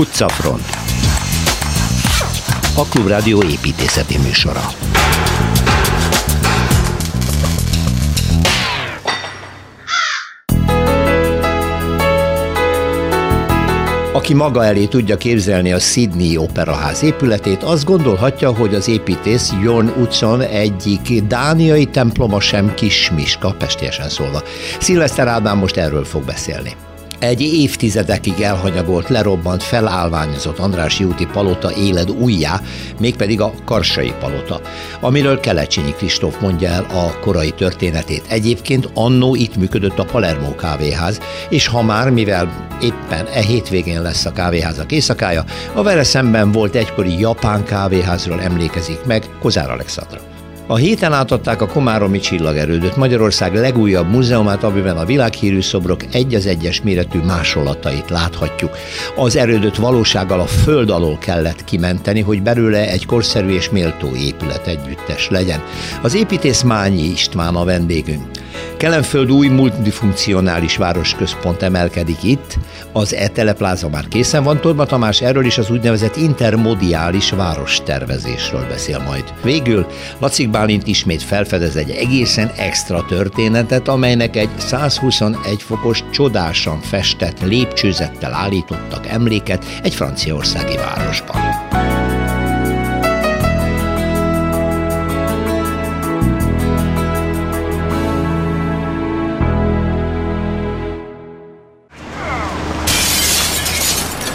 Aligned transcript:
Utcafront 0.00 0.64
A 2.76 2.84
Klubrádió 2.84 3.42
építészeti 3.42 4.18
műsora 4.18 4.60
Aki 14.12 14.34
maga 14.34 14.64
elé 14.64 14.86
tudja 14.86 15.16
képzelni 15.16 15.72
a 15.72 15.78
Sydney 15.78 16.36
Operaház 16.36 17.02
épületét, 17.02 17.62
azt 17.62 17.84
gondolhatja, 17.84 18.54
hogy 18.54 18.74
az 18.74 18.88
építész 18.88 19.52
Jorn 19.62 19.88
utcon 20.00 20.40
egyik 20.40 21.22
dániai 21.22 21.86
temploma 21.86 22.40
sem 22.40 22.74
kis 22.74 23.10
miska, 23.10 23.54
pestiesen 23.58 24.08
szólva. 24.08 24.42
Szilveszter 24.78 25.28
Ádám 25.28 25.58
most 25.58 25.76
erről 25.76 26.04
fog 26.04 26.24
beszélni. 26.24 26.76
Egy 27.20 27.40
évtizedekig 27.40 28.40
elhanyagolt, 28.40 29.08
lerobbant, 29.08 29.62
felállványozott 29.62 30.58
András 30.58 31.00
úti 31.00 31.26
palota 31.26 31.72
éled 31.72 32.10
újjá, 32.10 32.60
mégpedig 33.00 33.40
a 33.40 33.52
Karsai 33.64 34.12
palota, 34.20 34.60
amiről 35.00 35.40
Kelecsényi 35.40 35.92
Kristóf 35.92 36.40
mondja 36.40 36.68
el 36.68 36.86
a 36.90 37.18
korai 37.20 37.50
történetét. 37.50 38.24
Egyébként 38.28 38.90
annó 38.94 39.34
itt 39.34 39.56
működött 39.56 39.98
a 39.98 40.04
Palermo 40.04 40.54
kávéház, 40.54 41.20
és 41.48 41.66
ha 41.66 41.82
már, 41.82 42.10
mivel 42.10 42.68
éppen 42.82 43.26
e 43.26 43.40
hétvégén 43.40 44.02
lesz 44.02 44.24
a 44.24 44.32
kávéházak 44.32 44.92
éjszakája, 44.92 45.44
a 45.74 45.82
vele 45.82 46.04
szemben 46.04 46.52
volt 46.52 46.74
egykori 46.74 47.18
japán 47.18 47.64
kávéházról 47.64 48.40
emlékezik 48.40 49.04
meg 49.04 49.24
Kozár 49.40 49.70
Alexandra. 49.70 50.29
A 50.70 50.76
héten 50.76 51.12
átadták 51.12 51.62
a 51.62 51.66
Komáromi 51.66 52.18
csillagerődöt, 52.18 52.96
Magyarország 52.96 53.54
legújabb 53.54 54.10
múzeumát, 54.10 54.64
amiben 54.64 54.96
a 54.96 55.04
világhírű 55.04 55.60
szobrok 55.60 56.00
egy 56.12 56.34
az 56.34 56.46
egyes 56.46 56.80
méretű 56.82 57.18
másolatait 57.18 58.10
láthatjuk. 58.10 58.76
Az 59.16 59.36
erődöt 59.36 59.76
valósággal 59.76 60.40
a 60.40 60.46
föld 60.46 60.90
alól 60.90 61.18
kellett 61.18 61.64
kimenteni, 61.64 62.20
hogy 62.20 62.42
belőle 62.42 62.88
egy 62.88 63.06
korszerű 63.06 63.48
és 63.48 63.70
méltó 63.70 64.14
épület 64.14 64.66
együttes 64.66 65.28
legyen. 65.28 65.62
Az 66.02 66.14
építész 66.14 66.62
Mányi 66.62 67.02
István 67.02 67.54
a 67.54 67.64
vendégünk. 67.64 68.24
Kelenföld 68.76 69.30
új 69.30 69.48
multifunkcionális 69.48 70.76
városközpont 70.76 71.62
emelkedik 71.62 72.22
itt, 72.22 72.58
az 72.92 73.14
E-telepláza 73.14 73.88
már 73.88 74.08
készen 74.08 74.42
van, 74.42 74.60
Torma 74.60 74.84
Tamás 74.84 75.20
erről 75.20 75.44
is 75.44 75.58
az 75.58 75.70
úgynevezett 75.70 76.16
intermodiális 76.16 77.30
várostervezésről 77.30 78.66
beszél 78.68 78.98
majd. 78.98 79.24
Végül 79.42 79.86
Lacik 80.18 80.50
Bálint 80.60 80.86
ismét 80.86 81.22
felfedez 81.22 81.76
egy 81.76 81.90
egészen 81.90 82.50
extra 82.56 83.04
történetet, 83.04 83.88
amelynek 83.88 84.36
egy 84.36 84.48
121 84.58 85.62
fokos 85.62 86.04
csodásan 86.10 86.80
festett 86.80 87.40
lépcsőzettel 87.40 88.34
állítottak 88.34 89.06
emléket 89.06 89.64
egy 89.82 89.94
franciaországi 89.94 90.76
városban. 90.76 91.36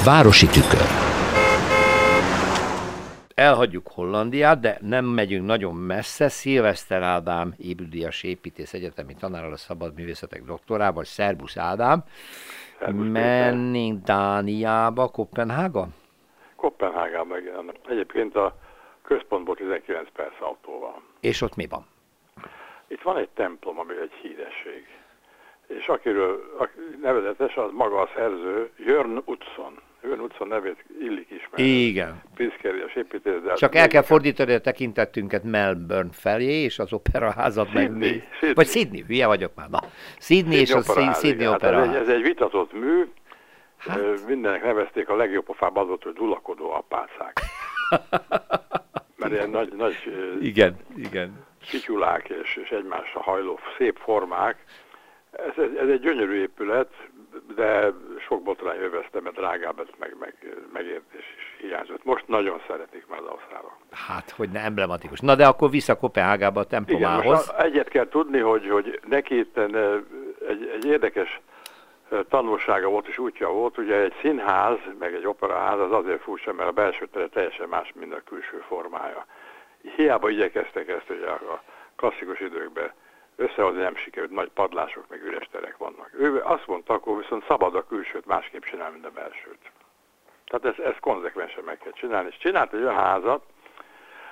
Városi 0.04 0.48
tükör. 0.48 1.05
Elhagyjuk 3.46 3.88
Hollandiát, 3.88 4.60
de 4.60 4.78
nem 4.82 5.06
megyünk 5.06 5.46
nagyon 5.46 5.76
messze. 5.76 6.30
Szilveszter 6.30 7.02
Ádám, 7.02 7.54
Ébüdias 7.58 8.24
építész 8.24 8.74
egyetemi 8.74 9.16
tanára 9.20 9.48
a 9.48 9.58
szabad 9.58 9.96
művészetek 9.96 10.44
doktorával. 10.44 11.04
Szerbusz 11.04 11.58
Ádám. 11.58 12.04
Szerbusz 12.80 13.08
Mennénk 13.12 14.04
Dániába, 14.04 15.08
Kopenhága? 15.08 15.88
Kopenhágába, 16.56 17.40
igen. 17.40 17.72
Egyébként 17.88 18.36
a 18.36 18.56
központból 19.04 19.56
19 19.56 20.10
perc 20.14 20.42
autóval. 20.42 21.02
És 21.20 21.42
ott 21.42 21.56
mi 21.56 21.68
van? 21.68 21.86
Itt 22.88 23.02
van 23.02 23.18
egy 23.18 23.30
templom, 23.34 23.80
ami 23.80 23.94
egy 24.02 24.14
híresség. 24.22 24.88
És 25.68 25.88
akiről 25.88 26.56
aki 26.58 26.80
nevezetes, 27.02 27.56
az 27.56 27.72
maga 27.72 28.02
a 28.02 28.10
szerző, 28.16 28.72
Jörn 28.78 29.18
Utzon. 29.26 29.80
Jörn 30.08 30.20
Utzon 30.22 30.48
nevét 30.48 30.86
illik 31.00 31.30
ismerni. 31.30 31.64
Igen. 31.64 32.22
Piszkerias 32.36 32.96
építész, 32.96 33.42
de... 33.44 33.54
Csak 33.54 33.76
el 33.76 33.88
kell 33.88 34.02
fordítani 34.02 34.54
a 34.54 34.60
tekintetünket 34.60 35.44
Melbourne 35.44 36.12
felé, 36.12 36.64
és 36.64 36.80
az 36.80 36.94
operaházat 36.94 37.74
meg... 37.74 37.84
Sydney, 37.84 38.24
Sydney. 38.32 38.54
Vagy 38.54 38.68
Sydney, 38.68 39.04
hülye 39.08 39.28
vagyok 39.28 39.52
már. 39.56 39.70
Na. 39.70 39.80
Sydney 40.20 40.60
és 40.60 40.72
a 40.72 40.82
Sydney. 40.82 41.06
Hát 41.06 41.16
ez, 41.16 41.24
egy, 41.24 41.46
Operaház. 41.46 41.96
ez 41.96 42.08
egy 42.08 42.22
vitatott 42.22 42.74
mű. 42.74 43.04
Hát. 43.78 43.98
Hát. 43.98 44.28
Mindenek 44.28 44.64
nevezték 44.64 45.10
a 45.10 45.16
legjobb 45.16 45.46
pofába 45.46 45.82
az 45.82 45.88
volt, 45.88 46.04
hogy 46.04 46.14
dulakodó 46.14 46.72
apácák. 46.72 47.40
Mert 49.18 49.34
ilyen 49.34 49.50
nagy, 49.50 49.74
nagy 49.74 49.96
Igen, 50.42 50.76
igen. 50.96 51.46
fityulák 51.60 52.30
és, 52.30 52.56
és 52.64 52.70
egymásra 52.70 53.22
hajló 53.22 53.60
szép 53.78 53.98
formák. 53.98 54.64
Ez, 55.32 55.64
ez, 55.64 55.70
ez 55.82 55.90
egy 55.90 56.00
gyönyörű 56.00 56.42
épület, 56.42 56.94
de 57.56 57.92
sok 58.28 58.44
botrány 58.44 58.78
övezte, 58.80 59.22
mert 59.22 59.36
drágább 59.36 59.80
ez 59.80 59.88
meg, 60.00 60.16
meg, 60.20 60.36
megértés 60.74 61.26
is 61.38 61.56
hiányzott. 61.68 62.04
Most 62.04 62.28
nagyon 62.28 62.62
szeretik 62.68 63.08
már 63.08 63.20
az 63.20 63.26
ausztrálok. 63.26 63.78
Hát, 63.92 64.30
hogy 64.30 64.50
ne 64.50 64.60
emblematikus. 64.60 65.20
Na 65.20 65.36
de 65.36 65.46
akkor 65.48 65.70
vissza 65.70 65.98
Kopenhágába 65.98 66.60
a 66.60 66.66
Igen, 66.68 66.86
templomához. 66.86 67.50
a- 67.50 67.64
egyet 67.64 67.88
kell 67.90 68.08
tudni, 68.08 68.40
hogy, 68.40 68.70
hogy 68.70 69.00
neki 69.08 69.38
itten 69.38 69.74
ö, 69.74 69.98
egy, 70.48 70.72
egy 70.76 70.86
érdekes 70.86 71.40
ö, 72.10 72.24
tanulsága 72.30 72.90
volt 72.90 73.08
és 73.08 73.18
útja 73.18 73.50
volt. 73.50 73.78
Ugye 73.78 73.96
egy 73.96 74.14
színház, 74.22 74.78
meg 75.00 75.14
egy 75.14 75.26
operaház 75.28 75.80
az 75.80 75.92
azért 75.92 76.22
furcsa, 76.22 76.54
mert 76.54 76.70
a 76.70 76.74
belső 76.74 77.06
tere 77.06 77.28
teljesen 77.28 77.68
más, 77.70 77.92
mint 78.00 78.14
a 78.14 78.22
külső 78.26 78.64
formája. 78.68 79.26
Hiába 79.96 80.30
igyekeztek 80.30 80.88
ezt 80.88 81.10
ugye 81.10 81.28
a 81.30 81.64
klasszikus 81.96 82.40
időkben 82.40 82.92
összehozni 83.36 83.82
nem 83.82 83.96
sikerült, 83.96 84.32
nagy 84.32 84.50
padlások, 84.50 85.06
meg 85.10 85.24
üres 85.24 85.48
terek 85.52 85.78
vannak. 85.78 86.10
Ő 86.20 86.42
azt 86.44 86.68
mondta, 86.68 86.94
akkor 86.94 87.18
viszont 87.18 87.46
szabad 87.48 87.76
a 87.76 87.86
külsőt 87.88 88.26
másképp 88.26 88.64
csinálni, 88.64 88.94
mint 88.94 89.06
a 89.06 89.12
belsőt. 89.12 89.72
Tehát 90.46 90.78
ezt, 90.78 90.88
ezt 90.88 91.00
konzekvensen 91.00 91.64
meg 91.64 91.78
kell 91.78 91.92
csinálni. 91.92 92.28
És 92.32 92.38
csinált 92.38 92.74
egy 92.74 92.82
olyan 92.82 92.96
házat, 92.96 93.44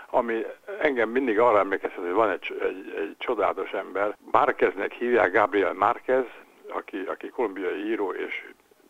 ami 0.10 0.46
engem 0.80 1.10
mindig 1.10 1.40
arra 1.40 1.60
emlékeztet, 1.60 2.04
hogy 2.04 2.12
van 2.12 2.30
egy, 2.30 2.58
egy, 2.62 2.94
egy 2.98 3.16
csodálatos 3.18 3.72
ember. 3.72 4.18
Márkeznek 4.32 4.92
hívják 4.92 5.32
Gabriel 5.32 5.74
Márquez, 5.74 6.26
aki, 6.68 6.98
aki 6.98 7.30
kolumbiai 7.30 7.86
író 7.86 8.14
és 8.14 8.46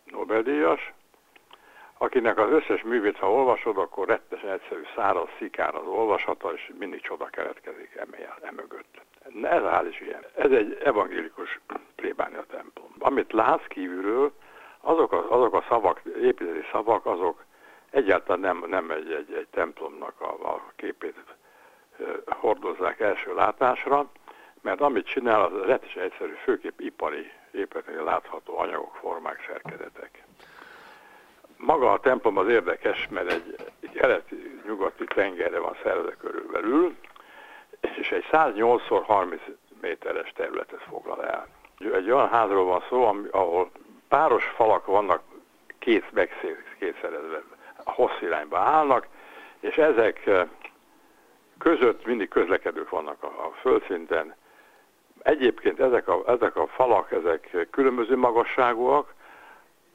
Nobel-díjas, 0.05 0.93
akinek 1.97 2.37
az 2.37 2.51
összes 2.51 2.81
művét, 2.81 3.17
ha 3.17 3.31
olvasod, 3.31 3.77
akkor 3.77 4.07
rettesen 4.07 4.49
egyszerű, 4.49 4.81
száraz, 4.95 5.27
szikár 5.37 5.75
az 5.75 5.85
olvasata, 5.85 6.53
és 6.53 6.71
mindig 6.79 7.01
csoda 7.01 7.25
keletkezik 7.25 7.99
emögött. 8.41 9.01
Ez 9.43 9.63
a 9.63 9.69
ház 9.69 9.87
is 9.87 10.01
ilyen. 10.01 10.25
Ez 10.35 10.51
egy 10.51 10.77
evangélikus 10.83 11.59
plébánia 11.95 12.43
templom. 12.49 12.95
Amit 12.99 13.31
látsz 13.31 13.67
kívülről, 13.67 14.31
azok 14.79 15.11
a, 15.11 15.31
azok 15.31 15.53
a 15.53 15.65
szavak, 15.69 16.01
építeti 16.21 16.65
szavak, 16.71 17.05
azok 17.05 17.43
egyáltalán 17.89 18.39
nem, 18.39 18.69
nem 18.69 18.91
egy, 18.91 19.11
egy, 19.11 19.33
egy 19.33 19.47
templomnak 19.51 20.21
a, 20.21 20.49
a 20.53 20.71
képét 20.75 21.15
hordozzák 22.25 22.99
első 22.99 23.33
látásra, 23.33 24.11
mert 24.61 24.81
amit 24.81 25.05
csinál, 25.05 25.41
az 25.41 25.65
rettesen 25.65 26.03
egyszerű, 26.03 26.33
főképp 26.43 26.79
ipari 26.79 27.31
épületeknél 27.51 28.03
látható 28.03 28.57
anyagok, 28.57 28.95
formák, 28.95 29.45
szerkezetek. 29.47 30.23
Maga 31.57 31.91
a 31.91 31.99
templom 31.99 32.37
az 32.37 32.47
érdekes, 32.47 33.07
mert 33.09 33.31
egy 33.31 33.55
keleti-nyugati 33.93 35.03
tengerre 35.03 35.59
van 35.59 35.77
szerve 35.83 36.15
körülbelül, 36.15 36.95
és 37.97 38.11
egy 38.11 38.25
108x30 38.31 39.39
méteres 39.81 40.31
területet 40.35 40.81
foglal 40.81 41.25
el. 41.25 41.47
Egy 41.77 42.11
olyan 42.11 42.29
házról 42.29 42.65
van 42.65 42.83
szó, 42.89 43.05
ami, 43.05 43.27
ahol 43.31 43.71
páros 44.07 44.45
falak 44.45 44.85
vannak 44.85 45.21
két 45.79 46.11
megkétszerezve, 46.11 47.41
a 47.83 47.91
hossz 47.91 48.21
irányba 48.21 48.57
állnak, 48.57 49.07
és 49.59 49.77
ezek 49.77 50.25
eh, 50.25 50.47
között 51.57 52.05
mindig 52.05 52.27
közlekedők 52.27 52.89
vannak 52.89 53.23
a, 53.23 53.27
a 53.27 53.51
földszinten. 53.59 54.35
Egyébként 55.19 55.79
ezek 55.79 56.07
a, 56.07 56.23
ezek 56.27 56.55
a 56.55 56.67
falak, 56.67 57.11
ezek 57.11 57.67
különböző 57.71 58.17
magasságúak, 58.17 59.13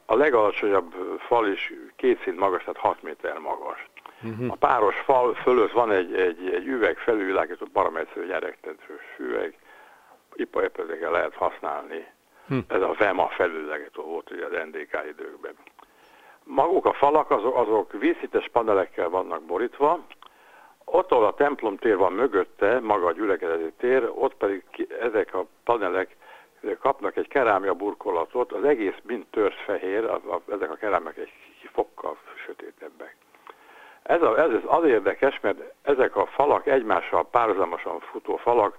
a 0.07 0.15
legalacsonyabb 0.15 0.95
fal 1.19 1.49
is 1.49 1.73
két 1.97 2.23
szint 2.23 2.39
magas, 2.39 2.61
tehát 2.61 2.77
6 2.77 3.03
méter 3.03 3.39
magas. 3.39 3.87
A 4.49 4.57
páros 4.57 4.97
fal 4.97 5.35
fölött 5.35 5.73
van 5.73 5.91
egy, 5.91 6.15
egy, 6.15 6.51
egy 6.55 6.67
üveg 6.67 6.99
felülvilágító 6.99 7.67
paraméterű 7.73 8.27
nyeregtetős 8.27 9.17
üveg, 9.19 9.59
iparépületekkel 10.35 11.11
lehet 11.11 11.35
használni. 11.35 12.07
Hm. 12.47 12.59
Ez 12.69 12.81
a 12.81 12.95
VEMA 12.99 13.29
felülvilágító 13.29 14.03
volt 14.03 14.31
ugye 14.31 14.45
az 14.45 14.67
NDK 14.67 15.05
időkben. 15.11 15.55
Maguk 16.45 16.87
a 16.87 16.93
falak 16.93 17.31
azok, 17.31 17.57
azok 17.57 17.93
vízhites 17.93 18.49
panelekkel 18.53 19.09
vannak 19.09 19.43
borítva, 19.43 20.01
ott, 20.85 21.13
ahol 21.13 21.27
a 21.27 21.35
templom 21.35 21.77
tér 21.77 21.97
van 21.97 22.13
mögötte, 22.13 22.81
maga 22.81 23.07
a 23.07 23.13
gyülekezeti 23.13 23.73
tér, 23.77 24.11
ott 24.15 24.35
pedig 24.35 24.65
ki, 24.71 24.87
ezek 25.01 25.35
a 25.35 25.47
panelek 25.65 26.17
kapnak 26.81 27.17
egy 27.17 27.29
kerámia 27.29 27.75
burkolatot, 27.75 28.53
az 28.53 28.65
egész 28.65 28.97
mind 29.03 29.27
törzs 29.31 29.63
fehér, 29.65 30.05
a, 30.05 30.15
a, 30.15 30.41
ezek 30.53 30.71
a 30.71 30.75
kerámiák 30.75 31.17
egy 31.17 31.33
fokkal 31.73 32.17
sötétebbek. 32.47 33.17
Ez, 34.09 34.23
a, 34.23 34.39
ez 34.39 34.51
az 34.67 34.85
érdekes, 34.85 35.41
mert 35.41 35.59
ezek 35.83 36.17
a 36.17 36.27
falak 36.27 36.67
egymással 36.67 37.29
párhuzamosan 37.31 38.01
futó 38.01 38.37
falak, 38.37 38.79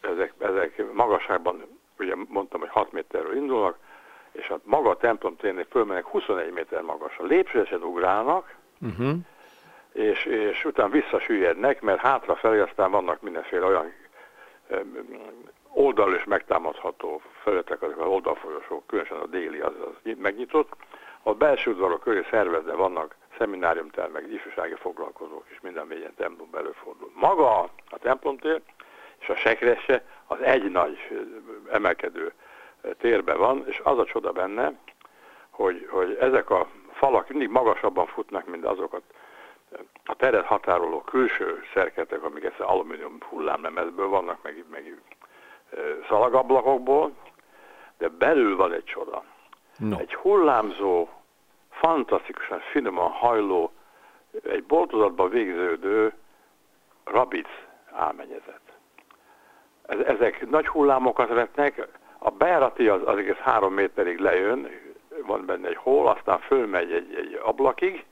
ezek, 0.00 0.32
ezek 0.38 0.92
magasságban, 0.92 1.78
ugye 1.98 2.14
mondtam, 2.28 2.60
hogy 2.60 2.68
6 2.68 2.92
méterről 2.92 3.36
indulnak, 3.36 3.78
és 4.32 4.48
a 4.48 4.60
maga 4.64 4.90
a 4.90 4.96
templom 4.96 5.36
térnél 5.36 5.66
fölmennek 5.70 6.06
21 6.06 6.52
méter 6.52 6.82
magasra. 6.82 7.24
Lépcsőesen 7.24 7.82
ugrálnak, 7.82 8.54
uh-huh. 8.80 9.16
és, 9.92 10.24
és 10.24 10.64
utána 10.64 10.88
visszasüllyednek, 10.88 11.80
mert 11.80 12.00
hátrafelé 12.00 12.58
aztán 12.58 12.90
vannak 12.90 13.20
mindenféle 13.20 13.66
olyan 13.66 13.92
oldal 15.68 16.14
és 16.14 16.24
megtámadható 16.24 17.20
felületek, 17.42 17.82
azok 17.82 18.00
az 18.00 18.06
oldalfolyosók, 18.06 18.86
különösen 18.86 19.18
a 19.18 19.26
déli 19.26 19.58
az, 19.58 19.72
az 19.80 20.12
megnyitott. 20.18 20.72
A 21.22 21.34
belső 21.34 21.70
udvarok 21.70 22.00
köré 22.00 22.26
szervezve 22.30 22.72
vannak 22.72 23.16
szemináriumter, 23.38 24.08
meg 24.08 24.32
ifjúsági 24.32 24.74
foglalkozók, 24.74 25.44
és 25.48 25.60
minden 25.60 25.86
mélyen 25.86 26.14
templom 26.14 26.48
előfordul. 26.56 27.10
Maga 27.14 27.60
a 27.90 27.98
templomtér 27.98 28.60
és 29.18 29.28
a 29.28 29.36
sekrese 29.36 30.04
az 30.26 30.40
egy 30.40 30.70
nagy 30.70 30.98
emelkedő 31.70 32.32
térben 32.98 33.38
van, 33.38 33.64
és 33.66 33.80
az 33.84 33.98
a 33.98 34.04
csoda 34.04 34.32
benne, 34.32 34.72
hogy, 35.50 35.88
hogy 35.90 36.16
ezek 36.20 36.50
a 36.50 36.68
falak 36.92 37.28
mindig 37.28 37.48
magasabban 37.48 38.06
futnak, 38.06 38.46
mint 38.46 38.64
azokat 38.64 39.02
a 40.04 40.14
teret 40.14 40.44
határoló 40.44 41.00
külső 41.00 41.62
szerketek, 41.74 42.22
amik 42.22 42.44
ezt 42.44 42.60
alumínium 42.60 43.18
hullámlemezből 43.28 44.08
vannak, 44.08 44.42
meg, 44.42 44.64
meg 44.70 45.00
szalagablakokból, 46.08 47.12
de 47.98 48.08
belül 48.08 48.56
van 48.56 48.72
egy 48.72 48.84
csoda. 48.84 49.24
No. 49.78 49.98
Egy 49.98 50.14
hullámzó, 50.14 51.08
fantasztikusan 51.78 52.58
finoman 52.58 53.10
hajló, 53.10 53.72
egy 54.42 54.64
boltozatban 54.64 55.30
végződő 55.30 56.12
rabic 57.04 57.48
álmenyezet. 57.92 58.60
Ezek 59.86 60.50
nagy 60.50 60.66
hullámokat 60.66 61.28
vetnek, 61.28 61.88
a 62.18 62.30
bejárati 62.30 62.88
az, 62.88 63.00
az 63.04 63.16
egész 63.16 63.36
három 63.36 63.74
méterig 63.74 64.18
lejön, 64.18 64.68
van 65.26 65.46
benne 65.46 65.68
egy 65.68 65.76
hol, 65.76 66.08
aztán 66.08 66.38
fölmegy 66.38 66.92
egy, 66.92 67.14
egy 67.14 67.40
ablakig, 67.42 68.04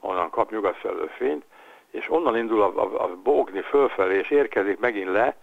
onnan 0.00 0.30
kap 0.30 0.50
nyugat 0.50 0.76
felől 0.76 1.08
fényt, 1.08 1.44
és 1.90 2.10
onnan 2.10 2.36
indul 2.36 2.62
a, 2.62 2.82
a, 2.82 3.02
a 3.04 3.16
bógni 3.22 3.60
fölfelé, 3.60 4.18
és 4.18 4.30
érkezik 4.30 4.78
megint 4.78 5.10
le 5.10 5.36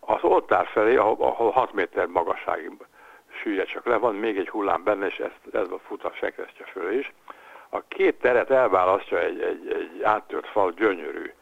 az 0.00 0.22
oltár 0.22 0.66
felé, 0.66 0.96
ahol, 0.96 1.16
ahol 1.18 1.50
6 1.50 1.72
méter 1.72 2.06
magasságig 2.06 2.87
süllyed 3.42 3.66
csak 3.66 3.86
le, 3.86 3.96
van 3.96 4.14
még 4.14 4.38
egy 4.38 4.48
hullám 4.48 4.82
benne, 4.84 5.06
és 5.06 5.18
ez, 5.18 5.30
ez 5.52 5.70
a 5.70 5.78
fut 5.78 6.04
a 6.04 6.12
sekresztje 6.14 6.64
föl 6.64 6.92
is. 6.92 7.12
A 7.68 7.80
két 7.88 8.18
teret 8.18 8.50
elválasztja 8.50 9.18
egy, 9.20 9.40
egy, 9.40 9.72
egy 9.72 10.02
áttört 10.02 10.48
fal, 10.48 10.72
gyönyörű. 10.72 11.32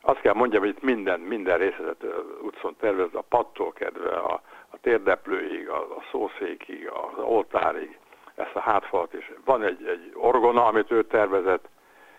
Azt 0.00 0.20
kell 0.20 0.34
mondjam, 0.34 0.60
hogy 0.60 0.70
itt 0.70 0.82
minden, 0.82 1.20
minden 1.20 1.58
részletet 1.58 2.04
utcon 2.42 2.76
tervez, 2.80 3.08
a 3.14 3.24
pattól 3.28 3.72
kedve, 3.72 4.10
a, 4.10 4.42
a 4.68 4.76
térdeplőig, 4.80 5.68
a, 5.68 5.96
a 5.96 6.02
szószékig, 6.10 6.88
az 6.88 7.24
oltárig, 7.24 7.98
ezt 8.34 8.54
a 8.54 8.60
hátfalat 8.60 9.14
is. 9.14 9.32
Van 9.44 9.62
egy, 9.62 9.86
egy 9.86 10.12
orgona, 10.14 10.66
amit 10.66 10.90
ő 10.90 11.02
tervezett, 11.02 11.68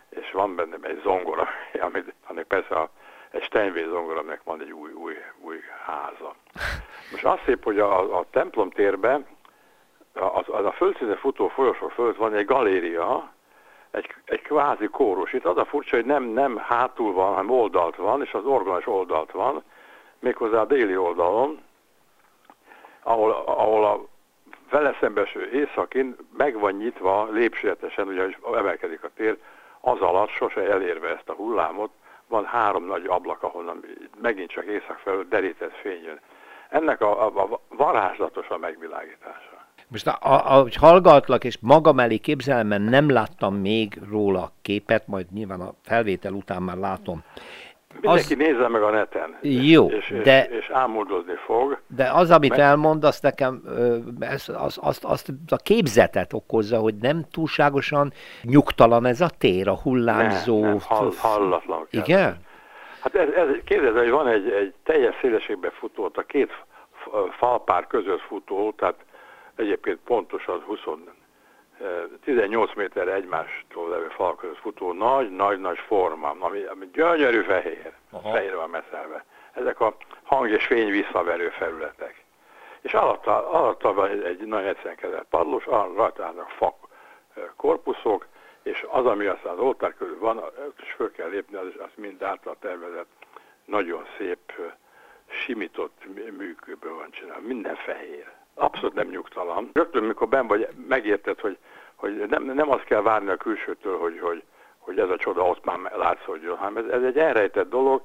és 0.09 0.31
van 0.31 0.55
benne 0.55 0.77
egy 0.81 1.01
zongora, 1.03 1.47
amit, 1.87 2.13
aminek 2.27 2.47
persze 2.47 2.75
a, 2.75 2.89
egy 3.37 3.43
Steinway 3.43 3.89
zongora, 3.89 4.19
aminek 4.19 4.43
van 4.43 4.61
egy 4.61 4.71
új, 4.71 4.91
új, 4.91 5.13
új 5.41 5.57
háza. 5.85 6.35
Most 7.11 7.25
az 7.25 7.39
szép, 7.45 7.63
hogy 7.63 7.79
a, 7.79 8.17
a 8.17 8.25
templom 8.31 8.69
térben, 8.69 9.25
az, 10.13 10.45
az 10.47 10.65
a 10.65 10.71
földszíne 10.71 11.15
futó 11.15 11.47
folyosó 11.47 11.87
fölött 11.87 12.15
van 12.15 12.33
egy 12.33 12.45
galéria, 12.45 13.31
egy, 13.91 14.13
egy 14.25 14.41
kvázi 14.41 14.87
kórus. 14.87 15.33
Itt 15.33 15.45
az 15.45 15.57
a 15.57 15.65
furcsa, 15.65 15.95
hogy 15.95 16.05
nem, 16.05 16.23
nem 16.23 16.57
hátul 16.57 17.13
van, 17.13 17.27
hanem 17.27 17.49
oldalt 17.49 17.95
van, 17.95 18.21
és 18.21 18.33
az 18.33 18.45
orgonos 18.45 18.87
oldalt 18.87 19.31
van, 19.31 19.63
méghozzá 20.19 20.59
a 20.59 20.65
déli 20.65 20.97
oldalon, 20.97 21.61
ahol, 23.03 23.31
ahol 23.31 23.85
a 23.85 24.05
vele 24.69 24.97
szembeső 24.99 25.49
éjszakin 25.51 26.15
meg 26.37 26.59
van 26.59 26.73
nyitva 26.73 27.27
lépcsőzetesen, 27.31 28.07
ugyanis 28.07 28.37
emelkedik 28.55 29.03
a 29.03 29.09
tér, 29.15 29.37
az 29.79 29.99
alatt 29.99 30.29
sose 30.29 30.61
elérve 30.61 31.09
ezt 31.09 31.29
a 31.29 31.33
hullámot, 31.33 31.91
van 32.27 32.45
három 32.45 32.85
nagy 32.85 33.05
ablak, 33.05 33.43
ahonnan 33.43 33.85
megint 34.21 34.49
csak 34.49 34.65
éjszak 34.65 34.97
felől 34.97 35.27
derített 35.29 35.75
fény 35.81 36.03
jön. 36.03 36.19
Ennek 36.69 37.01
a, 37.01 37.25
a, 37.25 37.41
a 37.41 37.61
varázslatos 37.69 38.47
a 38.49 38.57
megvilágítása. 38.57 39.65
Most 39.87 40.07
ahogy 40.19 40.75
hallgatlak, 40.75 41.43
és 41.43 41.57
magam 41.61 41.99
elé 41.99 42.17
képzelem, 42.17 42.83
nem 42.83 43.09
láttam 43.09 43.55
még 43.55 43.99
róla 44.09 44.51
képet, 44.61 45.07
majd 45.07 45.25
nyilván 45.31 45.61
a 45.61 45.73
felvétel 45.83 46.33
után 46.33 46.61
már 46.61 46.77
látom. 46.77 47.23
Mindenki 48.01 48.33
az... 48.33 48.39
nézze 48.39 48.67
meg 48.67 48.81
a 48.81 48.89
neten, 48.89 49.37
Jó, 49.41 49.87
és, 49.87 50.09
és, 50.09 50.23
de... 50.23 50.43
és, 50.45 50.69
ámuldozni 50.69 51.35
fog. 51.45 51.79
De 51.87 52.09
az, 52.13 52.31
amit 52.31 52.49
mert... 52.49 52.61
elmond, 52.61 53.03
azt 53.03 53.23
nekem 53.23 53.61
ez, 54.19 54.49
az, 54.49 54.79
azt, 54.81 55.03
azt 55.03 55.31
a 55.49 55.55
képzetet 55.55 56.33
okozza, 56.33 56.77
hogy 56.77 56.95
nem 56.95 57.25
túlságosan 57.31 58.13
nyugtalan 58.41 59.05
ez 59.05 59.21
a 59.21 59.29
tér, 59.37 59.67
a 59.67 59.79
hullámzó... 59.81 60.61
Nem, 60.61 60.69
nem, 60.69 60.79
hall, 60.81 61.11
hallatlan. 61.17 61.87
Kell. 61.89 62.01
Igen? 62.03 62.37
Hát 63.01 63.15
ez, 63.15 63.29
ez, 63.29 63.47
képzeld, 63.65 63.97
hogy 63.97 64.09
van 64.09 64.27
egy, 64.27 64.49
egy 64.49 64.73
teljes 64.83 65.15
szélességben 65.21 65.71
futó, 65.71 66.11
a 66.13 66.21
két 66.21 66.51
falpár 67.37 67.87
között 67.87 68.21
futó, 68.21 68.73
tehát 68.77 68.95
egyébként 69.55 69.99
pontosan 70.05 70.61
20 70.65 70.79
18 72.23 72.75
méter 72.75 73.07
egymástól 73.07 73.89
levő 73.89 74.07
fal 74.07 74.35
között 74.35 74.57
futó 74.57 74.93
nagy-nagy-nagy 74.93 75.77
forma, 75.77 76.35
ami, 76.39 76.63
ami 76.63 76.89
gyönyörű 76.93 77.41
fehér, 77.41 77.91
Aha. 78.09 78.31
fehér 78.31 78.55
van 78.55 78.69
meszelve. 78.69 79.25
Ezek 79.53 79.79
a 79.79 79.95
hang 80.23 80.49
és 80.49 80.65
fény 80.65 80.91
visszaverő 80.91 81.49
felületek. 81.49 82.25
És 82.81 82.93
alatta, 82.93 83.49
alatta 83.49 83.93
van 83.93 84.09
egy, 84.09 84.23
egy 84.23 84.39
nagyon 84.39 84.67
egyszerűen 84.67 84.95
kezelt 84.95 85.25
padlós, 85.29 85.65
rajta 85.65 86.23
állnak 86.23 86.49
fa 86.49 86.75
korpuszok, 87.55 88.27
és 88.63 88.85
az, 88.89 89.05
ami 89.05 89.25
aztán 89.25 89.53
az 89.53 89.59
oltár 89.59 89.93
körül 89.93 90.19
van, 90.19 90.43
és 90.83 90.91
föl 90.91 91.11
kell 91.11 91.29
lépni, 91.29 91.55
az, 91.55 91.67
az 91.77 91.89
mind 91.95 92.23
által 92.23 92.55
tervezett, 92.59 93.09
nagyon 93.65 94.05
szép, 94.17 94.51
simított 95.29 96.03
műkőből 96.37 96.95
van 96.95 97.11
csinálva, 97.11 97.47
minden 97.47 97.75
fehér 97.75 98.31
abszolút 98.57 98.93
nem 98.93 99.07
nyugtalan. 99.07 99.69
Rögtön, 99.73 100.03
mikor 100.03 100.27
ben 100.27 100.47
vagy, 100.47 100.67
megérted, 100.87 101.39
hogy, 101.39 101.57
hogy 101.95 102.25
nem, 102.29 102.43
nem 102.43 102.71
azt 102.71 102.83
kell 102.83 103.01
várni 103.01 103.29
a 103.29 103.35
külsőtől, 103.35 103.97
hogy, 103.97 104.19
hogy, 104.19 104.43
hogy 104.77 104.99
ez 104.99 105.09
a 105.09 105.17
csoda 105.17 105.41
ott 105.47 105.65
már 105.65 105.91
látszódjon, 105.95 106.57
hanem 106.57 106.77
ez, 106.77 106.91
ez 106.91 107.03
egy 107.03 107.17
elrejtett 107.17 107.69
dolog, 107.69 108.01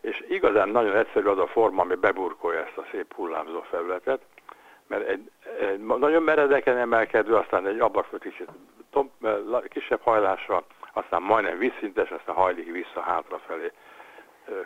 és 0.00 0.24
igazán 0.28 0.68
nagyon 0.68 0.96
egyszerű 0.96 1.26
az 1.26 1.38
a 1.38 1.46
forma, 1.46 1.82
ami 1.82 1.94
beburkolja 1.94 2.60
ezt 2.60 2.76
a 2.76 2.86
szép 2.90 3.14
hullámzó 3.14 3.60
felületet, 3.60 4.20
mert 4.86 5.08
egy, 5.08 5.30
egy 5.60 5.80
nagyon 5.80 6.22
meredeken 6.22 6.76
emelkedő, 6.76 7.34
aztán 7.34 7.66
egy 7.66 7.78
ablakfő 7.78 8.18
kicsit 8.18 8.48
tom, 8.90 9.10
kisebb 9.68 10.00
hajlásra, 10.00 10.64
aztán 10.92 11.22
majdnem 11.22 11.58
vízszintes, 11.58 12.10
aztán 12.10 12.34
hajlik 12.34 12.72
vissza 12.72 13.00
hátrafelé. 13.00 13.72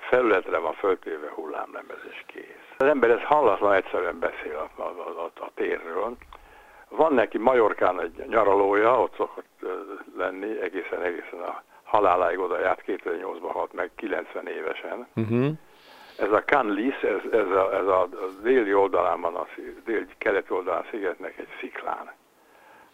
Felületre 0.01 0.59
van 0.59 0.73
föltéve 0.73 1.31
hullámlemezés 1.31 2.25
kész. 2.27 2.60
Az 2.81 2.87
ember 2.87 3.11
ez 3.11 3.23
hallatlan 3.23 3.73
egyszerűen 3.73 4.19
beszél 4.19 4.71
a, 4.77 4.83
a, 4.83 4.85
a, 4.85 5.45
a 5.45 5.51
térről. 5.55 6.17
Van 6.89 7.13
neki 7.15 7.39
Majorkán 7.39 8.01
egy 8.01 8.25
nyaralója, 8.29 9.01
ott 9.01 9.15
szokott 9.17 9.65
lenni, 10.17 10.61
egészen 10.61 11.03
egészen 11.03 11.41
a 11.41 11.63
haláláig 11.83 12.39
oda 12.39 12.61
járt, 12.61 12.83
2008-ban 12.87 13.51
halt 13.53 13.73
meg, 13.73 13.91
90 13.95 14.47
évesen. 14.47 15.07
Uh-huh. 15.17 15.49
Ez 16.19 16.33
a 16.33 16.43
Canlis, 16.45 16.95
ez, 17.03 17.33
ez, 17.33 17.51
a, 17.51 17.75
ez 17.75 17.87
a, 17.87 18.09
déli 18.43 18.75
oldalán 18.75 19.21
van, 19.21 19.35
a 19.35 19.47
déli 19.85 20.07
keleti 20.19 20.53
oldalán 20.53 20.85
szigetnek 20.91 21.39
egy 21.39 21.49
sziklán. 21.61 22.13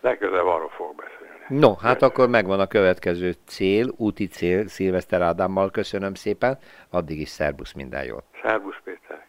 Legközelebb 0.00 0.46
arról 0.46 0.70
fog 0.70 0.94
beszélni. 0.94 1.60
No, 1.60 1.68
hát 1.68 1.92
Köszönöm. 1.92 2.10
akkor 2.10 2.28
megvan 2.28 2.60
a 2.60 2.66
következő 2.66 3.32
cél, 3.46 3.86
úti 3.96 4.26
cél, 4.26 4.68
Szilveszter 4.68 5.22
Ádámmal 5.22 5.70
köszönöm 5.70 6.14
szépen, 6.14 6.58
addig 6.90 7.20
is 7.20 7.28
szervusz, 7.28 7.72
minden 7.72 8.04
jót. 8.04 8.24
Szervusz 8.42 8.76
Péter. 8.84 9.25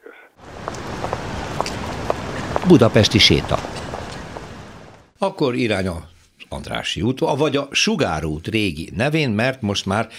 Budapesti 2.67 3.17
séta. 3.17 3.59
Akkor 5.17 5.55
irány 5.55 5.87
a 5.87 6.07
Andrási 6.49 7.01
út, 7.01 7.19
vagy 7.19 7.55
a 7.55 7.67
Sugárút 7.71 8.47
régi 8.47 8.89
nevén, 8.95 9.29
mert 9.29 9.61
most 9.61 9.85
már 9.85 10.09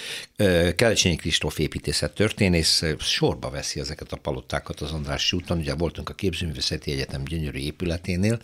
Kelecsényi 0.76 1.16
Kristóf 1.16 1.58
építészet 1.58 2.14
történész 2.14 2.82
sorba 2.98 3.50
veszi 3.50 3.80
ezeket 3.80 4.12
a 4.12 4.16
palottákat 4.16 4.80
az 4.80 4.92
Andrási 4.92 5.36
úton. 5.36 5.58
Ugye 5.58 5.74
voltunk 5.74 6.08
a 6.08 6.14
Képzőművészeti 6.14 6.92
Egyetem 6.92 7.24
gyönyörű 7.24 7.58
épületénél. 7.58 8.38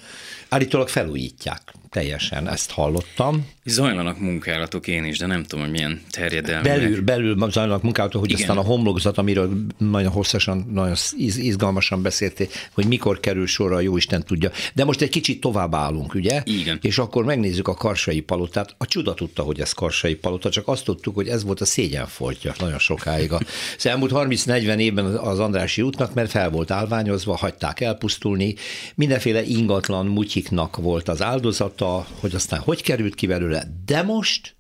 Állítólag 0.48 0.88
felújítják 0.88 1.60
teljesen, 1.90 2.48
ezt 2.48 2.70
hallottam. 2.70 3.48
Zajlanak 3.64 4.20
munkálatok 4.20 4.86
én 4.86 5.04
is, 5.04 5.18
de 5.18 5.26
nem 5.26 5.42
tudom, 5.42 5.64
hogy 5.64 5.74
milyen 5.74 6.00
terjedelmi. 6.10 6.68
Belül, 6.68 7.02
belül 7.02 7.50
zajlanak 7.50 7.82
munkálatok, 7.82 8.20
hogy 8.20 8.30
Igen. 8.30 8.42
aztán 8.42 8.56
a 8.56 8.66
homlokzat, 8.66 9.18
amiről 9.18 9.66
nagyon 9.78 10.12
hosszasan, 10.12 10.70
nagyon 10.72 10.94
izgalmasan 11.16 12.02
beszéltél, 12.02 12.48
hogy 12.72 12.86
mikor 12.86 13.20
kerül 13.20 13.46
sorra, 13.46 13.80
jó 13.80 13.96
Isten 13.96 14.22
tudja. 14.22 14.50
De 14.74 14.84
most 14.84 15.00
egy 15.00 15.08
kicsit 15.08 15.40
tovább 15.40 15.74
állunk, 15.74 16.14
ugye? 16.14 16.42
Igen. 16.44 16.78
És 16.82 16.98
akkor 16.98 17.24
megnézzük 17.24 17.68
a 17.68 17.73
a 17.74 17.76
Karsai 17.76 18.20
palotát. 18.20 18.74
A 18.78 18.86
csuda 18.86 19.14
tudta, 19.14 19.42
hogy 19.42 19.60
ez 19.60 19.72
Karsai 19.72 20.14
palota, 20.14 20.50
csak 20.50 20.68
azt 20.68 20.84
tudtuk, 20.84 21.14
hogy 21.14 21.28
ez 21.28 21.44
volt 21.44 21.60
a 21.60 21.64
szégyenfoltja 21.64 22.54
nagyon 22.58 22.78
sokáig. 22.78 23.32
Az 23.76 23.86
elmúlt 23.86 24.10
30-40 24.14 24.78
évben 24.78 25.04
az 25.04 25.38
Andrási 25.38 25.82
útnak, 25.82 26.14
mert 26.14 26.30
fel 26.30 26.50
volt 26.50 26.70
állványozva, 26.70 27.36
hagyták 27.36 27.80
elpusztulni, 27.80 28.54
mindenféle 28.94 29.42
ingatlan 29.42 30.06
mutyiknak 30.06 30.76
volt 30.76 31.08
az 31.08 31.22
áldozata, 31.22 32.06
hogy 32.20 32.34
aztán 32.34 32.60
hogy 32.60 32.82
került 32.82 33.14
ki 33.14 33.26
belőle. 33.26 33.64
De 33.86 34.02
most 34.02 34.54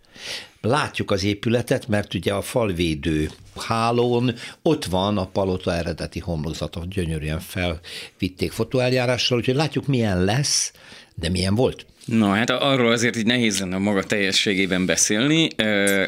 látjuk 0.60 1.10
az 1.10 1.24
épületet, 1.24 1.88
mert 1.88 2.14
ugye 2.14 2.32
a 2.32 2.42
falvédő 2.42 3.30
hálón 3.56 4.34
ott 4.62 4.84
van 4.84 5.18
a 5.18 5.26
palota 5.26 5.74
eredeti 5.74 6.18
homlokzata, 6.18 6.82
gyönyörűen 6.88 7.40
felvitték 7.40 8.52
fotóeljárással, 8.52 9.38
úgyhogy 9.38 9.54
látjuk 9.54 9.86
milyen 9.86 10.24
lesz, 10.24 10.72
de 11.14 11.28
milyen 11.28 11.54
volt. 11.54 11.86
Na 12.04 12.28
hát 12.28 12.50
arról 12.50 12.92
azért 12.92 13.16
így 13.16 13.26
nehéz 13.26 13.60
lenne 13.60 13.74
a 13.74 13.78
maga 13.78 14.02
teljességében 14.02 14.86
beszélni. 14.86 15.48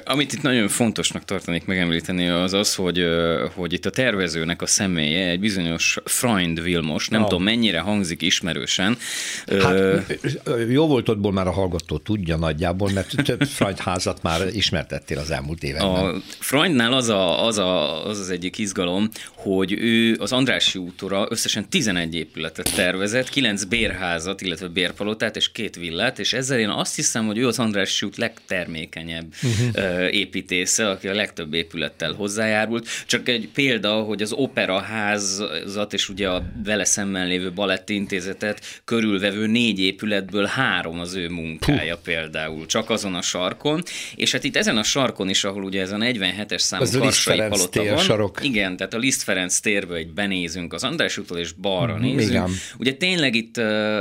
Amit 0.05 0.33
itt 0.33 0.43
nagyon 0.43 0.69
fontosnak 0.69 1.25
tartanék 1.25 1.65
megemlíteni 1.65 2.29
az 2.29 2.53
az, 2.53 2.75
hogy, 2.75 3.07
hogy 3.55 3.73
itt 3.73 3.87
a 3.87 3.91
tervezőnek 3.91 4.63
a 4.63 4.67
személye 4.67 5.29
egy 5.29 5.41
bizonyos 5.41 5.99
Freund 6.05 6.63
Vilmos, 6.63 7.09
nem 7.09 7.23
ah. 7.23 7.29
tudom 7.29 7.45
mennyire 7.45 7.81
hangzik 7.81 8.23
ismerősen. 8.23 8.99
Hát 9.47 10.05
uh, 10.47 10.71
jó 10.71 10.87
volt 10.87 11.09
ottból 11.09 11.33
már 11.33 11.47
a 11.47 11.53
hallgató 11.53 11.99
tudja 11.99 12.37
nagyjából, 12.37 12.91
mert 12.93 13.25
több 13.25 13.43
Freund 13.43 13.79
házat 13.79 14.23
már 14.23 14.41
ismertettél 14.53 15.19
az 15.19 15.31
elmúlt 15.31 15.63
években. 15.63 15.91
A 15.91 16.15
Freundnál 16.39 16.93
az, 16.93 17.09
a, 17.09 17.47
az, 17.47 17.59
a, 17.59 18.07
az 18.07 18.19
az 18.19 18.31
egyik 18.31 18.59
izgalom, 18.59 19.09
hogy 19.35 19.73
ő 19.73 20.17
az 20.19 20.33
Andrássy 20.33 20.79
útora 20.79 21.27
összesen 21.31 21.69
11 21.69 22.15
épületet 22.15 22.75
tervezett, 22.75 23.29
9 23.29 23.65
bérházat, 23.65 24.41
illetve 24.41 24.69
bérpalotát 24.69 25.37
és 25.37 25.53
két 25.53 25.77
villát, 25.89 26.19
és 26.19 26.33
ezzel 26.33 26.59
én 26.59 26.69
azt 26.69 26.95
hiszem, 26.95 27.27
hogy 27.27 27.39
ő 27.39 27.47
az 27.47 27.59
András 27.59 28.03
út 28.03 28.17
legtermékenyebb 28.17 29.35
uh-huh. 29.43 30.15
építésze, 30.15 30.91
aki 30.91 31.09
a 31.09 31.15
legtöbb 31.15 31.55
épülettel 31.55 32.13
hozzájárult. 32.13 32.89
Csak 33.07 33.29
egy 33.29 33.49
példa, 33.55 33.93
hogy 33.93 34.23
az 34.23 34.33
operaházat 34.33 35.93
és 35.93 36.09
ugye 36.09 36.29
a 36.29 36.45
vele 36.65 36.85
szemben 36.85 37.27
lévő 37.27 37.53
baletti 37.53 37.95
intézetet 37.95 38.83
körülvevő 38.85 39.47
négy 39.47 39.81
épületből 39.81 40.45
három 40.45 41.01
az 41.01 41.15
ő 41.15 41.29
munkája 41.29 41.95
Puh. 41.95 42.05
például, 42.05 42.67
csak 42.67 42.91
azon 42.91 43.15
a 43.15 43.23
sarkon. 43.23 43.83
És 44.15 44.33
hát 44.33 44.45
itt 44.45 44.57
ezen 44.57 44.77
a 44.77 44.83
sarkon 44.83 45.29
is, 45.29 45.45
ahol 45.45 45.65
ugye 45.65 45.81
ez 45.81 45.93
a 45.93 45.97
47-es 45.97 46.59
számú 46.59 46.83
az 46.83 46.97
Karsai 46.99 47.39
palota 47.49 47.85
van. 47.85 47.99
Sarok. 47.99 48.39
Igen, 48.43 48.77
tehát 48.77 48.95
a 48.95 48.99
Liszt 48.99 49.23
Ferenc 49.23 49.59
térből 49.59 49.97
egy 49.97 50.13
benézünk 50.13 50.73
az 50.73 50.85
András 50.85 51.19
útól, 51.19 51.39
és 51.39 51.53
balra 51.53 51.97
mm, 51.97 52.01
nézünk. 52.01 52.31
Igen. 52.31 52.51
Ugye 52.79 52.93
tényleg 52.93 53.35
itt 53.35 53.57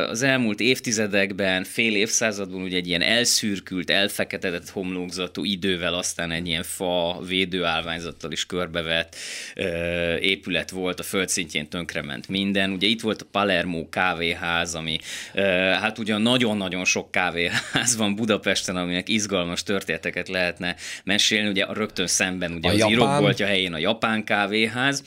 az 0.09 0.21
elmúlt 0.21 0.59
évtizedekben 0.59 1.63
fél 1.75 1.95
évszázadban 1.95 2.61
ugye 2.61 2.77
egy 2.77 2.87
ilyen 2.87 3.01
elszürkült, 3.01 3.89
elfeketedett 3.89 4.69
homlokzatú 4.69 5.43
idővel 5.43 5.93
aztán 5.93 6.31
egy 6.31 6.47
ilyen 6.47 6.63
fa 6.63 7.21
védőállványzattal 7.27 8.31
is 8.31 8.45
körbevett 8.45 9.15
ö, 9.55 10.15
épület 10.15 10.69
volt, 10.69 10.99
a 10.99 11.03
földszintjén 11.03 11.69
tönkrement 11.69 12.27
minden. 12.27 12.71
Ugye 12.71 12.87
itt 12.87 13.01
volt 13.01 13.21
a 13.21 13.25
Palermo 13.31 13.89
kávéház, 13.89 14.75
ami 14.75 14.99
ö, 15.33 15.41
hát 15.81 15.99
ugyan 15.99 16.21
nagyon-nagyon 16.21 16.85
sok 16.85 17.11
kávéház 17.11 17.95
van 17.97 18.15
Budapesten, 18.15 18.75
aminek 18.75 19.09
izgalmas 19.09 19.63
történeteket 19.63 20.27
lehetne 20.27 20.75
mesélni. 21.03 21.49
Ugye 21.49 21.65
rögtön 21.73 22.07
szemben 22.07 22.51
ugye 22.51 22.69
a 22.69 22.73
az 22.85 22.91
írókboltja 22.91 23.45
helyén 23.45 23.73
a 23.73 23.77
japán 23.77 24.23
kávéház, 24.23 25.03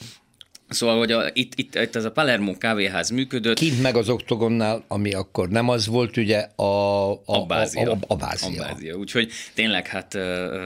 Szóval, 0.69 0.97
hogy 0.97 1.11
a, 1.11 1.23
itt, 1.33 1.53
itt, 1.55 1.75
itt 1.75 1.95
ez 1.95 2.05
a 2.05 2.11
Palermo 2.11 2.57
kávéház 2.57 3.09
működött. 3.09 3.57
Kint 3.57 3.81
meg 3.81 3.95
az 3.95 4.09
oktogonnál, 4.09 4.83
ami 4.87 5.13
akkor 5.13 5.49
nem 5.49 5.69
az 5.69 5.87
volt, 5.87 6.17
ugye 6.17 6.37
a, 6.55 6.63
a, 7.11 7.19
Abázia. 7.25 7.91
a, 7.91 7.91
a, 7.91 7.97
a 8.07 8.13
Abázia. 8.13 8.63
Abázia. 8.63 8.95
Úgyhogy 8.95 9.31
tényleg 9.53 9.87
hát 9.87 10.13
ö, 10.13 10.57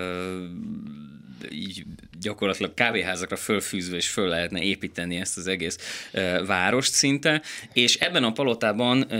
így 1.51 1.83
gyakorlatilag 2.21 2.73
kávéházakra 2.73 3.35
fölfűzve 3.35 3.95
és 3.95 4.09
föl 4.09 4.27
lehetne 4.27 4.61
építeni 4.61 5.15
ezt 5.15 5.37
az 5.37 5.47
egész 5.47 5.77
várost 6.45 6.93
szinte, 6.93 7.41
és 7.73 7.95
ebben 7.95 8.23
a 8.23 8.31
palotában 8.31 9.11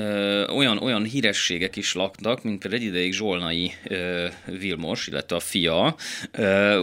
olyan, 0.56 0.78
olyan 0.78 1.04
hírességek 1.04 1.76
is 1.76 1.94
laktak, 1.94 2.44
mint 2.44 2.60
például 2.60 2.82
egy 2.82 2.88
ideig 2.88 3.14
Zsolnai 3.14 3.72
Vilmos, 4.46 5.08
illetve 5.08 5.36
a 5.36 5.40
fia. 5.40 5.96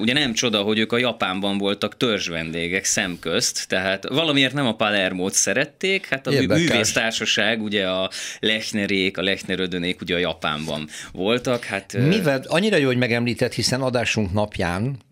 Ugye 0.01 0.13
nem 0.13 0.33
csoda, 0.33 0.63
hogy 0.63 0.79
ők 0.79 0.93
a 0.93 0.99
Japánban 0.99 1.59
voltak 1.59 1.97
törzsvendégek 1.97 2.85
szemközt, 2.85 3.69
tehát 3.69 4.09
valamiért 4.09 4.53
nem 4.53 4.67
a 4.67 4.75
Palermót 4.75 5.33
szerették, 5.33 6.07
hát 6.07 6.27
a 6.27 6.33
Érdekes. 6.33 6.69
művésztársaság, 6.69 7.63
ugye 7.63 7.89
a 7.89 8.11
Lechnerék, 8.41 9.19
a 9.19 9.23
Lechnerödönék 9.23 10.01
ugye 10.01 10.15
a 10.15 10.19
Japánban 10.19 10.89
voltak. 11.13 11.65
Hát, 11.65 11.93
Mivel 11.93 12.45
annyira 12.47 12.77
jó, 12.77 12.87
hogy 12.87 12.97
megemlített, 12.97 13.53
hiszen 13.53 13.81
adásunk 13.81 14.33
napján 14.33 15.09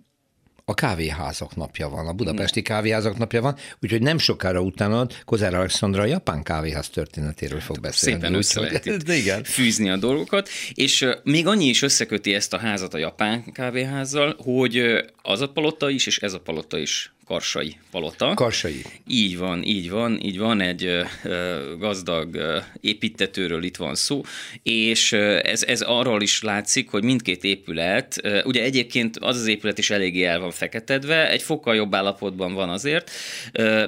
a 0.69 0.75
kávéházak 0.75 1.57
napja 1.57 1.89
van, 1.89 2.07
a 2.07 2.13
budapesti 2.13 2.63
kávéházak 2.63 3.19
napja 3.19 3.41
van, 3.41 3.57
úgyhogy 3.83 4.03
nem 4.03 4.19
sokára 4.19 4.61
utána 4.61 5.07
Kozár 5.25 5.55
Alexandra 5.55 6.03
a 6.03 6.07
japán 6.07 6.43
kávéház 6.43 6.89
történetéről 6.89 7.61
fog 7.61 7.81
beszélni. 7.81 8.21
Szépen 8.21 8.39
össze 8.39 8.61
lehet 8.61 8.87
itt 8.87 9.09
igen. 9.09 9.45
fűzni 9.45 9.91
a 9.91 9.97
dolgokat, 9.97 10.49
és 10.75 11.07
még 11.23 11.47
annyi 11.47 11.65
is 11.65 11.83
összeköti 11.83 12.35
ezt 12.35 12.53
a 12.53 12.59
házat 12.59 12.95
a 12.95 12.99
japán 12.99 13.53
kávéházzal, 13.53 14.37
hogy 14.39 14.83
az 15.23 15.41
a 15.41 15.49
palota 15.49 15.91
is, 15.91 16.07
és 16.07 16.19
ez 16.19 16.33
a 16.33 16.41
palota 16.41 16.79
is 16.79 17.13
Karsai 17.29 17.77
palota. 17.91 18.35
Karsai. 18.35 18.83
Így 19.07 19.39
van, 19.39 19.63
így 19.63 19.91
van, 19.91 20.21
így 20.23 20.39
van, 20.39 20.61
egy 20.61 20.85
ö, 21.25 21.77
gazdag 21.79 22.35
ö, 22.35 22.59
építetőről 22.81 23.63
itt 23.63 23.77
van 23.77 23.95
szó, 23.95 24.23
és 24.63 25.13
ez, 25.13 25.63
ez 25.63 25.81
arról 25.81 26.23
is 26.23 26.43
látszik, 26.43 26.91
hogy 26.91 27.05
mindkét 27.05 27.45
épület, 27.45 28.17
ö, 28.23 28.43
ugye 28.45 28.63
egyébként 28.63 29.17
az 29.17 29.37
az 29.37 29.47
épület 29.47 29.79
is 29.79 29.91
eléggé 29.91 30.25
el 30.25 30.41
van 30.41 30.51
feketedve, 30.59 31.31
egy 31.31 31.43
fokkal 31.43 31.75
jobb 31.75 31.95
állapotban 31.95 32.55
van 32.55 32.69
azért, 32.69 33.11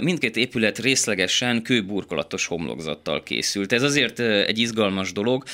mindkét 0.01 0.37
épület 0.37 0.79
részlegesen 0.79 1.63
kőburkolatos 1.63 2.47
homlokzattal 2.47 3.23
készült. 3.23 3.73
Ez 3.73 3.83
azért 3.83 4.19
egy 4.21 4.59
izgalmas 4.59 5.13
dolog, 5.13 5.45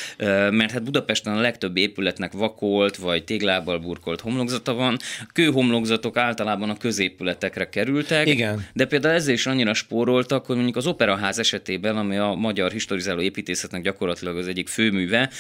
mert 0.51 0.71
hát 0.71 0.83
Budapesten 0.83 1.37
a 1.37 1.41
legtöbb 1.41 1.77
épületnek 1.77 2.33
vakolt 2.33 2.97
vagy 2.97 3.25
téglábbal 3.25 3.79
burkolt 3.79 4.21
homlokzata 4.21 4.75
van, 4.75 4.97
kőhomlokzatok 5.33 6.17
általában 6.17 6.71
a 6.71 6.77
középületekre 6.77 7.69
kerültek, 7.69 8.27
Igen. 8.27 8.67
de 8.73 8.87
például 8.87 9.15
ezzel 9.15 9.35
is 9.35 9.47
annyira 9.47 9.75
spóroltak, 9.75 10.47
hogy 10.47 10.57
mondjuk 10.57 10.77
az 10.77 10.87
operaház 10.87 11.39
esetében, 11.39 11.97
ami 11.97 12.17
a 12.17 12.35
magyar 12.35 12.71
historizáló 12.71 13.21
építészetnek 13.21 13.83
gyakorlatilag 13.83 14.37
az 14.37 14.49
egyik 14.49 14.69
főműve, 14.69 15.31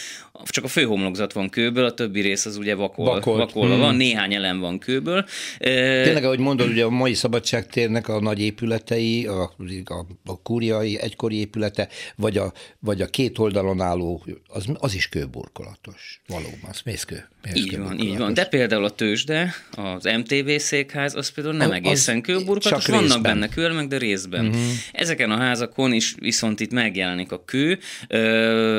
csak 0.44 0.64
a 0.64 0.68
főhomlokzat 0.68 1.32
van 1.32 1.48
kőből, 1.48 1.84
a 1.84 1.94
többi 1.94 2.20
rész 2.20 2.46
az 2.46 2.56
ugye 2.56 2.74
vakol, 2.74 3.04
Vakolt. 3.04 3.38
vakolva 3.38 3.74
hmm. 3.74 3.82
van, 3.82 3.94
néhány 3.94 4.34
elem 4.34 4.60
van 4.60 4.78
kőből. 4.78 5.26
Tényleg, 5.66 6.24
ahogy 6.24 6.38
mondod, 6.38 6.68
ugye 6.68 6.84
a 6.84 6.90
mai 6.90 7.14
szabadságtérnek 7.14 8.08
a 8.08 8.20
nagy 8.20 8.40
épületei, 8.40 9.26
a, 9.26 9.42
a, 9.84 10.06
a 10.24 10.42
kúriai 10.42 10.98
egykori 11.00 11.36
épülete, 11.36 11.88
vagy 12.16 12.36
a, 12.36 12.52
vagy 12.78 13.00
a 13.00 13.06
két 13.06 13.38
oldalon 13.38 13.80
álló, 13.80 14.24
az, 14.48 14.64
az 14.78 14.94
is 14.94 15.08
kőburkolatos. 15.08 16.20
Valóban, 16.26 16.70
az 16.70 16.80
mészkő. 16.84 17.28
Így 17.54 17.78
van, 17.78 17.98
így 17.98 18.18
van. 18.18 18.34
De 18.34 18.44
például 18.44 18.84
a 18.84 18.90
tőzsde, 18.90 19.54
az 19.70 20.04
MTV 20.04 20.50
székház, 20.56 21.14
az 21.14 21.28
például 21.28 21.56
nem 21.56 21.70
a, 21.70 21.74
egészen 21.74 22.20
kőburkolatos, 22.20 22.86
vannak 22.86 23.02
részben. 23.02 23.22
benne 23.22 23.48
kőelemek, 23.48 23.86
de 23.86 23.98
részben. 23.98 24.46
Uh-huh. 24.46 24.62
Ezeken 24.92 25.30
a 25.30 25.36
házakon 25.36 25.92
is 25.92 26.14
viszont 26.18 26.60
itt 26.60 26.72
megjelenik 26.72 27.32
a 27.32 27.44
kő, 27.44 27.78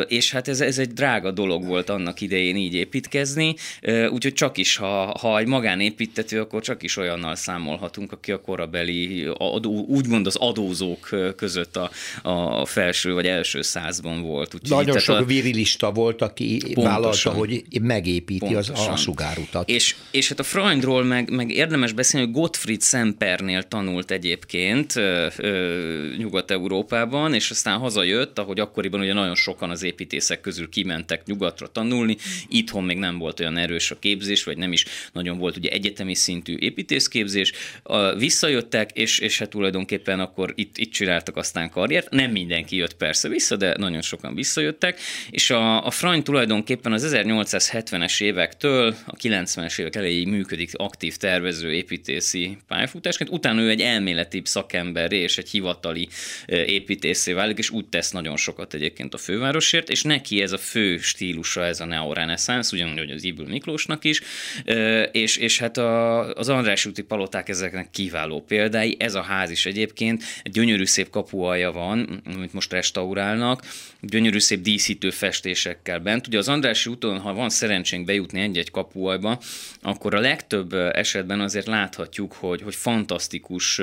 és 0.08 0.32
hát 0.32 0.48
ez, 0.48 0.62
ez 0.62 0.78
egy 0.78 0.94
drága 0.94 1.32
dolog 1.32 1.66
volt 1.66 1.90
annak 1.90 2.22
idején 2.22 2.56
így 2.56 2.74
építkezni, 2.74 3.56
úgyhogy 4.12 4.34
csak 4.34 4.58
is, 4.58 4.76
ha, 4.76 5.18
ha 5.20 5.40
egy 5.40 5.48
magánépítető, 5.48 6.40
akkor 6.40 6.62
csak 6.62 6.77
is 6.84 6.98
olyannal 6.98 7.36
számolhatunk, 7.36 8.12
aki 8.12 8.32
a 8.32 8.42
korabeli, 8.42 9.30
adó, 9.38 9.86
úgymond 9.88 10.26
az 10.26 10.36
adózók 10.36 11.10
között 11.36 11.76
a, 11.76 11.90
a 12.24 12.66
felső 12.66 13.14
vagy 13.14 13.26
első 13.26 13.62
százban 13.62 14.22
volt. 14.22 14.54
Úgyhogy 14.54 14.86
Nagyon 14.86 15.00
sok 15.00 15.18
a... 15.18 15.24
virilista 15.24 15.92
volt, 15.92 16.22
aki 16.22 16.58
pontosan, 16.58 16.84
vállalta, 16.84 17.30
hogy 17.30 17.64
megépíti 17.82 18.40
pontosan. 18.40 18.76
a, 18.76 18.92
a 18.92 18.96
sugárutat. 18.96 19.70
És, 19.70 19.96
és 20.12 20.30
hát 20.30 20.40
a 20.40 20.44
Freundról 20.44 21.04
meg, 21.04 21.30
meg 21.30 21.52
érdemes 21.52 21.92
beszélni, 21.92 22.26
hogy 22.26 22.36
Gottfried 22.36 22.84
Sempernél 22.84 23.64
tanult 23.64 24.12
egyébként 24.12 24.94
Nyugat-Európában, 26.18 27.34
és 27.34 27.50
aztán 27.50 27.80
hazajött, 27.80 28.40
ahogy 28.40 28.60
akkoriban 28.60 29.00
ugye 29.00 29.14
nagyon 29.14 29.36
sokan 29.36 29.70
az 29.70 29.84
építészek 29.84 30.42
közül 30.42 30.70
kimentek 30.70 31.26
nyugatra 31.26 31.68
tanulni, 31.68 32.18
itthon 32.48 32.84
még 32.84 32.98
nem 32.98 33.18
volt 33.18 33.40
olyan 33.40 33.58
erős 33.58 33.92
a 33.92 34.00
képzés, 34.00 34.44
vagy 34.44 34.58
nem 34.58 34.72
is 34.72 34.86
nagyon 35.14 35.38
volt 35.38 35.58
ugye 35.58 35.70
egyetemi 35.70 36.16
szintű 36.16 36.56
építészképzés, 36.68 37.52
visszajöttek, 38.18 38.92
és, 38.94 39.20
és 39.20 39.40
hát 39.40 39.50
tulajdonképpen 39.50 40.20
akkor 40.20 40.54
itt, 40.56 40.78
itt 40.78 40.92
csináltak 40.92 41.38
aztán 41.38 41.70
karriert, 41.70 42.10
nem 42.10 42.32
mindenki 42.32 42.76
jött 42.76 42.96
persze 42.96 43.28
vissza, 43.28 43.56
de 43.56 43.76
nagyon 43.78 44.02
sokan 44.02 44.36
visszajöttek, 44.36 45.00
és 45.30 45.50
a, 45.50 45.86
a 45.86 45.92
Freund 45.92 46.24
tulajdonképpen 46.24 46.92
az 46.92 47.12
1870-es 47.14 48.24
évektől 48.24 48.96
a 49.06 49.16
90-es 49.16 49.80
évek 49.80 49.96
elejéig 49.96 50.28
működik 50.28 50.70
aktív 50.74 51.16
tervező 51.16 51.74
építészi 51.74 52.58
pályafutás, 52.68 53.18
egyébként 53.18 53.30
utána 53.30 53.62
ő 53.62 53.70
egy 53.70 53.82
elméleti 53.82 54.42
szakember 54.44 55.12
és 55.12 55.38
egy 55.38 55.50
hivatali 55.50 56.08
építészé 56.46 57.34
válik, 57.34 57.58
és 57.58 57.70
úgy 57.70 57.86
tesz 57.86 58.12
nagyon 58.12 58.38
sokat 58.38 58.74
egyébként 58.74 59.14
a 59.14 59.18
fővárosért, 59.18 59.90
és 59.90 60.04
neki 60.04 60.42
ez 60.42 60.52
a 60.52 60.58
fő 60.58 60.98
stílusa, 60.98 61.66
ez 61.66 61.80
a 61.80 61.86
neoreneszánsz, 61.86 62.72
ugyanúgy, 62.72 62.98
hogy 62.98 63.12
az 63.12 63.24
Ibül 63.24 63.48
Miklósnak 63.48 64.04
is, 64.04 64.22
és, 65.12 65.38
és 65.38 65.60
hát 65.60 65.78
a, 65.78 66.34
az 66.34 66.50
András 66.58 66.86
úti 66.86 67.02
paloták 67.02 67.50
ezeknek 67.50 67.90
kiváló 67.90 68.42
példái, 68.48 68.96
ez 69.00 69.16
a 69.16 69.22
ház 69.22 69.50
is 69.50 69.66
egyébként, 69.66 70.24
egy 70.44 70.52
gyönyörű 70.52 70.86
szép 70.86 71.10
kapualja 71.10 71.72
van, 71.72 72.22
amit 72.36 72.54
most 72.54 72.72
restaurálnak, 72.72 73.62
gyönyörű 74.02 74.40
szép 74.40 74.62
díszítő 74.62 75.10
festésekkel 75.10 76.00
bent. 76.00 76.28
Ugye 76.28 76.38
az 76.38 76.48
Andrási 76.48 76.90
úton, 76.90 77.20
ha 77.20 77.34
van 77.34 77.50
szerencsénk 77.50 78.06
bejutni 78.06 78.42
egy-egy 78.42 78.72
kapuajba, 78.72 79.40
akkor 79.82 80.16
a 80.16 80.20
legtöbb 80.20 80.74
esetben 80.74 81.40
azért 81.40 81.68
láthatjuk, 81.68 82.34
hogy, 82.34 82.62
hogy 82.62 82.76
fantasztikus 82.76 83.82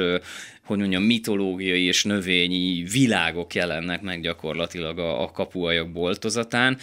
hogy 0.64 0.78
mondjam, 0.78 1.02
mitológiai 1.02 1.82
és 1.82 2.04
növényi 2.04 2.82
világok 2.92 3.54
jelennek 3.54 4.02
meg 4.02 4.20
gyakorlatilag 4.20 4.98
a, 4.98 5.22
a 5.22 5.30
kapuajak 5.30 5.92
boltozatán, 5.92 6.78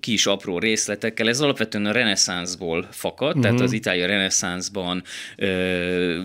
kis 0.00 0.26
apró 0.26 0.58
részletekkel. 0.58 1.28
Ez 1.28 1.40
alapvetően 1.40 1.86
a 1.86 1.92
reneszánszból 1.92 2.88
fakad, 2.90 3.28
uh-huh. 3.28 3.42
tehát 3.42 3.56
mhm. 3.56 3.66
az 3.66 3.72
itália 3.72 4.06
reneszánszban 4.06 5.02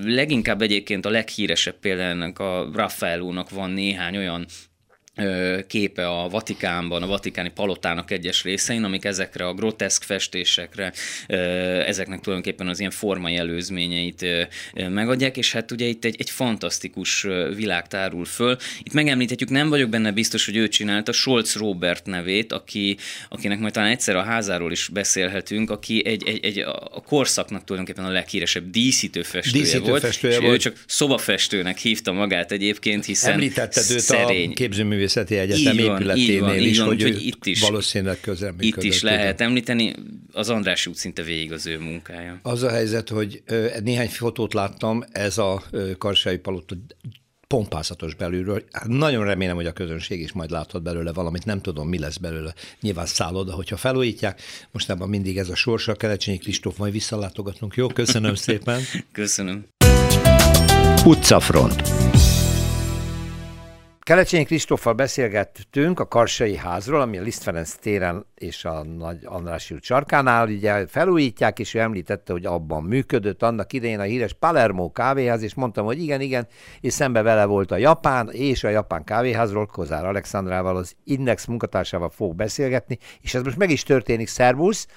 leginkább 0.04 0.62
egyébként 0.62 1.06
a 1.06 1.10
leghíresebb 1.10 1.80
például 1.80 2.32
a 2.36 2.70
Raffaellónak 2.74 3.50
van 3.50 3.72
néhány 3.72 4.18
olyan 4.18 4.46
képe 5.68 6.08
a 6.08 6.30
Vatikánban, 6.30 7.04
a 7.04 7.08
vatikáni 7.08 7.50
palotának 7.50 8.12
egyes 8.12 8.44
részein, 8.44 8.84
amik 8.84 9.06
ezekre 9.06 9.48
a 9.48 9.54
groteszk 9.54 10.04
festésekre, 10.04 10.94
ezeknek 11.86 12.20
tulajdonképpen 12.20 12.68
az 12.68 12.80
ilyen 12.80 12.92
formai 12.92 13.36
előzményeit 13.36 14.26
megadják, 14.74 15.38
és 15.38 15.52
hát 15.52 15.72
ugye 15.72 15.86
itt 15.86 16.06
egy, 16.06 16.16
egy 16.18 16.30
fantasztikus 16.30 17.28
világ 17.56 17.88
tárul 17.88 18.26
föl. 18.26 18.58
Itt 18.84 18.94
megemlíthetjük, 18.94 19.50
nem 19.50 19.70
vagyok 19.70 19.90
benne 19.90 20.12
biztos, 20.12 20.46
hogy 20.46 20.56
ő 20.56 20.68
csinálta, 20.68 21.12
Scholz 21.12 21.56
Robert 21.56 22.06
nevét, 22.06 22.52
aki, 22.52 22.98
akinek 23.30 23.60
majd 23.60 23.74
talán 23.74 23.90
egyszer 23.90 24.16
a 24.16 24.24
házáról 24.24 24.72
is 24.72 24.88
beszélhetünk, 24.88 25.70
aki 25.70 26.06
egy, 26.06 26.28
egy, 26.28 26.46
egy 26.46 26.60
a 26.60 27.04
korszaknak 27.06 27.64
tulajdonképpen 27.64 28.10
a 28.10 28.14
leghíresebb 28.14 28.70
díszítő 28.70 29.22
festője 29.24 29.64
díszítő 29.64 29.90
volt, 29.90 30.02
festője 30.02 30.34
és 30.34 30.40
volt. 30.40 30.54
ő 30.54 30.58
csak 30.58 30.84
szobafestőnek 30.88 31.78
hívta 31.78 32.12
magát 32.12 32.52
egyébként, 32.52 33.06
hiszen 33.06 33.32
Említetted 33.32 33.92
őt 33.92 34.00
szerény. 34.00 34.50
a 34.50 34.54
képzőművész 34.54 35.01
Művészeti 35.02 35.36
Egyetem 35.38 35.78
így 35.78 35.86
van, 35.86 35.96
épületénél 36.02 36.34
így 36.34 36.40
van, 36.40 36.56
is, 36.56 36.66
így 36.66 36.78
van, 36.78 36.88
hogy 36.88 37.26
itt 37.26 37.46
is, 37.46 37.62
valószínűleg 37.62 38.20
közel 38.20 38.54
Itt 38.60 38.84
is 38.84 39.02
lehet 39.02 39.30
tudom. 39.30 39.48
említeni, 39.48 39.94
az 40.32 40.50
András 40.50 40.88
út 40.88 40.96
szinte 40.96 41.24
végig 41.24 41.52
az 41.52 41.66
ő 41.66 41.80
munkája. 41.80 42.40
Az 42.44 42.64
a 42.64 42.70
helyzet, 42.70 43.10
hogy 43.10 43.44
néhány 43.84 44.10
fotót 44.10 44.54
láttam, 44.54 45.04
ez 45.12 45.38
a 45.38 45.64
Karsai 45.98 46.38
Palota 46.38 46.76
pompázatos 47.48 48.16
belülről. 48.16 48.64
Hát 48.72 48.88
nagyon 48.88 49.26
remélem, 49.26 49.56
hogy 49.56 49.66
a 49.66 49.72
közönség 49.72 50.22
is 50.22 50.32
majd 50.32 50.52
láthat 50.52 50.84
belőle 50.84 51.14
valamit, 51.14 51.46
nem 51.46 51.62
tudom, 51.62 51.88
mi 51.90 52.00
lesz 52.00 52.18
belőle. 52.18 52.54
Nyilván 52.82 53.06
szálloda, 53.06 53.54
hogyha 53.54 53.78
felújítják. 53.78 54.42
Mostában 54.72 55.10
mindig 55.10 55.38
ez 55.38 55.50
a 55.50 55.56
sorsa, 55.56 55.96
Kelecsényi 55.96 56.38
Kristóf, 56.38 56.78
majd 56.78 56.92
visszalátogatunk. 56.92 57.76
Jó, 57.76 57.88
köszönöm 57.88 58.36
szépen. 58.46 58.82
köszönöm. 59.12 59.66
Utcafront. 61.06 61.82
Kelecsényi 64.04 64.44
Kristóffal 64.44 64.94
beszélgettünk 64.94 66.00
a 66.00 66.08
Karsai 66.08 66.56
házról, 66.56 67.02
ami 67.02 67.18
a 67.18 67.22
Liszt 67.22 67.44
Ferenc 67.44 67.72
téren 67.72 68.26
és 68.36 68.66
a 68.66 68.84
Nagy 68.84 69.18
András 69.24 69.72
út 69.72 69.84
sarkánál 69.84 70.48
ugye 70.48 70.88
felújítják, 70.88 71.60
és 71.60 71.74
ő 71.74 71.80
említette, 71.80 72.32
hogy 72.32 72.46
abban 72.46 72.84
működött 72.84 73.44
annak 73.44 73.74
idején 73.74 74.00
a 74.00 74.04
híres 74.04 74.34
Palermo 74.34 74.92
kávéház, 74.92 75.42
és 75.42 75.54
mondtam, 75.54 75.86
hogy 75.86 76.02
igen, 76.02 76.22
igen, 76.22 76.48
és 76.80 76.94
szembe 76.94 77.22
vele 77.22 77.46
volt 77.46 77.72
a 77.72 77.78
Japán, 77.78 78.30
és 78.32 78.64
a 78.64 78.70
Japán 78.70 79.04
kávéházról 79.04 79.66
Kozár 79.66 80.06
Alexandrával, 80.06 80.76
az 80.76 80.96
Index 81.04 81.46
munkatársával 81.46 82.10
fog 82.10 82.36
beszélgetni, 82.36 82.98
és 83.22 83.34
ez 83.34 83.44
most 83.44 83.58
meg 83.58 83.70
is 83.70 83.84
történik, 83.84 84.28
szervusz, 84.28 84.88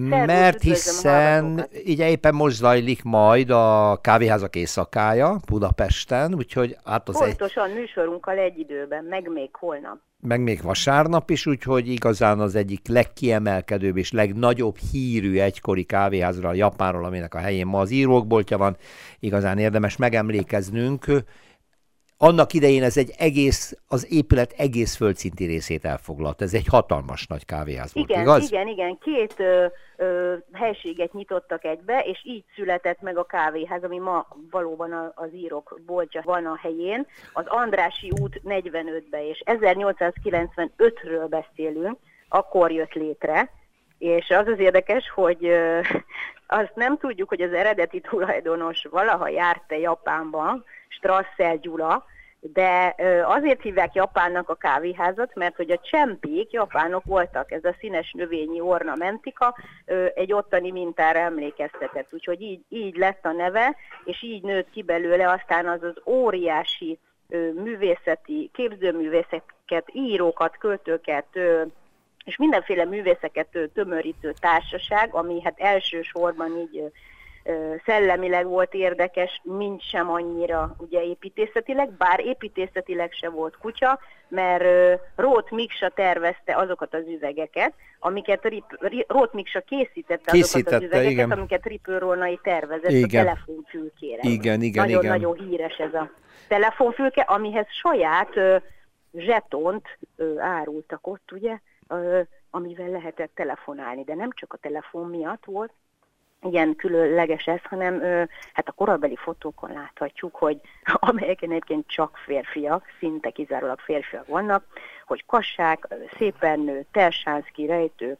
mert 0.00 0.62
hiszen 0.62 1.68
így 1.84 1.98
éppen 1.98 2.34
most 2.34 2.56
zajlik 2.56 3.02
majd 3.02 3.50
a 3.50 3.98
kávéházak 4.00 4.56
éjszakája 4.56 5.36
Budapesten, 5.46 6.34
úgyhogy 6.34 6.76
hát 6.84 7.08
az 7.08 7.18
Pontosan 7.18 7.68
egy... 7.68 7.74
műsorunkkal 7.74 8.38
egy 8.38 8.58
időben, 8.58 9.04
meg 9.04 9.30
még 9.32 9.48
holnap 9.52 9.98
meg 10.20 10.40
még 10.40 10.62
vasárnap 10.62 11.30
is, 11.30 11.46
úgyhogy 11.46 11.88
igazán 11.88 12.40
az 12.40 12.54
egyik 12.54 12.88
legkiemelkedőbb 12.88 13.96
és 13.96 14.12
legnagyobb 14.12 14.76
hírű 14.92 15.38
egykori 15.38 15.84
kávéházra 15.84 16.48
a 16.48 16.54
Japánról, 16.54 17.04
aminek 17.04 17.34
a 17.34 17.38
helyén 17.38 17.66
ma 17.66 17.80
az 17.80 17.90
írókboltja 17.90 18.58
van, 18.58 18.76
igazán 19.20 19.58
érdemes 19.58 19.96
megemlékeznünk. 19.96 21.04
Annak 22.20 22.52
idején 22.52 22.82
ez 22.82 22.96
egy 22.96 23.12
egész, 23.18 23.76
az 23.88 24.12
épület 24.12 24.54
egész 24.56 24.96
földszinti 24.96 25.44
részét 25.44 25.84
elfoglalt. 25.84 26.42
Ez 26.42 26.54
egy 26.54 26.66
hatalmas 26.66 27.26
nagy 27.26 27.44
kávéház 27.44 27.94
volt, 27.94 28.08
igen, 28.08 28.22
igaz? 28.22 28.50
Igen, 28.50 28.66
igen. 28.66 28.98
Két 28.98 29.34
ö, 29.36 29.66
ö, 29.96 30.34
helységet 30.52 31.12
nyitottak 31.12 31.64
egybe, 31.64 31.98
és 31.98 32.20
így 32.24 32.44
született 32.54 33.00
meg 33.00 33.18
a 33.18 33.24
kávéház, 33.24 33.82
ami 33.82 33.98
ma 33.98 34.26
valóban 34.50 34.92
a, 34.92 35.12
az 35.14 35.28
írok 35.34 35.80
boltja 35.86 36.22
van 36.24 36.46
a 36.46 36.56
helyén. 36.56 37.06
Az 37.32 37.44
Andrási 37.46 38.12
út 38.20 38.40
45-be, 38.44 39.28
és 39.28 39.42
1895-ről 39.46 41.26
beszélünk, 41.28 41.98
akkor 42.28 42.72
jött 42.72 42.92
létre, 42.92 43.50
és 43.98 44.28
az 44.28 44.46
az 44.46 44.58
érdekes, 44.58 45.10
hogy 45.10 45.50
azt 46.50 46.72
nem 46.74 46.96
tudjuk, 46.98 47.28
hogy 47.28 47.40
az 47.40 47.52
eredeti 47.52 48.00
tulajdonos 48.00 48.86
valaha 48.90 49.28
járt-e 49.28 49.78
Japánba, 49.78 50.62
Strassel 50.88 51.56
Gyula, 51.56 52.04
de 52.40 52.94
azért 53.24 53.62
hívják 53.62 53.94
Japánnak 53.94 54.48
a 54.48 54.54
kávéházat, 54.54 55.34
mert 55.34 55.56
hogy 55.56 55.70
a 55.70 55.80
csempék 55.90 56.50
japánok 56.50 57.04
voltak, 57.04 57.52
ez 57.52 57.64
a 57.64 57.74
színes 57.78 58.12
növényi 58.12 58.60
ornamentika 58.60 59.56
egy 60.14 60.32
ottani 60.32 60.70
mintára 60.70 61.18
emlékeztetett, 61.18 62.12
úgyhogy 62.12 62.40
így, 62.40 62.60
így 62.68 62.96
lett 62.96 63.24
a 63.24 63.32
neve, 63.32 63.76
és 64.04 64.22
így 64.22 64.42
nőtt 64.42 64.70
ki 64.70 64.82
belőle 64.82 65.30
aztán 65.30 65.68
az 65.68 65.82
az 65.82 65.94
óriási 66.06 66.98
művészeti, 67.54 68.50
képzőművészeket, 68.52 69.88
írókat, 69.92 70.56
költőket, 70.58 71.26
és 72.28 72.36
mindenféle 72.36 72.84
művészeket 72.84 73.58
tömörítő 73.74 74.34
társaság, 74.40 75.14
ami 75.14 75.42
hát 75.42 75.58
elsősorban 75.58 76.56
így 76.56 76.92
szellemileg 77.84 78.46
volt 78.46 78.74
érdekes, 78.74 79.40
mint 79.42 79.82
sem 79.82 80.10
annyira 80.10 80.74
ugye 80.78 81.02
építészetileg, 81.02 81.90
bár 81.92 82.20
építészetileg 82.20 83.12
se 83.12 83.28
volt 83.28 83.56
kutya, 83.58 83.98
mert 84.28 84.64
Rót 85.16 85.50
Miksa 85.50 85.88
tervezte 85.88 86.56
azokat 86.56 86.94
az 86.94 87.04
üvegeket, 87.06 87.72
amiket 87.98 88.44
Rip, 88.44 89.04
Rót 89.06 89.32
Miksa 89.32 89.60
készítette, 89.60 90.32
készítette 90.32 90.56
azokat 90.58 90.72
az 90.72 90.82
üvegeket, 90.82 91.10
igen. 91.10 91.30
amiket 91.30 91.66
Ripő 91.66 91.98
Rónai 91.98 92.40
tervezett 92.42 92.90
igen. 92.90 93.20
a 93.20 93.24
telefonfülkére. 93.24 94.20
Igen, 94.22 94.62
igen, 94.62 94.84
Nagyon-nagyon 94.84 95.36
igen. 95.36 95.48
híres 95.48 95.76
ez 95.76 95.94
a 95.94 96.10
telefonfülke, 96.48 97.20
amihez 97.20 97.66
saját 97.70 98.36
ö, 98.36 98.56
zsetont 99.12 99.98
ö, 100.16 100.38
árultak 100.38 101.06
ott, 101.06 101.32
ugye, 101.32 101.58
amivel 102.50 102.88
lehetett 102.88 103.34
telefonálni, 103.34 104.04
de 104.04 104.14
nem 104.14 104.30
csak 104.30 104.52
a 104.52 104.56
telefon 104.56 105.08
miatt 105.08 105.44
volt, 105.44 105.72
ilyen 106.40 106.76
különleges 106.76 107.46
ez, 107.46 107.62
hanem 107.62 108.00
hát 108.52 108.68
a 108.68 108.72
korabeli 108.72 109.16
fotókon 109.16 109.72
láthatjuk, 109.72 110.36
hogy 110.36 110.60
amelyeken 111.08 111.50
egyébként 111.50 111.86
csak 111.86 112.16
férfiak, 112.16 112.84
szinte 112.98 113.30
kizárólag 113.30 113.78
férfiak 113.78 114.26
vannak, 114.26 114.64
hogy 115.06 115.26
Kassák, 115.26 115.88
szépen 116.16 116.60
nő, 116.60 116.84
Tersánszki, 116.92 117.66
Rejtő, 117.66 118.16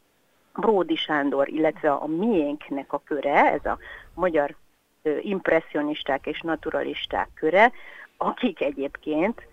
Bródi 0.55 0.97
Sándor, 0.97 1.49
illetve 1.49 1.93
a 1.93 2.07
miénknek 2.07 2.93
a 2.93 3.03
köre, 3.05 3.53
ez 3.53 3.65
a 3.65 3.79
magyar 4.15 4.55
impressionisták 5.21 6.27
és 6.27 6.41
naturalisták 6.41 7.29
köre, 7.35 7.73
akik 8.17 8.61
egyébként 8.61 9.47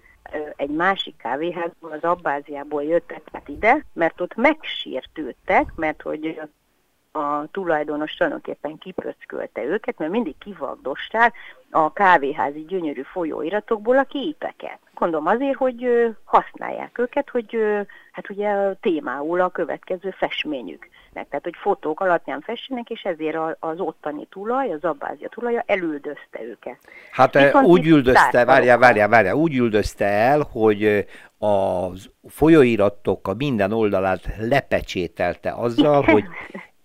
egy 0.56 0.70
másik 0.70 1.18
kávéházból, 1.18 1.92
az 1.92 2.04
Abbáziából 2.04 2.84
jöttek 2.84 3.22
hát 3.32 3.48
ide, 3.48 3.86
mert 3.94 4.22
ott 4.22 4.36
megsértődtek, 4.36 5.76
mert 5.76 6.02
hogy 6.02 6.42
a 7.16 7.48
tulajdonos 7.52 8.14
tulajdonképpen 8.14 8.78
kipöckölte 8.78 9.64
őket, 9.64 9.98
mert 9.98 10.12
mindig 10.12 10.38
kivagdosták 10.38 11.34
a 11.72 11.94
kávéházi 11.94 12.66
gyönyörű 12.66 13.02
folyóiratokból 13.02 13.98
a 13.98 14.04
képeket. 14.04 14.80
Gondolom 14.94 15.28
azért, 15.28 15.58
hogy 15.58 15.88
használják 16.24 16.98
őket, 16.98 17.30
hogy 17.30 17.58
hát 18.12 18.30
ugye 18.30 18.74
témául 18.74 19.42
a 19.42 19.50
következő 19.50 20.10
festményük. 20.10 20.88
Tehát, 21.14 21.44
hogy 21.44 21.56
fotók 21.58 22.00
alapján 22.00 22.42
festenek, 22.42 22.90
és 22.90 23.02
ezért 23.02 23.38
az 23.60 23.80
ottani 23.80 24.26
tulaj, 24.30 24.72
az 24.72 24.84
abbázia 24.84 25.30
tulaja 25.30 25.64
elüldözte 25.66 26.44
őket. 26.44 26.78
Hát 27.12 27.34
Viszont 27.34 27.68
úgy 27.68 27.88
üldözte, 27.88 28.46
várjál, 28.46 28.78
várjál, 28.78 29.08
várjál, 29.10 29.36
úgy 29.36 29.56
üldözte 29.56 30.06
el, 30.06 30.48
hogy 30.52 31.06
a 31.40 31.88
folyóiratok 32.28 33.28
a 33.28 33.34
minden 33.34 33.72
oldalát 33.72 34.36
lepecsételte 34.38 35.52
azzal, 35.52 36.04
hogy 36.04 36.24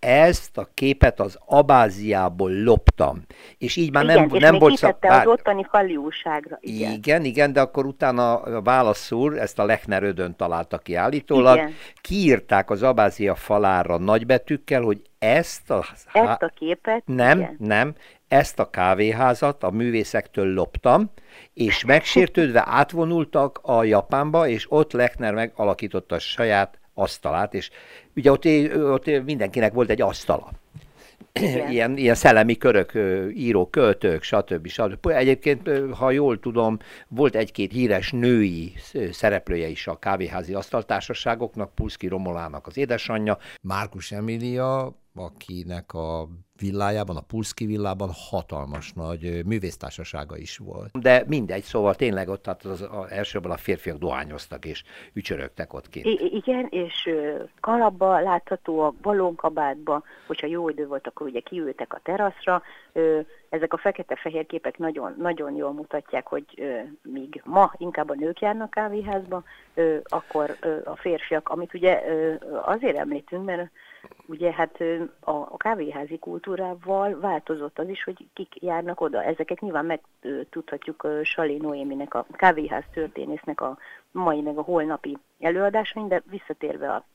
ezt 0.01 0.57
a 0.57 0.69
képet 0.73 1.19
az 1.19 1.37
Abáziából 1.45 2.51
loptam. 2.51 3.21
És 3.57 3.75
így 3.75 3.91
már 3.91 4.03
igen, 4.03 4.15
nem, 4.15 4.29
és 4.35 4.41
nem 4.41 4.57
volt 4.57 4.97
bár- 4.99 5.25
az 5.25 5.31
ottani 5.31 5.65
fali 5.69 5.95
újságra. 5.95 6.57
Igen. 6.61 6.91
igen, 6.91 7.23
igen, 7.23 7.53
de 7.53 7.61
akkor 7.61 7.85
utána 7.85 8.35
a 8.35 8.61
válaszúr, 8.61 9.37
ezt 9.37 9.59
a 9.59 9.65
Lechner 9.65 10.03
ödön 10.03 10.35
találta 10.35 10.77
ki 10.77 10.95
állítólag, 10.95 11.55
Igen. 11.55 11.73
kiírták 12.01 12.69
az 12.69 12.83
Abázia 12.83 13.35
falára 13.35 13.97
nagybetűkkel, 13.97 14.81
hogy 14.81 15.01
ezt 15.19 15.71
a... 15.71 15.85
Ezt 16.13 16.41
a 16.41 16.51
képet, 16.55 17.03
Nem, 17.05 17.39
igen. 17.39 17.55
nem, 17.59 17.95
ezt 18.27 18.59
a 18.59 18.69
kávéházat 18.69 19.63
a 19.63 19.69
művészektől 19.69 20.53
loptam, 20.53 21.11
és 21.53 21.85
megsértődve 21.85 22.63
átvonultak 22.65 23.59
a 23.61 23.83
Japánba, 23.83 24.47
és 24.47 24.65
ott 24.69 24.91
Lechner 24.91 25.33
megalakította 25.33 26.15
a 26.15 26.19
saját 26.19 26.79
asztalát, 26.93 27.53
és 27.53 27.69
ugye 28.15 28.31
ott, 28.31 28.45
ott 28.75 29.23
mindenkinek 29.25 29.73
volt 29.73 29.89
egy 29.89 30.01
asztala. 30.01 30.51
Igen. 31.33 31.71
Ilyen, 31.73 31.97
ilyen 31.97 32.15
szellemi 32.15 32.57
körök, 32.57 32.93
ö, 32.93 33.27
írók, 33.27 33.71
költők, 33.71 34.23
stb. 34.23 34.67
stb. 34.67 35.07
Egyébként, 35.07 35.69
ha 35.93 36.11
jól 36.11 36.39
tudom, 36.39 36.79
volt 37.07 37.35
egy-két 37.35 37.71
híres 37.71 38.11
női 38.11 38.73
sz- 38.77 39.13
szereplője 39.13 39.67
is 39.67 39.87
a 39.87 39.99
kávéházi 39.99 40.53
asztaltársaságoknak, 40.53 41.75
Pulszki 41.75 42.07
Romolának 42.07 42.67
az 42.67 42.77
édesanyja, 42.77 43.37
Márkus 43.61 44.11
Emília, 44.11 44.95
akinek 45.15 45.93
a 45.93 46.27
villájában, 46.61 47.17
a 47.17 47.21
Pulszki 47.21 47.65
villában 47.65 48.09
hatalmas 48.29 48.93
nagy 48.93 49.45
művésztársasága 49.45 50.37
is 50.37 50.57
volt. 50.57 50.99
De 50.99 51.23
mindegy, 51.27 51.63
szóval 51.63 51.95
tényleg 51.95 52.29
ott 52.29 52.43
tehát 52.43 52.63
az, 52.63 52.81
az 52.81 53.11
elsőben 53.11 53.51
a 53.51 53.57
férfiak 53.57 53.97
dohányoztak 53.97 54.65
és 54.65 54.83
ücsörögtek 55.13 55.73
ott 55.73 55.89
kint. 55.89 56.05
I- 56.05 56.35
igen, 56.35 56.67
és 56.69 57.09
kalapba 57.59 58.19
láthatóak, 58.19 58.95
ballonkabátba, 58.95 60.03
hogyha 60.27 60.47
jó 60.47 60.69
idő 60.69 60.87
volt, 60.87 61.07
akkor 61.07 61.27
ugye 61.27 61.39
kiültek 61.39 61.93
a 61.93 61.99
teraszra. 62.03 62.61
Ezek 63.49 63.73
a 63.73 63.77
fekete-fehér 63.77 64.45
képek 64.45 64.77
nagyon, 64.77 65.15
nagyon 65.17 65.55
jól 65.55 65.73
mutatják, 65.73 66.27
hogy 66.27 66.45
míg 67.03 67.41
ma 67.45 67.73
inkább 67.77 68.09
a 68.09 68.15
nők 68.15 68.39
járnak 68.39 68.69
kávéházba, 68.69 69.43
akkor 70.03 70.57
a 70.83 70.95
férfiak, 70.95 71.49
amit 71.49 71.73
ugye 71.73 72.01
azért 72.65 72.97
említünk, 72.97 73.45
mert 73.45 73.71
ugye 74.25 74.51
hát 74.51 74.81
a, 75.19 75.31
a 75.31 75.57
kávéházi 75.57 76.17
kultúrával 76.17 77.19
változott 77.19 77.79
az 77.79 77.89
is, 77.89 78.03
hogy 78.03 78.27
kik 78.33 78.61
járnak 78.61 79.01
oda. 79.01 79.23
Ezeket 79.23 79.59
nyilván 79.59 79.85
megtudhatjuk 79.85 81.07
Sali 81.23 81.57
Noéminek, 81.57 82.13
a 82.13 82.25
kávéház 82.31 82.83
történésznek 82.93 83.61
a 83.61 83.77
mai 84.11 84.41
meg 84.41 84.57
a 84.57 84.61
holnapi 84.61 85.17
előadásain, 85.39 86.07
de 86.07 86.21
visszatérve 86.25 86.93
a, 86.93 87.05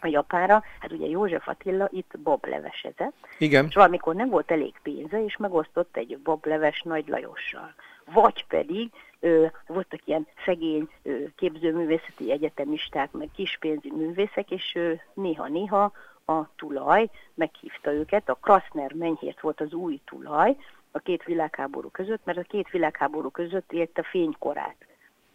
a 0.00 0.06
Japánra, 0.06 0.62
hát 0.80 0.92
ugye 0.92 1.06
József 1.06 1.48
Attila 1.48 1.88
itt 1.90 2.18
bablevesezett, 2.22 3.14
Igen. 3.38 3.66
és 3.66 3.74
valamikor 3.74 4.14
nem 4.14 4.28
volt 4.28 4.50
elég 4.50 4.74
pénze, 4.82 5.24
és 5.24 5.36
megosztott 5.36 5.96
egy 5.96 6.18
bableves 6.18 6.82
Nagy 6.82 7.08
Lajossal. 7.08 7.74
Vagy 8.12 8.46
pedig 8.46 8.90
ö, 9.20 9.46
voltak 9.66 10.00
ilyen 10.04 10.26
szegény 10.44 10.88
ö, 11.02 11.16
képzőművészeti 11.36 12.30
egyetemisták, 12.30 13.12
meg 13.12 13.28
kispénzi 13.34 13.92
művészek, 13.96 14.50
és 14.50 14.72
ö, 14.74 14.92
néha-néha 15.14 15.92
a 16.28 16.48
tulaj 16.56 17.10
meghívta 17.34 17.92
őket, 17.92 18.28
a 18.28 18.34
Kraszner 18.34 18.92
Menyhért 18.92 19.40
volt 19.40 19.60
az 19.60 19.72
új 19.72 20.00
tulaj 20.04 20.56
a 20.90 20.98
két 20.98 21.24
világháború 21.24 21.88
között, 21.90 22.24
mert 22.24 22.38
a 22.38 22.42
két 22.42 22.70
világháború 22.70 23.30
között 23.30 23.72
élt 23.72 23.98
a 23.98 24.02
fénykorát 24.02 24.76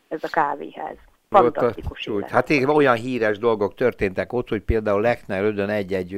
ez 0.07 0.23
a 0.23 0.27
kávéház. 0.27 0.97
Volt 1.41 1.57
a 1.57 1.73
csúcs. 1.93 2.29
Hát 2.29 2.49
igen, 2.49 2.69
olyan 2.69 2.95
híres 2.95 3.37
dolgok 3.37 3.75
történtek 3.75 4.33
ott, 4.33 4.49
hogy 4.49 4.61
például 4.61 5.01
Lechner 5.01 5.43
Ödön 5.43 5.69
egy-egy 5.69 6.11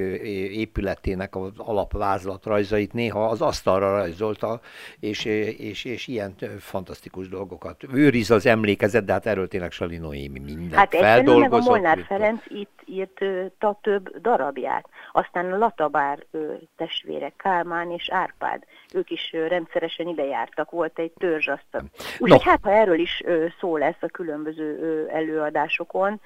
épületének 0.54 1.36
az 1.36 1.51
alapvázlatrajzait 1.58 2.93
néha 2.93 3.25
az 3.25 3.41
asztalra 3.41 3.89
rajzolta, 3.89 4.60
és, 4.99 5.25
és, 5.25 5.84
és 5.86 6.08
ilyen 6.08 6.36
fantasztikus 6.60 7.30
dolgokat. 7.30 7.84
Őriz 7.93 8.32
az 8.32 8.45
emlékezet, 8.45 9.06
de 9.06 9.12
hát 9.12 9.25
erről 9.25 9.47
tényleg 9.47 9.71
Sali 9.71 9.97
Noémi 9.97 10.39
mindent 10.39 10.73
Hát 10.73 10.93
meg 10.93 11.01
a 11.01 11.06
feldolgozott. 11.06 11.69
Molnár 11.69 12.04
Ferenc 12.08 12.41
itt 12.47 12.82
írt 12.86 13.21
ö, 13.21 13.45
a 13.60 13.80
több 13.82 14.21
darabját. 14.21 14.89
Aztán 15.12 15.51
a 15.51 15.58
Latabár 15.58 16.25
ö, 16.32 16.54
testvérek, 16.78 17.34
Kálmán 17.38 17.91
és 17.91 18.10
Árpád, 18.12 18.63
ők 18.93 19.10
is 19.10 19.36
rendszeresen 19.47 20.08
ide 20.08 20.23
jártak, 20.23 20.71
volt 20.71 20.99
egy 20.99 21.12
törzsasztal. 21.17 21.84
Úgyhogy 22.19 22.43
hát, 22.43 22.60
ha 22.63 22.71
erről 22.71 22.99
is 22.99 23.23
szó 23.60 23.78
lesz 23.78 24.01
a 24.01 24.08
különböző 24.08 25.04
előadásokon, 25.07 26.21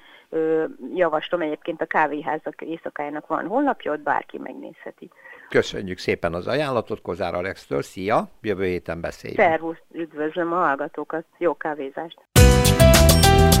javaslom 0.94 1.40
egyébként 1.40 1.80
a 1.80 1.86
kávéházak 1.86 2.62
éjszakájának 2.62 3.26
van 3.26 3.46
honlapja, 3.46 3.92
ott 3.92 4.00
bárki 4.00 4.38
megnézheti. 4.38 5.10
Köszönjük 5.48 5.98
szépen 5.98 6.34
az 6.34 6.46
ajánlatot 6.46 7.00
Kozár 7.00 7.34
Alextől. 7.34 7.82
Szia! 7.82 8.28
Jövő 8.40 8.64
héten 8.64 9.00
beszéljünk. 9.00 9.42
Szervusz, 9.42 9.82
üdvözlöm 9.92 10.52
a 10.52 10.56
hallgatókat, 10.56 11.24
jó 11.38 11.56
kávézást! 11.56 12.18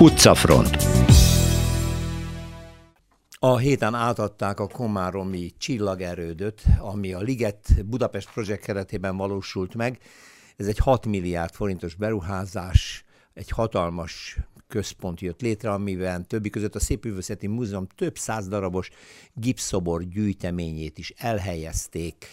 Utcafront. 0.00 0.76
A 3.42 3.56
héten 3.56 3.94
átadták 3.94 4.60
a 4.60 4.66
Komáromi 4.66 5.50
csillagerődöt, 5.58 6.62
ami 6.80 7.12
a 7.12 7.20
Liget 7.20 7.86
Budapest 7.86 8.32
projekt 8.32 8.64
keretében 8.64 9.16
valósult 9.16 9.74
meg. 9.74 9.98
Ez 10.56 10.66
egy 10.66 10.78
6 10.78 11.06
milliárd 11.06 11.54
forintos 11.54 11.94
beruházás, 11.94 13.04
egy 13.34 13.50
hatalmas 13.50 14.36
központ 14.70 15.20
jött 15.20 15.40
létre, 15.40 15.72
amiben 15.72 16.26
többi 16.26 16.50
között 16.50 16.74
a 16.74 16.80
Szépművészeti 16.80 17.46
Múzeum 17.46 17.86
több 17.94 18.16
száz 18.16 18.48
darabos 18.48 18.90
gipszobor 19.32 20.04
gyűjteményét 20.04 20.98
is 20.98 21.12
elhelyezték. 21.16 22.26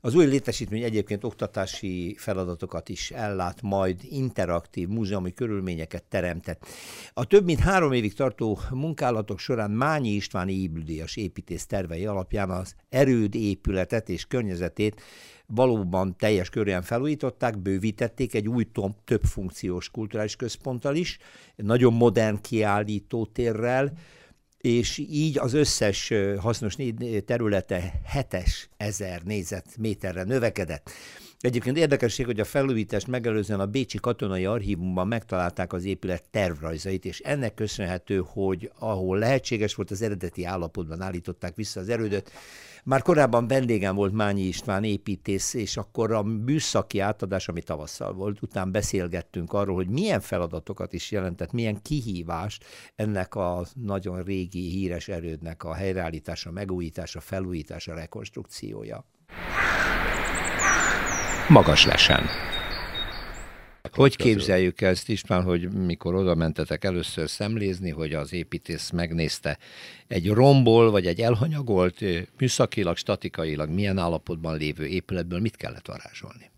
Az 0.00 0.14
új 0.14 0.26
létesítmény 0.26 0.82
egyébként 0.82 1.24
oktatási 1.24 2.14
feladatokat 2.18 2.88
is 2.88 3.10
ellát, 3.10 3.62
majd 3.62 4.00
interaktív 4.02 4.88
múzeumi 4.88 5.32
körülményeket 5.32 6.04
teremtett. 6.04 6.66
A 7.12 7.24
több 7.24 7.44
mint 7.44 7.58
három 7.58 7.92
évig 7.92 8.14
tartó 8.14 8.58
munkálatok 8.70 9.38
során 9.38 9.70
Mányi 9.70 10.10
István 10.10 10.48
ébüldíjas 10.48 11.16
építész 11.16 11.66
tervei 11.66 12.06
alapján 12.06 12.50
az 12.50 12.74
erőd 12.88 13.34
épületet 13.34 14.08
és 14.08 14.24
környezetét 14.24 15.00
valóban 15.46 16.16
teljes 16.16 16.48
körűen 16.48 16.82
felújították, 16.82 17.58
bővítették 17.58 18.34
egy 18.34 18.48
új 18.48 18.66
több 19.04 19.22
funkciós 19.22 19.90
kulturális 19.90 20.36
központtal 20.36 20.96
is, 20.96 21.18
nagyon 21.56 21.92
modern 21.92 22.40
kiállítótérrel, 22.40 23.92
és 24.58 24.98
így 24.98 25.38
az 25.38 25.52
összes 25.52 26.12
hasznos 26.38 26.76
területe 27.24 28.00
7 28.30 28.68
ezer 28.76 29.22
négyzetméterre 29.22 30.22
növekedett. 30.22 30.90
Egyébként 31.38 31.76
érdekesség, 31.76 32.26
hogy 32.26 32.40
a 32.40 32.44
felújítást 32.44 33.06
megelőzően 33.06 33.60
a 33.60 33.66
Bécsi 33.66 33.98
Katonai 33.98 34.44
Archívumban 34.44 35.08
megtalálták 35.08 35.72
az 35.72 35.84
épület 35.84 36.24
tervrajzait, 36.30 37.04
és 37.04 37.20
ennek 37.20 37.54
köszönhető, 37.54 38.22
hogy 38.26 38.70
ahol 38.78 39.18
lehetséges 39.18 39.74
volt, 39.74 39.90
az 39.90 40.02
eredeti 40.02 40.44
állapotban 40.44 41.00
állították 41.00 41.54
vissza 41.54 41.80
az 41.80 41.88
erődöt. 41.88 42.30
Már 42.86 43.02
korábban 43.02 43.46
vendégem 43.46 43.94
volt 43.94 44.12
Mányi 44.12 44.42
István 44.42 44.84
építész, 44.84 45.54
és 45.54 45.76
akkor 45.76 46.12
a 46.12 46.22
műszaki 46.22 46.98
átadás, 46.98 47.48
ami 47.48 47.62
tavasszal 47.62 48.12
volt, 48.12 48.42
után 48.42 48.72
beszélgettünk 48.72 49.52
arról, 49.52 49.74
hogy 49.74 49.88
milyen 49.88 50.20
feladatokat 50.20 50.92
is 50.92 51.10
jelentett, 51.10 51.52
milyen 51.52 51.82
kihívást 51.82 52.64
ennek 52.96 53.34
a 53.34 53.66
nagyon 53.74 54.22
régi 54.22 54.68
híres 54.68 55.08
erődnek 55.08 55.64
a 55.64 55.74
helyreállítása, 55.74 56.50
megújítása, 56.50 57.20
felújítása, 57.20 57.94
rekonstrukciója. 57.94 59.04
Magas 61.48 61.86
lesen. 61.86 62.22
Hogy 63.92 64.16
képzeljük 64.16 64.80
ezt, 64.80 65.08
István, 65.08 65.42
hogy 65.42 65.72
mikor 65.72 66.14
oda 66.14 66.34
mentetek 66.34 66.84
először 66.84 67.28
szemlézni, 67.28 67.90
hogy 67.90 68.12
az 68.12 68.32
építész 68.32 68.90
megnézte 68.90 69.58
egy 70.06 70.28
romból, 70.28 70.90
vagy 70.90 71.06
egy 71.06 71.20
elhanyagolt, 71.20 72.00
műszakilag, 72.38 72.96
statikailag 72.96 73.70
milyen 73.70 73.98
állapotban 73.98 74.56
lévő 74.56 74.86
épületből 74.86 75.40
mit 75.40 75.56
kellett 75.56 75.86
varázsolni? 75.86 76.50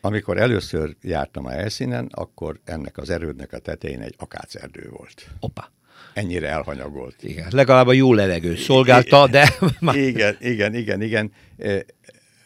Amikor 0.00 0.38
először 0.38 0.96
jártam 1.02 1.46
a 1.46 1.50
helyszínen, 1.50 2.08
akkor 2.10 2.60
ennek 2.64 2.96
az 2.98 3.10
erődnek 3.10 3.52
a 3.52 3.58
tetején 3.58 4.00
egy 4.00 4.14
akácerdő 4.18 4.88
volt. 4.90 5.28
Opa. 5.40 5.72
Ennyire 6.14 6.48
elhanyagolt. 6.48 7.22
Igen, 7.22 7.48
legalább 7.50 7.86
a 7.86 7.92
jó 7.92 8.12
levegő 8.12 8.56
szolgálta, 8.56 9.28
de 9.28 9.54
már 9.80 9.96
Igen, 9.96 10.36
igen, 10.40 10.74
igen, 10.74 11.02
igen. 11.02 11.32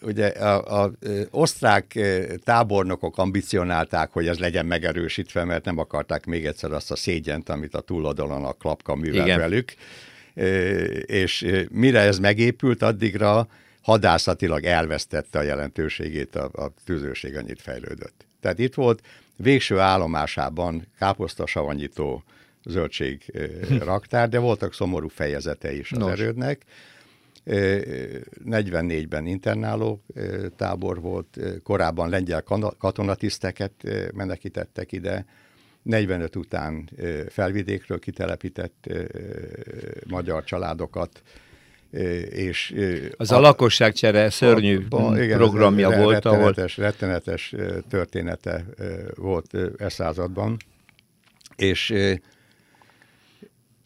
Ugye 0.02 0.26
a, 0.26 0.82
a 0.82 0.92
osztrák 1.30 1.98
tábornokok 2.44 3.18
ambicionálták, 3.18 4.12
hogy 4.12 4.28
ez 4.28 4.38
legyen 4.38 4.66
megerősítve, 4.66 5.44
mert 5.44 5.64
nem 5.64 5.78
akarták 5.78 6.26
még 6.26 6.46
egyszer 6.46 6.72
azt 6.72 6.90
a 6.90 6.96
szégyent, 6.96 7.48
amit 7.48 7.74
a 7.74 7.80
túloldalon 7.80 8.44
a 8.44 8.52
klapka 8.52 8.94
művel 8.94 9.24
Igen. 9.24 9.38
velük. 9.38 9.74
És 11.06 11.46
mire 11.70 12.00
ez 12.00 12.18
megépült, 12.18 12.82
addigra 12.82 13.48
hadászatilag 13.82 14.64
elvesztette 14.64 15.38
a 15.38 15.42
jelentőségét, 15.42 16.36
a, 16.36 16.50
a 16.52 16.72
tüzőség 16.84 17.36
annyit 17.36 17.62
fejlődött. 17.62 18.26
Tehát 18.40 18.58
itt 18.58 18.74
volt 18.74 19.02
végső 19.36 19.78
állomásában 19.78 20.86
káposztasavanyító 20.98 22.24
zöldség 22.64 23.22
ö, 23.32 23.44
raktár, 23.78 24.28
de 24.28 24.38
voltak 24.38 24.74
szomorú 24.74 25.08
fejezete 25.08 25.72
is 25.72 25.92
az 25.92 25.98
Nos. 25.98 26.10
erődnek, 26.10 26.64
44-ben 27.46 29.26
internáló 29.26 30.05
tábor 30.57 31.00
volt, 31.00 31.38
korábban 31.62 32.09
lengyel 32.09 32.44
katonatiszteket 32.79 33.72
menekítettek 34.14 34.92
ide, 34.92 35.24
45 35.83 36.37
után 36.37 36.90
felvidékről 37.29 37.98
kitelepített 37.98 38.92
magyar 40.09 40.44
családokat, 40.44 41.22
és... 42.31 42.74
Az 43.16 43.31
a, 43.31 43.37
a 43.37 43.40
lakosságcsere 43.40 44.31
szörnyű 44.31 44.87
a, 44.90 45.18
igen, 45.18 45.38
programja 45.38 45.92
ez, 45.92 46.03
volt, 46.03 46.24
rettenetes, 46.24 46.79
ahol... 46.79 46.90
Rettenetes 46.90 47.55
története 47.88 48.64
volt 49.14 49.57
e 49.79 49.88
században, 49.88 50.57
és 51.57 51.94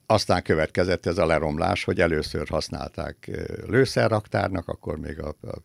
aztán 0.06 0.42
következett 0.42 1.06
ez 1.06 1.18
a 1.18 1.26
leromlás, 1.26 1.84
hogy 1.84 2.00
először 2.00 2.48
használták 2.48 3.30
lőszerraktárnak, 3.66 4.68
akkor 4.68 4.98
még 4.98 5.20
a, 5.20 5.28
a, 5.28 5.56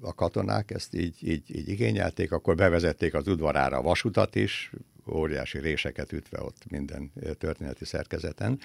a 0.00 0.14
katonák 0.14 0.70
ezt 0.70 0.94
így, 0.94 1.16
így, 1.28 1.56
így 1.56 1.68
igényelték, 1.68 2.32
akkor 2.32 2.54
bevezették 2.54 3.14
az 3.14 3.28
udvarára 3.28 3.76
a 3.76 3.82
vasutat 3.82 4.34
is, 4.34 4.72
óriási 5.12 5.58
réseket 5.58 6.12
ütve 6.12 6.42
ott 6.42 6.62
minden 6.70 7.12
történeti 7.38 7.84
szerkezeten. 7.84 8.58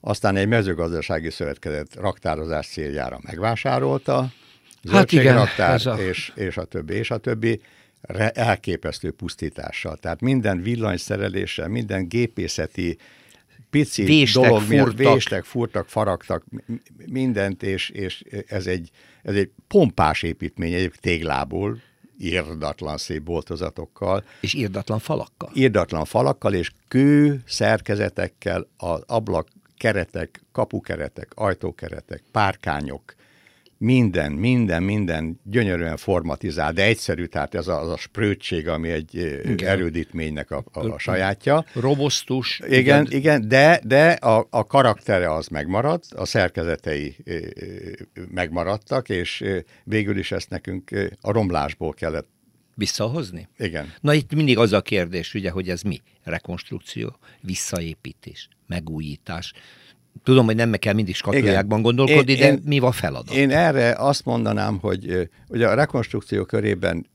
Aztán 0.00 0.36
egy 0.36 0.48
mezőgazdasági 0.48 1.30
szövetkezet 1.30 1.94
raktározás 1.94 2.66
céljára 2.66 3.18
megvásárolta, 3.22 4.32
hát 4.90 5.12
igen, 5.12 5.36
a... 5.36 5.96
és, 5.98 6.32
és 6.34 6.56
a 6.56 6.64
többi, 6.64 6.94
és 6.94 7.10
a 7.10 7.18
többi 7.18 7.60
elképesztő 8.32 9.10
pusztítással. 9.10 9.96
Tehát 9.96 10.20
minden 10.20 10.62
villanyszereléssel, 10.62 11.68
minden 11.68 12.08
gépészeti 12.08 12.98
pici 13.70 14.04
véstek, 14.04 14.42
dolog 14.42 14.60
furtak. 14.60 14.96
véstek, 14.96 15.44
furtak, 15.44 15.88
faragtak, 15.88 16.44
mindent, 17.06 17.62
és, 17.62 17.88
és 17.88 18.24
ez, 18.46 18.66
egy, 18.66 18.90
ez 19.22 19.34
egy 19.34 19.50
pompás 19.68 20.22
építmény, 20.22 20.72
egy 20.72 20.92
téglából, 21.00 21.82
írdatlan 22.18 22.96
szép 22.96 23.22
boltozatokkal. 23.22 24.24
És 24.40 24.54
írdatlan 24.54 24.98
falakkal. 24.98 25.50
Írdatlan 25.54 26.04
falakkal, 26.04 26.54
és 26.54 26.72
kő 26.88 27.42
szerkezetekkel, 27.46 28.66
az 28.76 29.02
ablak 29.06 29.48
keretek, 29.76 30.42
kapukeretek, 30.52 31.32
ajtókeretek, 31.34 32.22
párkányok, 32.32 33.14
minden, 33.78 34.32
minden, 34.32 34.82
minden 34.82 35.40
gyönyörűen 35.44 35.96
formatizált, 35.96 36.74
de 36.74 36.82
egyszerű, 36.82 37.24
tehát 37.24 37.54
ez 37.54 37.68
az 37.68 37.88
a 37.88 37.96
sprőtség, 37.96 38.68
ami 38.68 38.88
egy 38.90 39.14
igen. 39.44 39.68
erődítménynek 39.68 40.50
a, 40.50 40.64
a, 40.72 40.86
a 40.86 40.98
sajátja. 40.98 41.64
Robosztus. 41.74 42.60
Igen, 42.64 42.78
igen, 42.78 43.06
igen 43.10 43.48
de, 43.48 43.80
de 43.84 44.10
a, 44.10 44.46
a 44.50 44.66
karaktere 44.66 45.34
az 45.34 45.46
megmaradt, 45.46 46.04
a 46.14 46.24
szerkezetei 46.24 47.16
megmaradtak, 48.30 49.08
és 49.08 49.44
végül 49.84 50.18
is 50.18 50.32
ezt 50.32 50.50
nekünk 50.50 50.90
a 51.20 51.32
romlásból 51.32 51.92
kellett 51.92 52.28
Visszahozni? 52.78 53.48
Igen. 53.56 53.92
Na 54.00 54.14
itt 54.14 54.34
mindig 54.34 54.58
az 54.58 54.72
a 54.72 54.82
kérdés, 54.82 55.34
ugye, 55.34 55.50
hogy 55.50 55.68
ez 55.68 55.82
mi? 55.82 56.00
Rekonstrukció, 56.22 57.16
visszaépítés, 57.40 58.48
megújítás. 58.66 59.52
Tudom, 60.22 60.46
hogy 60.46 60.56
nem 60.56 60.68
meg 60.68 60.78
kell 60.78 60.94
mindig 60.94 61.14
skatujákban 61.14 61.82
gondolkodni, 61.82 62.32
én, 62.32 62.38
de 62.38 62.46
én, 62.46 62.62
mi 62.64 62.78
a 62.78 62.92
feladat? 62.92 63.34
Én 63.34 63.50
erre 63.50 63.94
azt 63.98 64.24
mondanám, 64.24 64.78
hogy 64.78 65.30
ugye 65.48 65.68
a 65.68 65.74
rekonstrukció 65.74 66.44
körében 66.44 67.06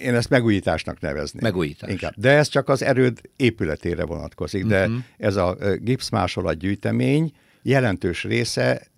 én 0.00 0.14
ezt 0.14 0.30
megújításnak 0.30 1.00
nevezném. 1.00 1.42
Megújítás. 1.42 1.90
Inkább. 1.90 2.12
De 2.16 2.30
ez 2.30 2.48
csak 2.48 2.68
az 2.68 2.82
erőd 2.82 3.20
épületére 3.36 4.04
vonatkozik. 4.04 4.64
De 4.64 4.80
uh-huh. 4.80 5.02
ez 5.18 5.36
a 5.36 5.56
gipszmásolat 5.80 6.58
gyűjtemény 6.58 7.32
jelentős 7.62 8.24
része 8.24 8.88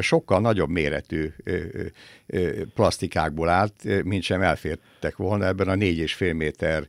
sokkal 0.00 0.40
nagyobb 0.40 0.68
méretű 0.68 1.32
plastikákból 2.74 3.48
állt, 3.48 4.04
mint 4.04 4.22
sem 4.22 4.42
elfértek 4.42 5.16
volna 5.16 5.46
ebben 5.46 5.68
a 5.68 5.74
négy 5.74 5.98
és 5.98 6.14
fél 6.14 6.32
méter 6.32 6.86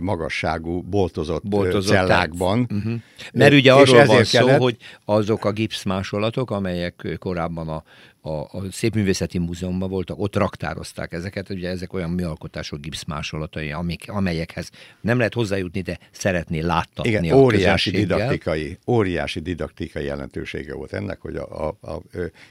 magasságú 0.00 0.82
boltozott, 0.82 1.48
boltozott 1.48 1.94
cellákban. 1.94 2.66
Uh-huh. 2.70 2.92
Mert 3.32 3.52
ugye 3.52 3.72
arról 3.72 4.04
van 4.04 4.24
szó, 4.24 4.38
kellett... 4.38 4.60
hogy 4.60 4.76
azok 5.04 5.44
a 5.44 5.52
gipszmásolatok, 5.52 6.50
amelyek 6.50 7.16
korábban 7.18 7.68
a 7.68 7.82
a, 8.20 8.30
a 8.30 8.62
Szépművészeti 8.70 9.38
Múzeumban 9.38 9.88
voltak, 9.88 10.18
ott 10.18 10.36
raktározták 10.36 11.12
ezeket, 11.12 11.50
ugye 11.50 11.68
ezek 11.68 11.92
olyan 11.92 12.10
műalkotások 12.10 12.80
gipszmásolatai, 12.80 13.72
amik, 13.72 14.04
amelyekhez 14.06 14.70
nem 15.00 15.16
lehet 15.16 15.34
hozzájutni, 15.34 15.80
de 15.80 15.98
szeretné 16.10 16.60
láttatni 16.60 17.10
Igen, 17.10 17.30
a 17.30 17.36
óriási 17.36 17.90
didaktikai, 17.90 18.78
óriási 18.86 19.40
didaktikai 19.40 20.04
jelentősége 20.04 20.74
volt 20.74 20.92
ennek, 20.92 21.20
hogy 21.20 21.36
a, 21.36 21.68
a, 21.68 21.76
a, 21.80 21.92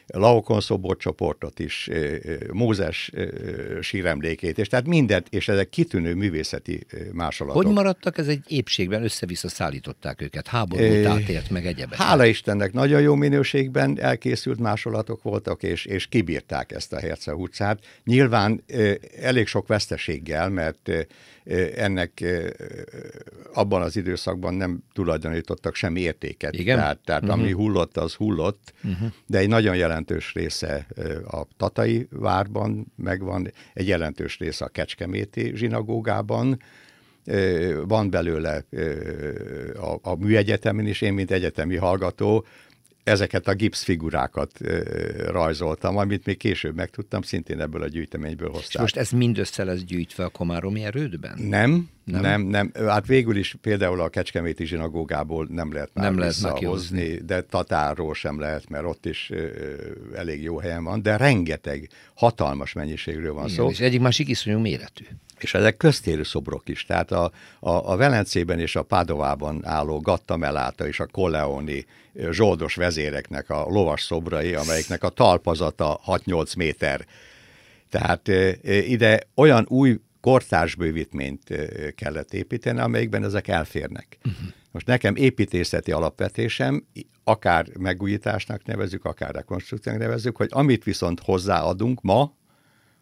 a 0.07 0.17
Laokon 0.17 0.61
csoportot 0.97 1.59
is, 1.59 1.89
Mózes 2.51 3.11
síremlékét, 3.81 4.57
és 4.57 4.67
tehát 4.67 4.87
mindent, 4.87 5.27
és 5.29 5.47
ezek 5.47 5.69
kitűnő 5.69 6.13
művészeti 6.15 6.85
másolatok. 7.11 7.63
Hogy 7.63 7.73
maradtak? 7.73 8.17
Ez 8.17 8.27
egy 8.27 8.43
épségben 8.47 9.03
össze-vissza 9.03 9.49
szállították 9.49 10.21
őket, 10.21 10.47
háborút 10.47 11.05
átért 11.05 11.49
meg 11.49 11.65
egyebek. 11.65 11.97
Hála 11.97 12.25
Istennek, 12.25 12.73
nagyon 12.73 13.01
jó 13.01 13.15
minőségben 13.15 13.99
elkészült 13.99 14.59
másolatok 14.59 15.23
voltak, 15.23 15.58
voltak, 15.59 15.63
és, 15.63 15.85
és 15.85 16.07
kibírták 16.07 16.71
ezt 16.71 16.93
a 16.93 16.99
Herceg 16.99 17.37
utcát. 17.37 17.79
Nyilván 18.03 18.63
elég 19.21 19.47
sok 19.47 19.67
veszteséggel, 19.67 20.49
mert 20.49 20.91
ennek 21.75 22.23
abban 23.53 23.81
az 23.81 23.95
időszakban 23.95 24.53
nem 24.53 24.79
tulajdonítottak 24.93 25.75
semmi 25.75 25.99
értéket. 25.99 26.53
Igen? 26.53 26.77
Tehát, 26.77 26.99
tehát 27.05 27.23
uh-huh. 27.23 27.39
ami 27.39 27.51
hullott, 27.51 27.97
az 27.97 28.13
hullott, 28.13 28.73
uh-huh. 28.83 29.09
de 29.27 29.37
egy 29.37 29.47
nagyon 29.47 29.75
jelentős 29.75 30.33
része 30.33 30.87
a 31.27 31.43
Tatai 31.57 32.07
várban 32.11 32.93
megvan, 32.95 33.51
egy 33.73 33.87
jelentős 33.87 34.37
része 34.37 34.65
a 34.65 34.67
Kecskeméti 34.67 35.51
zsinagógában, 35.55 36.61
van 37.87 38.09
belőle 38.09 38.63
a, 39.75 40.09
a 40.09 40.15
műegyetemen 40.15 40.87
is, 40.87 41.01
én, 41.01 41.13
mint 41.13 41.31
egyetemi 41.31 41.75
hallgató, 41.75 42.45
ezeket 43.03 43.47
a 43.47 43.53
gipszfigurákat 43.53 44.59
rajzoltam, 45.27 45.97
amit 45.97 46.25
még 46.25 46.37
később 46.37 46.75
megtudtam, 46.75 47.21
szintén 47.21 47.61
ebből 47.61 47.81
a 47.81 47.87
gyűjteményből 47.87 48.49
hozták. 48.49 48.73
És 48.73 48.79
most 48.79 48.97
ez 48.97 49.09
mind 49.09 49.37
össze 49.37 49.63
lesz 49.63 49.83
gyűjtve 49.83 50.23
a 50.23 50.29
Komáromi 50.29 50.83
erődben? 50.83 51.39
Nem, 51.39 51.89
nem, 52.03 52.21
nem, 52.21 52.41
nem. 52.41 52.71
Hát 52.87 53.07
végül 53.07 53.37
is 53.37 53.55
például 53.61 54.01
a 54.01 54.09
Kecskeméti 54.09 54.65
zsinagógából 54.65 55.47
nem 55.49 55.73
lehet 55.73 55.89
már 55.93 56.13
nem 56.13 56.25
visszahozni, 56.25 57.07
lehet 57.07 57.25
de 57.25 57.41
Tatárról 57.41 58.13
sem 58.13 58.39
lehet, 58.39 58.69
mert 58.69 58.85
ott 58.85 59.05
is 59.05 59.29
ö, 59.29 59.47
elég 60.15 60.41
jó 60.41 60.57
helyen 60.57 60.83
van, 60.83 61.01
de 61.01 61.17
rengeteg, 61.17 61.89
hatalmas 62.13 62.73
mennyiségről 62.73 63.33
van 63.33 63.43
Igen, 63.43 63.55
szó. 63.55 63.69
És 63.69 63.79
egyik 63.79 64.01
másik 64.01 64.27
iszonyú 64.27 64.59
méretű. 64.59 65.05
És 65.43 65.53
ezek 65.53 65.77
köztérű 65.77 66.23
szobrok 66.23 66.69
is, 66.69 66.85
tehát 66.85 67.11
a, 67.11 67.31
a, 67.59 67.91
a 67.91 67.95
Velencében 67.95 68.59
és 68.59 68.75
a 68.75 68.83
Padovában 68.83 69.65
álló 69.65 69.99
Gattameláta 69.99 70.87
és 70.87 70.99
a 70.99 71.05
Colleoni 71.05 71.85
zsoldos 72.31 72.75
vezéreknek 72.75 73.49
a 73.49 73.65
lovas 73.69 74.01
szobrai, 74.01 74.53
amelyeknek 74.53 75.03
a 75.03 75.09
talpazata 75.09 75.99
6-8 76.05 76.57
méter. 76.57 77.05
Tehát 77.89 78.27
ide 78.87 79.19
olyan 79.35 79.65
új 79.67 79.99
kortársbővítményt 80.21 81.43
kellett 81.95 82.33
építeni, 82.33 82.79
amelyikben 82.79 83.23
ezek 83.23 83.47
elférnek. 83.47 84.17
Uh-huh. 84.25 84.47
Most 84.71 84.85
nekem 84.85 85.15
építészeti 85.15 85.91
alapvetésem, 85.91 86.85
akár 87.23 87.67
megújításnak 87.79 88.65
nevezük, 88.65 89.05
akár 89.05 89.35
rekonstrukciónak 89.35 90.01
nevezük, 90.01 90.35
hogy 90.35 90.49
amit 90.51 90.83
viszont 90.83 91.19
hozzáadunk 91.19 92.01
ma, 92.01 92.37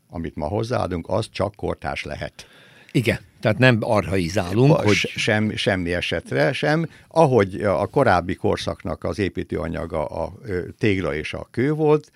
amit 0.10 0.36
ma 0.36 0.46
hozzáadunk, 0.46 1.10
az 1.10 1.30
csak 1.32 1.56
kortárs 1.56 2.04
lehet. 2.04 2.48
Igen, 2.92 3.20
tehát 3.40 3.58
nem 3.58 3.78
arhaizálunk. 3.80 4.76
Hogy... 4.76 4.96
Sem, 4.96 5.56
semmi 5.56 5.94
esetre 5.94 6.54
sem. 6.54 6.90
Ahogy 7.08 7.62
a 7.62 7.86
korábbi 7.86 8.36
korszaknak 8.36 9.04
az 9.04 9.20
építőanyaga 9.20 10.06
a 10.06 10.34
tégla 10.78 11.16
és 11.16 11.34
a 11.34 11.48
kő 11.52 11.72
volt, 11.72 12.12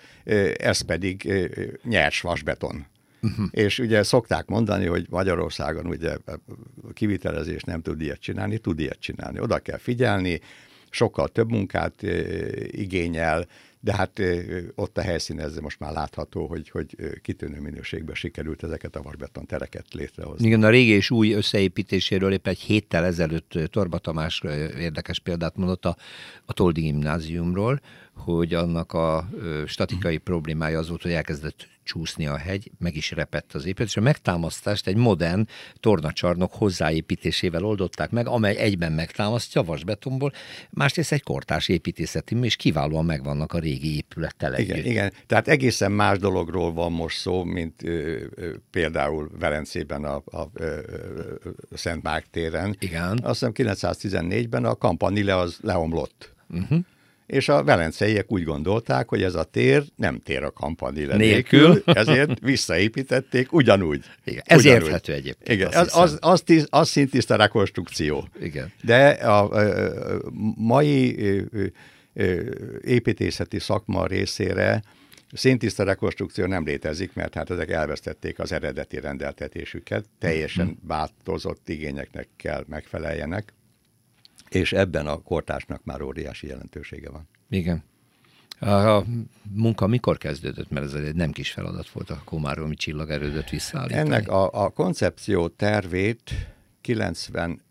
ez 0.57 0.81
pedig 0.81 1.33
nyers 1.83 2.21
vasbeton. 2.21 2.85
Uh-huh. 3.21 3.45
És 3.51 3.79
ugye 3.79 4.03
szokták 4.03 4.45
mondani, 4.45 4.85
hogy 4.85 5.05
Magyarországon 5.09 5.85
ugye 5.85 6.17
kivitelezés 6.93 7.61
nem 7.63 7.81
tud 7.81 8.01
ilyet 8.01 8.19
csinálni, 8.19 8.57
tud 8.57 8.79
ilyet 8.79 8.99
csinálni. 8.99 9.39
Oda 9.39 9.59
kell 9.59 9.77
figyelni, 9.77 10.41
sokkal 10.89 11.27
több 11.27 11.49
munkát 11.49 12.01
igényel, 12.65 13.47
de 13.83 13.95
hát 13.95 14.21
ott 14.75 14.97
a 14.97 15.01
helyszín 15.01 15.39
ez 15.39 15.57
most 15.57 15.79
már 15.79 15.91
látható, 15.91 16.47
hogy, 16.47 16.69
hogy 16.69 16.95
kitűnő 17.21 17.59
minőségben 17.59 18.15
sikerült 18.15 18.63
ezeket 18.63 18.95
a 18.95 19.01
varbeton 19.01 19.45
tereket 19.45 19.93
létrehozni. 19.93 20.47
Igen, 20.47 20.63
a 20.63 20.69
régi 20.69 20.91
és 20.91 21.11
új 21.11 21.33
összeépítéséről 21.33 22.31
épp 22.33 22.47
egy 22.47 22.59
héttel 22.59 23.05
ezelőtt 23.05 23.59
Torba 23.71 23.97
Tamás 23.97 24.41
érdekes 24.79 25.19
példát 25.19 25.55
mondott 25.55 25.85
a, 25.85 25.97
a 26.45 26.53
Toldi 26.53 26.81
gimnáziumról, 26.81 27.81
hogy 28.13 28.53
annak 28.53 28.93
a 28.93 29.29
statikai 29.65 30.17
problémája 30.17 30.79
az 30.79 30.89
volt, 30.89 31.01
hogy 31.01 31.11
elkezdett 31.11 31.67
csúszni 31.91 32.27
a 32.27 32.37
hegy, 32.37 32.71
meg 32.79 32.95
is 32.95 33.11
repett 33.11 33.53
az 33.53 33.65
épület, 33.65 33.89
és 33.89 33.97
a 33.97 34.01
megtámasztást 34.01 34.87
egy 34.87 34.95
modern 34.95 35.47
tornacsarnok 35.79 36.53
hozzáépítésével 36.53 37.63
oldották 37.63 38.11
meg, 38.11 38.27
amely 38.27 38.57
egyben 38.57 38.91
megtámasztja 38.91 39.63
vasbetonból, 39.63 40.31
másrészt 40.69 41.11
egy 41.11 41.23
kortás 41.23 41.67
építészeti, 41.67 42.35
és 42.41 42.55
kiválóan 42.55 43.05
megvannak 43.05 43.53
a 43.53 43.59
régi 43.59 43.95
épülettel 43.95 44.55
együtt. 44.55 44.75
Igen, 44.75 44.85
igen, 44.85 45.13
tehát 45.27 45.47
egészen 45.47 45.91
más 45.91 46.17
dologról 46.17 46.73
van 46.73 46.91
most 46.91 47.17
szó, 47.17 47.43
mint 47.43 47.83
ö, 47.83 48.23
ö, 48.35 48.53
például 48.69 49.29
Velencében 49.39 50.03
a, 50.03 50.21
a, 50.25 50.37
a, 50.37 50.49
a 51.71 51.77
Szent 51.77 52.03
Márk 52.03 52.25
téren. 52.31 52.75
Igen. 52.79 53.19
Azt 53.23 53.39
hiszem 53.39 53.51
914-ben 53.55 54.65
a 54.65 54.75
Campanile 54.75 55.35
az 55.37 55.57
leomlott. 55.61 56.33
Uh-huh 56.49 56.79
és 57.31 57.49
a 57.49 57.63
velenceiek 57.63 58.31
úgy 58.31 58.43
gondolták, 58.43 59.09
hogy 59.09 59.23
ez 59.23 59.35
a 59.35 59.43
tér 59.43 59.83
nem 59.95 60.19
tér 60.23 60.43
a 60.43 60.51
kampanile 60.51 61.15
nélkül, 61.15 61.67
nélkül, 61.67 61.93
ezért 61.93 62.39
visszaépítették 62.39 63.53
ugyanúgy. 63.53 64.03
Igen, 64.23 64.43
ez 64.45 64.59
ugyanúgy. 64.59 64.81
érthető 64.81 65.13
egyébként. 65.13 65.59
Igen, 65.59 65.73
az, 65.73 65.97
az, 65.97 66.17
az, 66.21 66.41
tisz, 66.41 66.65
az 66.69 66.89
szintiszta 66.89 67.35
rekonstrukció. 67.35 68.27
Igen. 68.39 68.71
De 68.81 69.09
a, 69.09 69.51
a, 69.51 69.59
a 69.59 70.21
mai 70.55 71.15
építészeti 72.81 73.59
szakma 73.59 74.05
részére 74.05 74.83
szintiszta 75.33 75.83
rekonstrukció 75.83 76.45
nem 76.45 76.65
létezik, 76.65 77.13
mert 77.13 77.33
hát 77.33 77.49
ezek 77.49 77.69
elvesztették 77.69 78.39
az 78.39 78.51
eredeti 78.51 78.99
rendeltetésüket, 78.99 80.05
teljesen 80.19 80.65
mhm. 80.65 80.87
változott 80.87 81.69
igényeknek 81.69 82.27
kell 82.37 82.63
megfeleljenek 82.67 83.53
és 84.51 84.73
ebben 84.73 85.07
a 85.07 85.17
kortásnak 85.17 85.83
már 85.83 86.01
óriási 86.01 86.47
jelentősége 86.47 87.09
van. 87.09 87.27
Igen. 87.49 87.83
A 88.59 89.03
munka 89.49 89.87
mikor 89.87 90.17
kezdődött? 90.17 90.69
Mert 90.69 90.85
ez 90.85 90.93
egy 90.93 91.15
nem 91.15 91.31
kis 91.31 91.51
feladat 91.51 91.89
volt 91.89 92.09
a 92.09 92.21
Komáromi 92.25 92.75
csillagerődöt 92.75 93.49
visszaállítani. 93.49 93.99
Ennek 93.99 94.27
a, 94.27 94.63
a 94.63 94.69
koncepció 94.69 95.47
tervét 95.47 96.31
90, 96.81 97.61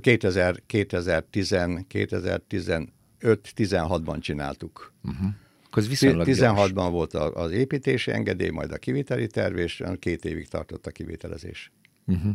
2000, 0.00 0.62
2010, 0.66 1.54
2015-16-ban 1.88 4.20
csináltuk. 4.20 4.92
Uh-huh. 5.02 5.28
16-ban 5.72 6.88
volt 6.90 7.14
az 7.14 7.50
építési 7.50 8.10
engedély, 8.10 8.50
majd 8.50 8.72
a 8.72 8.76
kiviteli 8.76 9.26
terv, 9.26 9.56
és 9.56 9.82
két 9.98 10.24
évig 10.24 10.48
tartott 10.48 10.86
a 10.86 10.90
kivitelezés. 10.90 11.72
Uh-huh. 12.06 12.32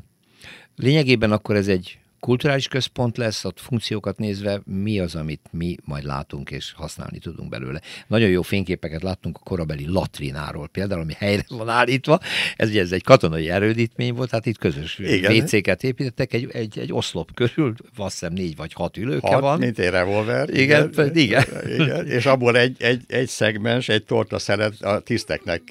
Lényegében 0.76 1.32
akkor 1.32 1.56
ez 1.56 1.68
egy 1.68 2.00
kulturális 2.20 2.68
központ 2.68 3.18
lesz, 3.18 3.46
ott 3.46 3.60
funkciókat 3.60 4.18
nézve 4.18 4.62
mi 4.66 5.00
az, 5.00 5.16
amit 5.16 5.42
mi 5.52 5.76
majd 5.84 6.04
látunk 6.04 6.52
és 6.52 6.74
használni 6.76 7.20
tudunk 7.20 7.50
belőle. 7.50 7.82
Nagyon 8.08 8.30
jó 8.30 8.42
fényképeket 8.42 9.02
láttunk 9.02 9.38
a 9.40 9.44
korabeli 9.44 9.86
latrináról 9.88 10.68
például, 10.68 11.02
ami 11.02 11.14
helyre 11.18 11.46
van 11.48 11.70
állítva. 11.70 12.20
Ez 12.56 12.70
ugye 12.70 12.82
ez 12.82 12.92
egy 12.92 13.04
katonai 13.04 13.50
erődítmény 13.50 14.14
volt, 14.14 14.32
hát 14.32 14.46
itt 14.46 14.58
közös 14.58 15.00
WC-ket 15.30 15.84
építettek 15.84 16.34
egy, 16.34 16.50
egy, 16.52 16.80
egy 16.80 16.94
oszlop 16.94 17.34
körül, 17.34 17.74
azt 17.98 18.20
hiszem 18.20 18.34
négy 18.34 18.56
vagy 18.56 18.74
hat 18.74 18.98
ülőke 18.98 19.28
hat, 19.28 19.42
van. 19.42 19.60
mint 19.60 19.80
egy 19.80 19.90
revolver. 19.90 20.50
Igen, 20.50 20.90
igen. 20.94 21.16
igen. 21.16 21.44
igen. 21.78 22.08
És 22.08 22.26
abból 22.26 22.58
egy, 22.58 22.76
egy, 22.80 23.02
egy 23.08 23.28
szegmens, 23.28 23.90
egy 23.90 24.04
torta 24.04 24.40
szeret 24.40 24.82
a 24.82 25.00
tiszteknek, 25.00 25.62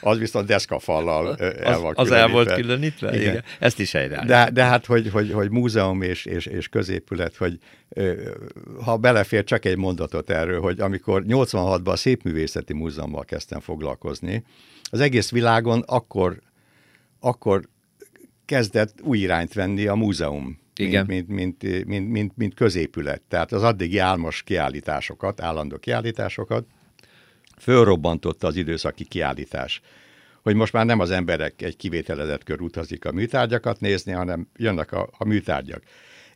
az 0.00 0.18
viszont 0.18 0.46
deszkafallal 0.46 1.36
el 1.36 1.78
van 1.78 1.92
Az, 1.96 2.10
az 2.10 2.16
el 2.16 2.28
volt 2.28 2.52
különítve? 2.52 3.14
Igen. 3.14 3.30
igen. 3.30 3.44
Ezt 3.58 3.78
is 3.78 3.92
helyre 3.92 4.24
de, 4.26 4.50
de 4.52 4.64
hát, 4.64 4.86
hogy, 4.86 5.08
hogy, 5.12 5.32
hogy 5.32 5.50
múzeum 5.50 5.71
és, 6.00 6.24
és, 6.24 6.46
és 6.46 6.68
középület, 6.68 7.36
hogy 7.36 7.58
ha 8.84 8.96
belefér 8.96 9.44
csak 9.44 9.64
egy 9.64 9.76
mondatot 9.76 10.30
erről, 10.30 10.60
hogy 10.60 10.80
amikor 10.80 11.24
86-ban 11.28 11.84
a 11.84 11.96
Szépművészeti 11.96 12.72
Múzeummal 12.72 13.24
kezdtem 13.24 13.60
foglalkozni, 13.60 14.44
az 14.90 15.00
egész 15.00 15.30
világon 15.30 15.82
akkor, 15.86 16.40
akkor 17.20 17.68
kezdett 18.44 19.00
új 19.02 19.18
irányt 19.18 19.52
venni 19.52 19.86
a 19.86 19.94
múzeum. 19.94 20.60
Igen. 20.76 21.06
Mint, 21.06 21.28
mint, 21.28 21.62
mint, 21.62 21.84
mint, 21.86 22.10
mint, 22.10 22.36
mint 22.36 22.54
középület. 22.54 23.22
Tehát 23.28 23.52
az 23.52 23.62
addigi 23.62 23.98
álmos 23.98 24.42
kiállításokat, 24.42 25.40
állandó 25.40 25.76
kiállításokat 25.76 26.66
fölrobbantotta 27.58 28.46
az 28.46 28.56
időszaki 28.56 29.04
kiállítás 29.04 29.80
hogy 30.42 30.54
most 30.54 30.72
már 30.72 30.86
nem 30.86 31.00
az 31.00 31.10
emberek 31.10 31.62
egy 31.62 31.76
kivételezett 31.76 32.44
kör 32.44 32.60
utazik 32.60 33.04
a 33.04 33.12
műtárgyakat 33.12 33.80
nézni, 33.80 34.12
hanem 34.12 34.48
jönnek 34.56 34.92
a, 34.92 35.08
a 35.18 35.24
műtárgyak. 35.24 35.82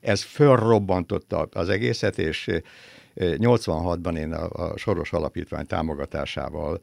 Ez 0.01 0.23
fölrobbantotta 0.23 1.49
az 1.53 1.69
egészet, 1.69 2.19
és 2.19 2.51
86-ban 3.17 4.17
én 4.19 4.33
a, 4.33 4.49
a 4.51 4.77
Soros 4.77 5.13
Alapítvány 5.13 5.67
támogatásával 5.67 6.81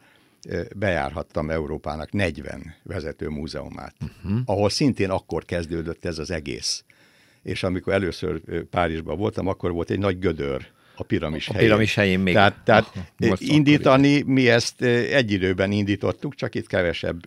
bejárhattam 0.75 1.49
Európának 1.49 2.11
40 2.11 2.75
vezető 2.83 3.27
múzeumát, 3.27 3.95
uh-huh. 4.01 4.39
ahol 4.45 4.69
szintén 4.69 5.09
akkor 5.09 5.45
kezdődött 5.45 6.05
ez 6.05 6.17
az 6.17 6.31
egész. 6.31 6.83
És 7.43 7.63
amikor 7.63 7.93
először 7.93 8.41
Párizsban 8.69 9.17
voltam, 9.17 9.47
akkor 9.47 9.71
volt 9.71 9.89
egy 9.89 9.99
nagy 9.99 10.19
gödör, 10.19 10.67
a 10.95 11.03
piramis 11.03 11.49
a 11.49 11.53
helyén. 11.53 11.67
piramis 11.67 11.95
helyén 11.95 12.19
még. 12.19 12.33
Tehát, 12.33 12.61
tehát 12.63 12.93
ah, 13.19 13.35
indítani, 13.39 14.21
mi 14.21 14.49
ezt 14.49 14.81
egy 14.81 15.31
időben 15.31 15.71
indítottuk, 15.71 16.35
csak 16.35 16.55
itt 16.55 16.67
kevesebb 16.67 17.19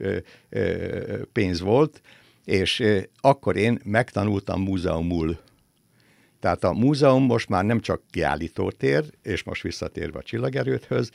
pénz 1.32 1.60
volt, 1.60 2.00
és 2.44 2.82
akkor 3.20 3.56
én 3.56 3.80
megtanultam 3.84 4.62
múzeumul. 4.62 5.38
Tehát 6.40 6.64
a 6.64 6.72
múzeum 6.72 7.24
most 7.24 7.48
már 7.48 7.64
nem 7.64 7.80
csak 7.80 8.02
kiállítótér, 8.10 9.04
és 9.22 9.42
most 9.42 9.62
visszatérve 9.62 10.18
a 10.18 10.22
csillagerőthöz, 10.22 11.10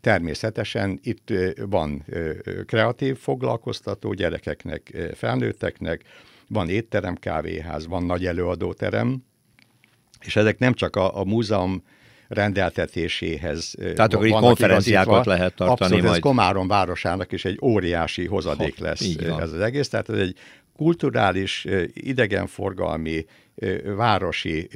természetesen 0.00 0.98
itt 1.02 1.32
van 1.56 2.04
kreatív 2.66 3.16
foglalkoztató 3.16 4.12
gyerekeknek, 4.12 4.96
felnőtteknek, 5.14 6.02
van 6.48 6.68
étterem, 6.68 7.14
kávéház, 7.14 7.86
van 7.86 8.04
nagy 8.04 8.26
előadóterem, 8.26 9.24
és 10.20 10.36
ezek 10.36 10.58
nem 10.58 10.74
csak 10.74 10.96
a, 10.96 11.18
a 11.18 11.24
múzeum 11.24 11.82
rendeltetéséhez 12.28 13.74
Tehát 13.94 14.14
akkor 14.14 14.26
itt 14.26 14.32
konferenciákat 14.32 15.26
lehet 15.26 15.54
tartani 15.54 15.80
Abszolút, 15.80 16.02
majd. 16.02 16.14
ez 16.14 16.20
Komárom 16.20 16.68
városának 16.68 17.32
is 17.32 17.44
egy 17.44 17.58
óriási 17.62 18.26
hozadék 18.26 18.78
ha, 18.78 18.84
lesz 18.84 19.16
ez 19.40 19.52
az 19.52 19.60
egész. 19.60 19.88
Tehát 19.88 20.08
ez 20.08 20.18
egy 20.18 20.36
kulturális, 20.76 21.66
idegenforgalmi, 21.92 23.26
városi 23.96 24.68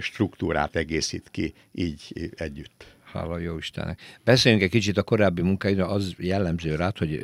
struktúrát 0.00 0.76
egészít 0.76 1.28
ki 1.30 1.54
így 1.72 2.30
együtt. 2.36 2.84
Hála 3.12 3.38
jó 3.38 3.58
Istennek. 3.58 4.00
Beszéljünk 4.24 4.64
egy 4.64 4.70
kicsit 4.70 4.96
a 4.96 5.02
korábbi 5.02 5.42
munkáidra, 5.42 5.88
az 5.88 6.14
jellemző 6.18 6.74
rá, 6.74 6.92
hogy 6.98 7.20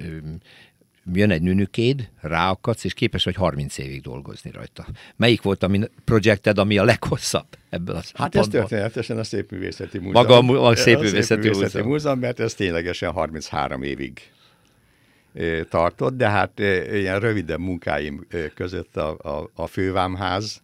jön 1.12 1.30
egy 1.30 1.42
nünükéd, 1.42 2.08
ráakadsz, 2.20 2.84
és 2.84 2.94
képes 2.94 3.24
vagy 3.24 3.34
30 3.34 3.78
évig 3.78 4.02
dolgozni 4.02 4.50
rajta. 4.50 4.86
Melyik 5.16 5.42
volt 5.42 5.62
a 5.62 5.70
projekted, 6.04 6.58
ami 6.58 6.78
a 6.78 6.84
leghosszabb 6.84 7.46
ebből 7.70 7.96
az 7.96 8.10
Hát 8.14 8.34
ez 8.34 8.48
történetesen 8.48 9.18
a 9.18 9.24
Szépművészeti 9.24 9.98
Múzeum. 9.98 10.12
Maga 10.12 10.58
a, 10.58 10.68
a 10.68 10.76
Szépművészeti, 10.76 11.22
Szépművészeti 11.22 11.64
Múzeum. 11.64 11.88
Múzeum, 11.88 12.18
mert 12.18 12.40
ez 12.40 12.54
ténylegesen 12.54 13.12
33 13.12 13.82
évig 13.82 14.20
tartott, 15.68 16.16
de 16.16 16.28
hát 16.28 16.58
ilyen 16.92 17.20
rövidebb 17.20 17.60
munkáim 17.60 18.26
között 18.54 18.96
a, 18.96 19.16
a, 19.18 19.50
a 19.54 19.66
fővámház, 19.66 20.62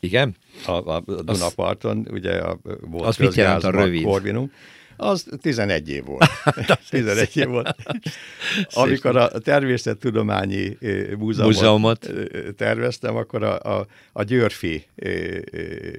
igen? 0.00 0.36
A, 0.66 0.72
a 0.72 1.00
Dunaparton, 1.00 1.98
az, 2.06 2.12
ugye 2.12 2.32
a, 2.32 2.58
volt 2.80 3.06
az 3.06 3.16
mit 3.16 3.34
jelent 3.34 3.64
a 3.64 3.70
rövid? 3.70 4.02
Korvinum. 4.02 4.52
Az 4.96 5.26
11 5.40 5.88
év 5.88 6.04
volt. 6.04 6.30
11 6.90 7.36
év 7.36 7.46
volt. 7.46 7.76
Amikor 8.74 9.16
a 9.16 9.28
természettudományi 9.28 10.78
múzeumot, 11.18 11.54
múzeumot 11.54 12.10
terveztem, 12.56 13.16
akkor 13.16 13.42
a, 13.42 13.78
a, 13.78 13.86
a 14.12 14.22
Györfi 14.22 14.86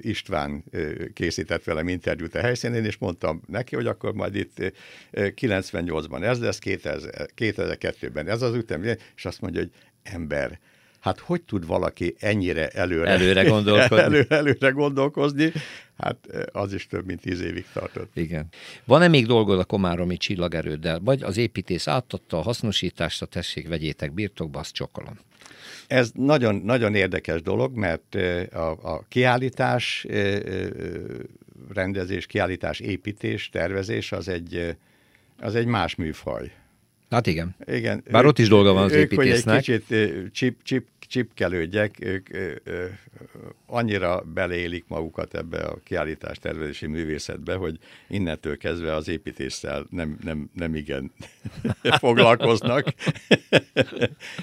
István 0.02 0.64
készített 1.14 1.64
velem 1.64 1.88
interjút 1.88 2.36
a 2.36 2.40
helyszínén, 2.40 2.86
és 2.86 2.98
mondtam 2.98 3.42
neki, 3.48 3.76
hogy 3.76 3.88
akkor 3.88 4.14
majd 4.14 4.36
itt 4.36 4.74
98-ban 5.12 6.24
ez 6.24 6.40
lesz, 6.40 6.60
2002-ben 6.64 8.28
ez 8.28 8.42
az 8.42 8.56
ütem, 8.56 8.84
és 9.16 9.26
azt 9.26 9.42
mondja, 9.42 9.62
hogy 9.62 9.72
ember, 10.04 10.60
hát 11.08 11.20
hogy 11.20 11.42
tud 11.42 11.66
valaki 11.66 12.16
ennyire 12.20 12.68
előre, 12.68 13.10
előre, 13.10 13.44
gondolkodni? 13.56 14.04
elő, 14.04 14.26
előre 14.30 14.70
gondolkozni? 14.70 15.52
Hát 15.98 16.18
az 16.52 16.74
is 16.74 16.88
több 16.88 17.06
mint 17.06 17.22
tíz 17.22 17.42
évig 17.42 17.66
tartott. 17.74 18.12
Igen. 18.14 18.48
Van-e 18.86 19.08
még 19.08 19.26
dolgod 19.26 19.60
a 19.60 19.64
Komáromi 19.64 20.18
csillagerőddel? 20.18 21.00
Vagy 21.00 21.24
az 21.24 21.38
építész 21.38 21.88
átadta 21.88 22.38
a 22.38 22.42
hasznosítást, 22.42 23.22
a 23.22 23.26
tessék, 23.26 23.68
vegyétek 23.68 24.14
birtokba, 24.14 24.60
azt 24.60 24.74
csokolom. 24.74 25.20
Ez 25.88 26.12
nagyon, 26.14 26.56
nagyon 26.56 26.96
érdekes 26.96 27.42
dolog, 27.42 27.76
mert 27.76 28.16
a, 28.54 28.70
a 28.70 29.06
kiállítás 29.10 30.06
rendezés, 31.74 32.26
kiállítás, 32.26 32.80
építés, 32.80 33.50
tervezés 33.50 34.12
az 34.12 34.28
egy, 34.28 34.76
az 35.40 35.56
egy 35.56 35.66
más 35.66 35.96
műfaj. 35.96 36.52
Hát 37.10 37.28
igen. 37.28 37.56
igen. 37.66 38.04
Bár 38.12 38.24
ők, 38.24 38.30
ott 38.30 38.40
is 38.40 38.48
dolga 38.48 38.74
van 38.74 38.84
az 38.84 38.92
ők, 38.92 39.12
építésznek. 39.12 39.66
Hogy 39.66 39.74
egy 39.74 39.84
kicsit 39.88 40.32
csip, 40.32 40.64
csip, 40.64 40.88
csipkelődjek, 41.08 41.96
ők 42.00 42.34
ö, 42.34 42.52
ö, 42.64 42.86
annyira 43.66 44.22
beleélik 44.34 44.86
magukat 44.88 45.34
ebbe 45.34 45.58
a 45.58 45.80
kiállítás 45.84 46.40
tervezési 46.40 46.86
művészetbe, 46.86 47.56
hogy 47.56 47.78
innentől 48.08 48.58
kezdve 48.58 48.94
az 48.94 49.08
építéssel 49.08 49.86
nem, 49.90 50.18
nem, 50.24 50.50
nem 50.54 50.76
igen 50.76 51.12
foglalkoznak. 52.00 52.94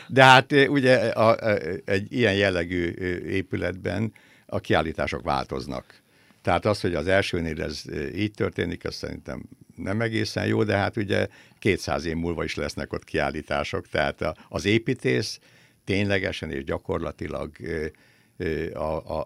De 0.08 0.24
hát 0.24 0.52
ugye 0.52 0.96
a, 0.96 1.28
a, 1.28 1.58
egy 1.84 2.12
ilyen 2.12 2.34
jellegű 2.34 2.88
épületben 3.26 4.12
a 4.46 4.60
kiállítások 4.60 5.22
változnak. 5.22 6.02
Tehát 6.42 6.64
az, 6.64 6.80
hogy 6.80 6.94
az 6.94 7.06
elsőnél 7.06 7.62
ez 7.62 7.82
így 8.14 8.32
történik, 8.32 8.84
az 8.84 8.94
szerintem 8.94 9.42
nem 9.76 10.00
egészen 10.00 10.46
jó, 10.46 10.64
de 10.64 10.76
hát 10.76 10.96
ugye 10.96 11.28
200 11.58 12.04
év 12.04 12.14
múlva 12.14 12.44
is 12.44 12.54
lesznek 12.54 12.92
ott 12.92 13.04
kiállítások, 13.04 13.88
tehát 13.88 14.34
az 14.48 14.64
építész 14.64 15.40
ténylegesen 15.84 16.50
és 16.50 16.64
gyakorlatilag 16.64 17.50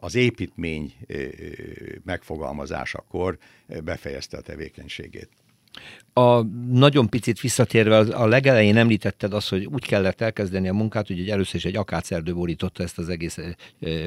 az 0.00 0.14
építmény 0.14 0.94
megfogalmazásakor 2.04 3.38
befejezte 3.84 4.36
a 4.36 4.40
tevékenységét. 4.40 5.28
A 6.12 6.42
nagyon 6.70 7.08
picit 7.08 7.40
visszatérve, 7.40 7.98
a 7.98 8.26
legelején 8.26 8.76
említetted 8.76 9.32
azt, 9.32 9.48
hogy 9.48 9.64
úgy 9.64 9.86
kellett 9.86 10.20
elkezdeni 10.20 10.68
a 10.68 10.72
munkát, 10.72 11.06
hogy 11.06 11.30
először 11.30 11.54
is 11.54 11.64
egy 11.64 11.76
akácerdő 11.76 12.34
borította 12.34 12.82
ezt 12.82 12.98
az 12.98 13.08
egész 13.08 13.38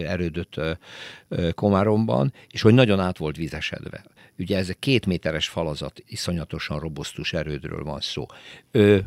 erődöt 0.05 0.59
Komáromban, 1.55 2.33
és 2.49 2.61
hogy 2.61 2.73
nagyon 2.73 2.99
át 2.99 3.17
volt 3.17 3.35
vizesedve. 3.35 4.03
Ugye 4.37 4.57
ez 4.57 4.69
egy 4.69 4.79
két 4.79 5.05
méteres 5.05 5.47
falazat, 5.47 6.03
iszonyatosan 6.05 6.79
robosztus 6.79 7.33
erődről 7.33 7.83
van 7.83 7.99
szó. 7.99 8.25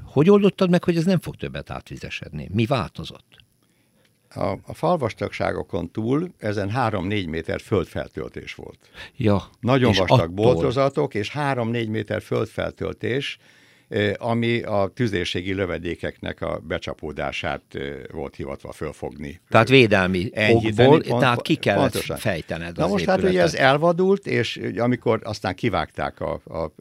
Hogy 0.04 0.30
oldottad 0.30 0.70
meg, 0.70 0.84
hogy 0.84 0.96
ez 0.96 1.04
nem 1.04 1.20
fog 1.20 1.36
többet 1.36 1.70
átvizesedni? 1.70 2.48
Mi 2.52 2.66
változott? 2.66 3.42
A, 4.34 4.58
a 4.62 4.74
falvastagságokon 4.74 5.90
túl 5.90 6.34
ezen 6.38 6.70
3-4 6.74 7.28
méter 7.28 7.60
földfeltöltés 7.60 8.54
volt. 8.54 8.78
Ja, 9.16 9.48
Nagyon 9.60 9.92
vastag 9.92 10.20
attól... 10.20 10.26
boltozatok, 10.26 11.14
és 11.14 11.30
3-4 11.34 11.88
méter 11.88 12.22
földfeltöltés, 12.22 13.38
ami 14.16 14.62
a 14.62 14.90
tüzérségi 14.94 15.54
lövedékeknek 15.54 16.40
a 16.40 16.60
becsapódását 16.66 17.62
volt 18.12 18.36
hivatva 18.36 18.72
fölfogni. 18.72 19.40
Tehát 19.48 19.68
védelmi 19.68 20.30
okból, 20.48 21.00
pont, 21.02 21.20
tehát 21.20 21.42
ki 21.42 21.54
kellett 21.54 21.80
pontosan. 21.80 22.16
fejtened 22.16 22.76
Na 22.76 22.86
most 22.86 23.04
hát 23.04 23.22
ugye 23.22 23.42
ez 23.42 23.54
elvadult, 23.54 24.26
és 24.26 24.60
amikor 24.76 25.20
aztán 25.22 25.54
kivágták 25.54 26.20
a, 26.20 26.40
a, 26.44 26.56
a 26.56 26.72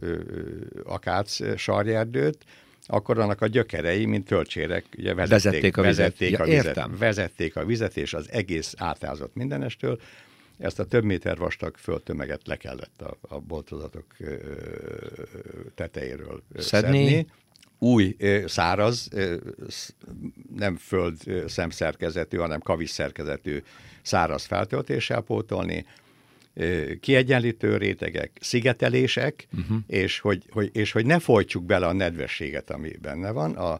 akác 0.85 1.57
sarjerdőt, 1.57 2.37
akkor 2.85 3.19
annak 3.19 3.41
a 3.41 3.47
gyökerei, 3.47 4.05
mint 4.05 4.25
töltsérek, 4.25 4.85
ugye 4.97 5.13
vezették, 5.13 5.75
vezették 5.75 5.75
a 5.75 5.81
vizet. 5.81 5.95
Vezették, 5.95 6.39
a 6.39 6.43
vizet, 6.43 6.75
ja, 6.75 6.89
vezették 6.97 7.55
a 7.55 7.65
vizet, 7.65 7.97
és 7.97 8.13
az 8.13 8.31
egész 8.31 8.73
átázott 8.77 9.35
mindenestől. 9.35 9.99
Ezt 10.57 10.79
a 10.79 10.85
több 10.85 11.03
méter 11.03 11.37
vastag 11.37 11.77
földtömeget 11.77 12.47
le 12.47 12.55
kellett 12.55 13.01
a, 13.01 13.17
a 13.21 13.39
boltozatok 13.39 14.05
tetejéről 15.75 16.43
szedni. 16.57 17.05
szedni. 17.05 17.27
Új, 17.79 18.15
száraz, 18.45 19.09
nem 20.55 20.75
föld 20.75 21.17
szemszerkezetű, 21.47 22.37
hanem 22.37 22.59
kavis 22.59 22.89
szerkezetű 22.89 23.63
száraz 24.01 24.45
feltöltéssel 24.45 25.21
pótolni, 25.21 25.85
kiegyenlítő 26.99 27.77
rétegek, 27.77 28.31
szigetelések, 28.41 29.47
uh-huh. 29.57 29.77
és, 29.87 30.19
hogy, 30.19 30.43
hogy, 30.49 30.69
és 30.73 30.91
hogy 30.91 31.05
ne 31.05 31.19
folytsuk 31.19 31.63
bele 31.65 31.87
a 31.87 31.93
nedvességet, 31.93 32.69
ami 32.69 32.91
benne 33.01 33.31
van. 33.31 33.51
A, 33.51 33.79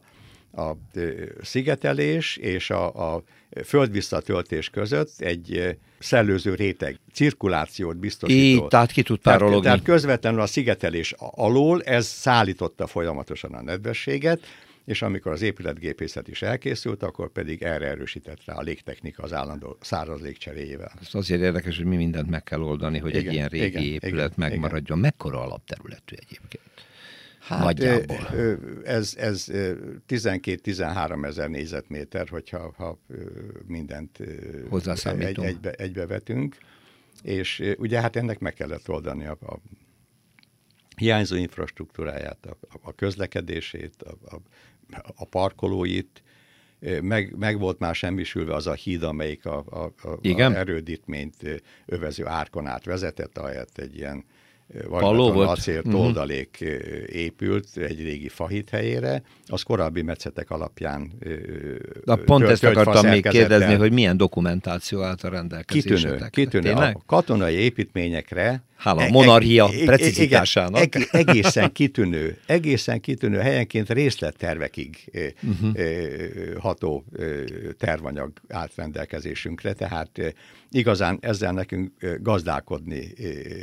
a 0.56 0.76
szigetelés 1.42 2.36
és 2.36 2.70
a, 2.70 3.14
a 3.14 3.22
földvisszatöltés 3.64 4.70
között 4.70 5.10
egy 5.18 5.76
szellőző 5.98 6.54
réteg 6.54 6.98
cirkulációt 7.12 7.96
biztosító. 7.96 8.40
Így, 8.40 8.66
tehát 8.66 8.92
ki 8.92 9.02
tud 9.02 9.20
Tehát, 9.20 9.62
tehát 9.62 9.82
közvetlenül 9.82 10.40
a 10.40 10.46
szigetelés 10.46 11.14
alól 11.18 11.82
ez 11.82 12.06
szállította 12.06 12.86
folyamatosan 12.86 13.54
a 13.54 13.62
nedvességet, 13.62 14.40
és 14.84 15.02
amikor 15.02 15.32
az 15.32 15.42
épületgépészet 15.42 16.28
is 16.28 16.42
elkészült, 16.42 17.02
akkor 17.02 17.32
pedig 17.32 17.62
erre 17.62 17.86
erősített 17.86 18.44
rá 18.44 18.54
a 18.54 18.62
légtechnika 18.62 19.22
az 19.22 19.32
állandó 19.32 19.76
száraz 19.80 20.20
légcseréjével. 20.20 20.92
Ez 21.00 21.08
azért 21.12 21.40
érdekes, 21.40 21.76
hogy 21.76 21.86
mi 21.86 21.96
mindent 21.96 22.30
meg 22.30 22.42
kell 22.42 22.60
oldani, 22.60 22.98
hogy 22.98 23.10
igen, 23.10 23.26
egy 23.26 23.32
ilyen 23.32 23.48
régi 23.48 23.66
igen, 23.66 23.82
épület 23.82 24.32
igen, 24.36 24.50
megmaradjon. 24.50 24.98
Igen. 24.98 24.98
Mekkora 24.98 25.40
alapterületű 25.40 26.14
egyébként? 26.18 26.62
Hát, 27.44 27.62
Nagyjából. 27.62 28.28
Ez, 28.84 29.14
ez 29.16 29.46
12-13 30.08 31.24
ezer 31.26 31.48
négyzetméter, 31.48 32.28
hogyha 32.28 32.72
ha 32.76 32.98
mindent 33.66 34.18
egy, 35.20 35.44
egybe, 35.44 35.70
egybe 35.70 36.06
vetünk. 36.06 36.56
És 37.22 37.62
ugye 37.78 38.00
hát 38.00 38.16
ennek 38.16 38.38
meg 38.38 38.54
kellett 38.54 38.88
oldani 38.88 39.26
a, 39.26 39.36
a 39.40 39.58
hiányzó 40.96 41.36
infrastruktúráját, 41.36 42.46
a, 42.46 42.56
a 42.82 42.92
közlekedését, 42.92 44.02
a, 44.02 44.34
a 44.34 44.40
a 45.16 45.24
parkolóit, 45.24 46.22
meg, 47.00 47.36
meg 47.36 47.58
volt 47.58 47.78
már 47.78 47.94
semmisülve 47.94 48.54
az 48.54 48.66
a 48.66 48.72
híd, 48.72 49.02
amelyik 49.02 49.46
a, 49.46 49.64
a, 49.66 50.08
a, 50.08 50.18
Igen? 50.20 50.52
a 50.52 50.56
erődítményt 50.56 51.62
övező 51.86 52.26
árkon 52.26 52.66
át 52.66 52.84
vezetett, 52.84 53.38
ahelyett 53.38 53.78
egy 53.78 53.96
ilyen 53.96 54.24
vagy 54.88 55.46
acél 55.46 55.80
mhm. 55.84 55.90
toldalék 55.90 56.58
uh-huh. 56.60 57.16
épült 57.16 57.76
egy 57.76 58.02
régi 58.02 58.28
fahit 58.28 58.70
helyére, 58.70 59.22
az 59.46 59.62
korábbi 59.62 60.02
metszetek 60.02 60.50
alapján 60.50 61.12
De 62.04 62.16
pont 62.16 62.44
ezt 62.44 62.64
akartam 62.64 63.06
még 63.06 63.28
kérdezni, 63.28 63.74
hogy 63.74 63.92
milyen 63.92 64.16
dokumentáció 64.16 65.02
állt 65.02 65.22
a 65.22 65.28
rendelkezésekre. 65.28 66.28
Kitűnő, 66.28 66.70
kitűnő. 66.70 66.72
A 66.72 67.02
katonai 67.06 67.54
építményekre 67.54 68.62
Hála 68.84 69.02
a 69.02 69.08
monarchia 69.08 69.68
e, 69.72 69.84
precizitásának. 69.84 70.84
Igen, 70.84 71.08
egészen 71.10 71.72
kitűnő, 71.72 72.38
egészen 72.46 73.00
kitűnő, 73.00 73.38
helyenként 73.38 73.90
részlettervekig 73.90 75.10
uh-huh. 75.42 75.76
ható 76.58 77.04
tervanyag 77.78 78.32
állt 78.48 78.72
rendelkezésünkre, 78.74 79.72
tehát 79.72 80.34
igazán 80.70 81.18
ezzel 81.20 81.52
nekünk 81.52 81.92
gazdálkodni 82.20 83.12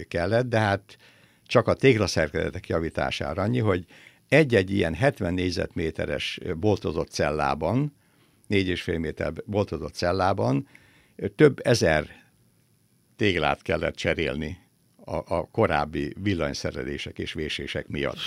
kellett, 0.07 0.47
de 0.49 0.59
hát 0.59 0.97
csak 1.45 1.67
a 1.67 1.73
téglaszerkezetek 1.73 2.67
javítására 2.67 3.41
annyi, 3.41 3.59
hogy 3.59 3.85
egy-egy 4.29 4.71
ilyen 4.71 4.93
70 4.93 5.33
négyzetméteres 5.33 6.39
boltozott 6.59 7.09
cellában, 7.09 7.95
4,5 8.49 8.99
méter 8.99 9.33
boltozott 9.45 9.93
cellában 9.93 10.67
több 11.35 11.59
ezer 11.63 12.07
téglát 13.15 13.61
kellett 13.61 13.95
cserélni 13.95 14.57
a, 15.05 15.15
a 15.15 15.47
korábbi 15.51 16.13
villanyszerelések 16.21 17.19
és 17.19 17.33
vésések 17.33 17.87
miatt. 17.87 18.17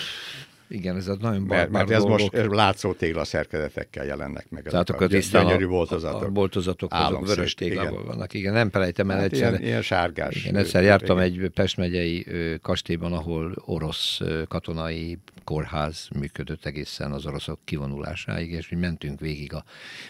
Igen, 0.68 0.96
ez 0.96 1.08
a 1.08 1.16
nagyon 1.20 1.42
mert, 1.42 1.70
mert 1.70 1.90
ez 1.90 2.02
dolgok. 2.02 2.32
most 2.32 2.46
látszó 2.46 2.92
téglaszerkezetekkel 2.92 4.04
jelennek 4.04 4.50
meg. 4.50 4.62
Tehát 4.62 4.90
akkor 4.90 5.14
a 5.14 5.18
gyönyörű 5.30 5.66
boltozatok. 5.66 6.22
A, 6.22 6.26
a 6.26 6.30
boltozatok 6.30 6.92
azok 6.92 7.26
vörös 7.26 7.54
téglával 7.54 7.92
igen. 7.92 8.04
vannak. 8.04 8.34
Igen, 8.34 8.52
nem 8.52 8.70
felejtem 8.70 9.10
el 9.10 9.16
hát 9.16 9.32
egyszer. 9.32 9.50
Ilyen, 9.50 9.62
ilyen 9.62 9.82
sárgás. 9.82 10.36
Igen, 10.36 10.56
egyszer 10.56 10.82
jártam 10.82 11.16
igen. 11.16 11.30
egy 11.30 11.50
Pest 11.50 11.76
megyei 11.76 12.26
kastélyban, 12.62 13.12
ahol 13.12 13.54
orosz 13.64 14.20
katonai 14.48 15.18
kórház 15.44 16.08
működött 16.18 16.64
egészen 16.64 17.12
az 17.12 17.26
oroszok 17.26 17.58
kivonulásáig, 17.64 18.50
és 18.50 18.68
mi 18.68 18.76
mentünk 18.76 19.20
végig 19.20 19.54
a 19.54 19.64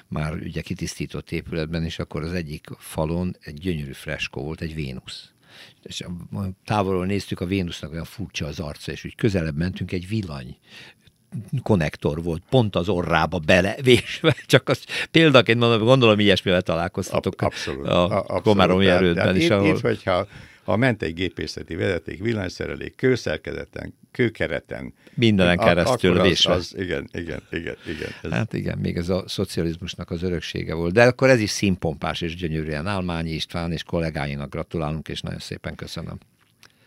már 0.08 0.34
ugye 0.34 0.60
kitisztított 0.60 1.30
épületben, 1.30 1.84
és 1.84 1.98
akkor 1.98 2.22
az 2.22 2.32
egyik 2.32 2.66
falon 2.78 3.36
egy 3.40 3.54
gyönyörű 3.54 3.92
freskó 3.92 4.42
volt, 4.42 4.60
egy 4.60 4.74
Vénusz 4.74 5.33
és 5.82 6.04
távolról 6.64 7.06
néztük 7.06 7.40
a 7.40 7.46
Vénusznak 7.46 7.92
olyan 7.92 8.04
furcsa 8.04 8.46
az 8.46 8.60
arca, 8.60 8.92
és 8.92 9.04
úgy 9.04 9.14
közelebb 9.14 9.56
mentünk, 9.56 9.92
egy 9.92 10.08
villany 10.08 10.56
konnektor 11.62 12.22
volt, 12.22 12.42
pont 12.50 12.76
az 12.76 12.88
orrába 12.88 13.38
belevésve, 13.38 14.34
csak 14.46 14.68
az 14.68 14.84
példaként 15.10 15.58
mondom, 15.58 15.84
gondolom 15.84 16.18
ilyesmivel 16.18 16.62
találkoztatok. 16.62 17.42
Abszolút, 17.42 17.86
a, 17.86 18.24
a 18.26 18.40
Komáromi 18.40 18.86
erődben 18.86 19.36
is. 19.36 19.50
Ahol... 19.50 19.68
itt, 19.68 19.80
hogyha 19.80 20.26
ment 20.66 21.02
egy 21.02 21.14
gépészeti 21.14 21.74
vezeték, 21.74 22.22
villanyszerelék, 22.22 22.96
kőszerkezeten, 22.96 23.94
kőkereten. 24.10 24.94
Mindenen 25.14 25.58
keresztül 25.58 26.22
vésve. 26.22 26.52
Az, 26.52 26.58
az, 26.58 26.80
igen, 26.80 27.08
igen, 27.12 27.42
igen. 27.50 27.76
igen 27.86 28.10
ez... 28.22 28.30
Hát 28.30 28.52
igen, 28.52 28.78
még 28.78 28.96
ez 28.96 29.08
a 29.08 29.24
szocializmusnak 29.26 30.10
az 30.10 30.22
öröksége 30.22 30.74
volt. 30.74 30.92
De 30.92 31.04
akkor 31.04 31.28
ez 31.28 31.40
is 31.40 31.50
színpompás 31.50 32.20
és 32.20 32.34
gyönyörűen. 32.34 32.86
Álmányi 32.86 33.30
István 33.30 33.72
és 33.72 33.82
kollégáinak 33.82 34.50
gratulálunk, 34.50 35.08
és 35.08 35.20
nagyon 35.20 35.38
szépen 35.38 35.74
köszönöm. 35.74 36.18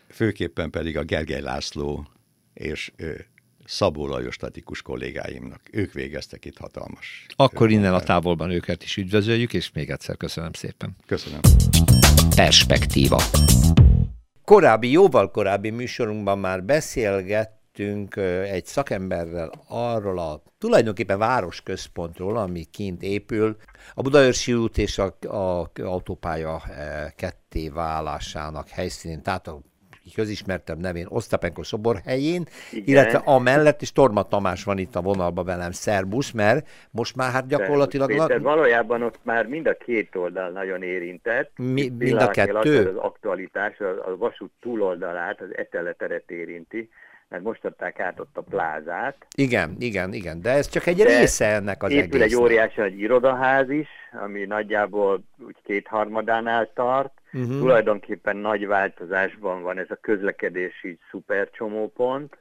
Főképpen 0.08 0.70
pedig 0.70 0.96
a 0.96 1.02
Gergely 1.02 1.40
László 1.40 2.08
és 2.54 2.92
Szabó 3.68 4.06
Lajos 4.06 4.34
statikus 4.34 4.82
kollégáimnak. 4.82 5.60
Ők 5.70 5.92
végeztek 5.92 6.44
itt 6.44 6.58
hatalmas. 6.58 7.26
Akkor 7.36 7.70
innen 7.70 7.94
a 7.94 8.00
távolban 8.00 8.50
őket 8.50 8.82
is 8.82 8.96
üdvözöljük, 8.96 9.52
és 9.52 9.72
még 9.72 9.90
egyszer 9.90 10.16
köszönöm 10.16 10.52
szépen. 10.52 10.96
Köszönöm. 11.06 11.40
Perspektíva. 12.34 13.22
korábbi, 14.44 14.90
jóval 14.90 15.30
korábbi 15.30 15.70
műsorunkban 15.70 16.38
már 16.38 16.64
beszélgettünk 16.64 18.16
egy 18.50 18.66
szakemberrel 18.66 19.50
arról 19.66 20.18
a 20.18 20.42
tulajdonképpen 20.58 21.18
városközpontról, 21.18 22.36
ami 22.36 22.64
kint 22.64 23.02
épül, 23.02 23.56
a 23.94 24.02
Budaörsi 24.02 24.54
út 24.54 24.78
és 24.78 24.98
a, 24.98 25.16
a 25.20 25.70
autópálya 25.82 26.62
ketté 27.16 27.68
válásának 27.68 28.68
helyszínén, 28.68 29.22
tehát 29.22 29.48
a 29.48 29.60
közismertebb 30.14 30.78
nevén 30.78 31.06
Osztapenko 31.08 31.62
szobor 31.62 32.00
helyén, 32.04 32.46
Igen. 32.72 32.84
illetve 32.86 33.18
amellett 33.24 33.82
is 33.82 33.92
Torma 33.92 34.22
Tamás 34.22 34.64
van 34.64 34.78
itt 34.78 34.96
a 34.96 35.00
vonalban 35.00 35.44
velem, 35.44 35.70
szerbusz, 35.70 36.30
mert 36.30 36.68
most 36.90 37.16
már 37.16 37.32
hát 37.32 37.46
gyakorlatilag... 37.46 38.08
Péter, 38.08 38.40
valójában 38.40 39.02
ott 39.02 39.18
már 39.22 39.46
mind 39.46 39.66
a 39.66 39.74
két 39.74 40.16
oldal 40.16 40.50
nagyon 40.50 40.82
érintett. 40.82 41.50
Mi, 41.56 41.88
mind 41.98 42.22
a 42.22 42.28
kettő? 42.28 42.78
Az, 42.78 42.86
az 42.86 42.96
aktualitás, 42.96 43.78
a, 43.78 44.10
a 44.10 44.16
vasút 44.16 44.50
túloldalát, 44.60 45.40
az 45.40 45.56
eteleteret 45.56 46.30
érinti, 46.30 46.88
mert 47.28 47.42
most 47.42 47.64
adták 47.64 48.00
át 48.00 48.20
ott 48.20 48.36
a 48.36 48.40
plázát. 48.40 49.26
Igen, 49.36 49.76
igen, 49.78 50.12
igen, 50.12 50.40
de 50.40 50.50
ez 50.50 50.68
csak 50.68 50.86
egy 50.86 50.96
de 50.96 51.18
része 51.18 51.46
ennek 51.46 51.82
az 51.82 51.90
épül 51.90 52.22
egy 52.22 52.34
óriási 52.34 52.80
egy 52.80 52.98
irodaház 52.98 53.70
is, 53.70 53.88
ami 54.22 54.44
nagyjából 54.44 55.20
úgy 55.46 55.56
kétharmadánál 55.64 56.70
tart. 56.74 57.12
Uh-huh. 57.32 57.58
Tulajdonképpen 57.58 58.36
nagy 58.36 58.66
változásban 58.66 59.62
van 59.62 59.78
ez 59.78 59.90
a 59.90 59.98
közlekedési 60.00 60.98
szupercsomópont. 61.10 62.36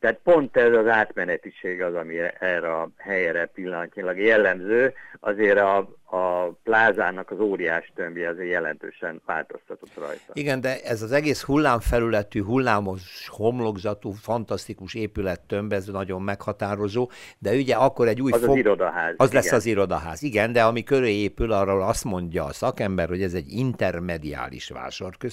Tehát 0.00 0.18
pont 0.22 0.56
ez 0.56 0.72
az 0.72 0.86
átmenetiség 0.86 1.82
az, 1.82 1.94
ami 1.94 2.14
erre 2.38 2.74
a 2.74 2.88
helyre 2.96 3.46
pillanatnyilag 3.46 4.18
jellemző. 4.18 4.92
Azért 5.20 5.58
a, 5.58 5.94
a 6.14 6.52
plázának 6.62 7.30
az 7.30 7.40
óriás 7.40 7.92
tömbje 7.94 8.28
azért 8.28 8.50
jelentősen 8.50 9.22
változtatott 9.26 9.94
rajta. 9.94 10.32
Igen, 10.32 10.60
de 10.60 10.80
ez 10.82 11.02
az 11.02 11.12
egész 11.12 11.42
hullámfelületű, 11.42 12.42
hullámos, 12.42 13.28
homlokzatú, 13.28 14.10
fantasztikus 14.10 14.94
épület 14.94 15.40
tömb, 15.40 15.72
ez 15.72 15.86
nagyon 15.86 16.22
meghatározó, 16.22 17.10
de 17.38 17.54
ugye 17.54 17.74
akkor 17.74 18.08
egy 18.08 18.22
új... 18.22 18.32
Az 18.32 18.40
fog... 18.40 18.50
az 18.50 18.56
irodaház. 18.56 19.14
Az 19.16 19.28
igen. 19.28 19.42
lesz 19.42 19.52
az 19.52 19.66
irodaház, 19.66 20.22
igen, 20.22 20.52
de 20.52 20.62
ami 20.62 20.82
köré 20.82 21.14
épül, 21.14 21.52
arról 21.52 21.82
azt 21.82 22.04
mondja 22.04 22.44
a 22.44 22.52
szakember, 22.52 23.08
hogy 23.08 23.22
ez 23.22 23.34
egy 23.34 23.52
intermediális 23.52 24.72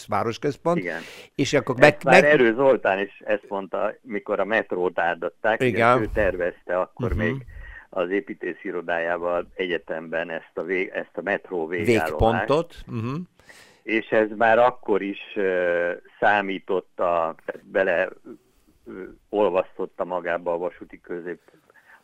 városközpont. 0.08 0.78
Igen. 0.78 1.02
És 1.36 1.54
akkor 1.54 1.76
meg, 1.80 1.98
már 2.04 2.22
meg... 2.22 2.32
Erő 2.32 2.54
Zoltán 2.54 3.00
is 3.00 3.22
ezt 3.26 3.46
mondta, 3.48 3.94
mikor 4.02 4.40
a 4.40 4.46
metrót 4.46 5.00
áldatták, 5.00 5.62
igen. 5.62 6.02
ő 6.02 6.10
tervezte 6.14 6.80
akkor 6.80 7.12
uh-huh. 7.12 7.24
még 7.24 7.46
az 7.94 8.10
építész 8.10 8.64
irodájával 8.64 9.48
egyetemben 9.56 10.30
ezt 10.30 10.52
a, 10.54 10.64
vég, 10.64 10.90
ezt 10.94 11.18
a 11.18 11.22
metró 11.22 11.68
végállomást. 11.68 12.10
Végpontot. 12.10 12.76
Uh-huh. 12.88 13.18
És 13.84 14.08
ez 14.10 14.28
már 14.38 14.60
akkor 14.60 15.02
is 15.02 15.20
uh, 15.36 15.92
számította, 16.20 17.36
tehát 17.46 17.66
bele 17.66 18.10
uh, 18.84 18.94
olvasztotta 19.30 20.06
magába 20.06 20.54
a 20.54 20.58
vasúti 20.58 21.02
közép, 21.02 21.40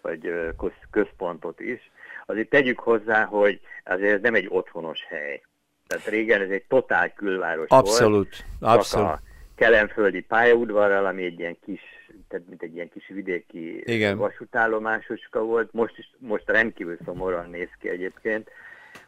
vagy 0.02 0.28
uh, 0.28 0.72
központot 0.92 1.60
is. 1.60 1.92
Azért 2.26 2.50
tegyük 2.50 2.80
hozzá, 2.80 3.24
hogy 3.24 3.60
azért 3.86 4.14
ez 4.14 4.22
nem 4.22 4.36
egy 4.36 4.48
otthonos 4.50 5.06
hely. 5.10 5.42
Tehát 5.88 6.06
régen 6.06 6.42
ez 6.42 6.50
egy 6.50 6.66
totál 6.68 7.14
külváros 7.14 7.70
abszolút, 7.70 8.46
volt. 8.60 8.76
Abszolút, 8.76 9.10
a 9.10 9.22
kelemföldi 9.56 10.22
pályaudvarral, 10.22 11.06
ami 11.06 11.24
egy 11.24 11.40
ilyen 11.40 11.58
kis 11.66 11.82
tehát 12.28 12.48
mint 12.48 12.62
egy 12.62 12.76
ilyen 12.76 12.90
kis 12.90 13.08
vidéki 13.08 13.82
Igen. 13.86 14.18
vasútállomásoska 14.18 15.44
volt. 15.44 15.74
Most, 15.74 15.98
is, 15.98 16.12
most 16.18 16.50
rendkívül 16.50 16.98
szomorúan 17.06 17.50
néz 17.50 17.70
ki 17.80 17.90
egyébként. 17.90 18.50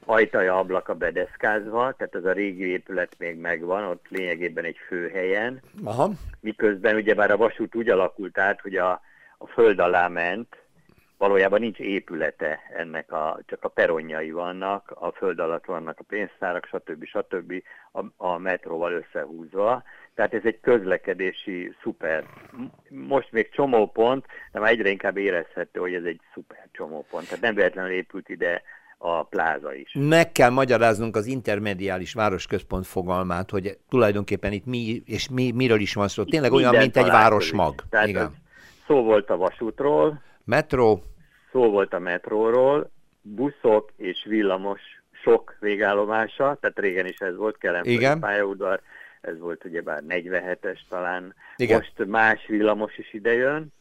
Ajtaja, 0.05 0.57
ablaka 0.57 0.93
bedeszkázva, 0.93 1.93
tehát 1.97 2.15
az 2.15 2.25
a 2.25 2.31
régi 2.31 2.65
épület 2.65 3.15
még 3.17 3.37
megvan, 3.37 3.83
ott 3.83 4.05
lényegében 4.09 4.63
egy 4.63 4.77
főhelyen. 4.87 5.61
Aha. 5.83 6.11
Miközben 6.39 6.95
ugyebár 6.95 7.31
a 7.31 7.37
vasút 7.37 7.75
úgy 7.75 7.89
alakult 7.89 8.37
át, 8.37 8.61
hogy 8.61 8.75
a, 8.75 9.01
a 9.37 9.47
föld 9.47 9.79
alá 9.79 10.07
ment, 10.07 10.57
valójában 11.19 11.59
nincs 11.59 11.77
épülete 11.77 12.59
ennek, 12.77 13.11
a, 13.11 13.39
csak 13.45 13.63
a 13.63 13.67
peronjai 13.67 14.31
vannak, 14.31 14.91
a 14.99 15.11
föld 15.11 15.39
alatt 15.39 15.65
vannak 15.65 15.99
a 15.99 16.03
pénztárak, 16.07 16.65
stb. 16.65 17.05
stb. 17.05 17.53
a, 17.91 18.01
a 18.17 18.37
metróval 18.37 18.91
összehúzva. 18.91 19.83
Tehát 20.15 20.33
ez 20.33 20.41
egy 20.43 20.59
közlekedési 20.61 21.75
szuper. 21.81 22.23
Most 22.89 23.31
még 23.31 23.49
csomópont, 23.49 24.25
de 24.51 24.59
már 24.59 24.71
egyre 24.71 24.89
inkább 24.89 25.17
érezhető, 25.17 25.79
hogy 25.79 25.93
ez 25.93 26.03
egy 26.03 26.21
szuper 26.33 26.67
csomópont. 26.71 27.25
Tehát 27.25 27.41
nem 27.41 27.55
véletlenül 27.55 27.91
épült 27.91 28.29
ide 28.29 28.61
a 28.97 29.23
pláza 29.23 29.73
is. 29.73 29.95
Meg 29.99 30.31
kell 30.31 30.49
magyaráznunk 30.49 31.15
az 31.15 31.25
intermediális 31.25 32.13
városközpont 32.13 32.87
fogalmát, 32.87 33.49
hogy 33.49 33.77
tulajdonképpen 33.89 34.51
itt 34.51 34.65
mi, 34.65 35.01
és 35.05 35.29
mi, 35.29 35.51
miről 35.51 35.79
is 35.79 35.93
van 35.93 36.07
szó. 36.07 36.23
Tényleg 36.23 36.51
olyan, 36.51 36.75
mint 36.75 36.97
egy 36.97 37.07
városmag. 37.07 37.83
Tehát 37.89 38.07
Igen. 38.07 38.35
Szó 38.87 39.03
volt 39.03 39.29
a 39.29 39.37
vasútról. 39.37 40.21
Metró. 40.49 41.03
Szó 41.51 41.69
volt 41.69 41.93
a 41.93 41.99
metróról, 41.99 42.91
buszok 43.21 43.91
és 43.97 44.25
villamos 44.27 44.81
sok 45.23 45.55
végállomása, 45.59 46.57
tehát 46.61 46.79
régen 46.79 47.05
is 47.05 47.17
ez 47.17 47.35
volt, 47.35 47.57
Kelem 47.57 48.19
pályaudvar, 48.19 48.81
ez 49.21 49.39
volt 49.39 49.65
ugyebár 49.65 50.03
47-es 50.07 50.79
talán, 50.89 51.35
Igen. 51.55 51.77
most 51.77 52.09
más 52.09 52.45
villamos 52.47 52.97
is 52.97 53.13
idejön, 53.13 53.73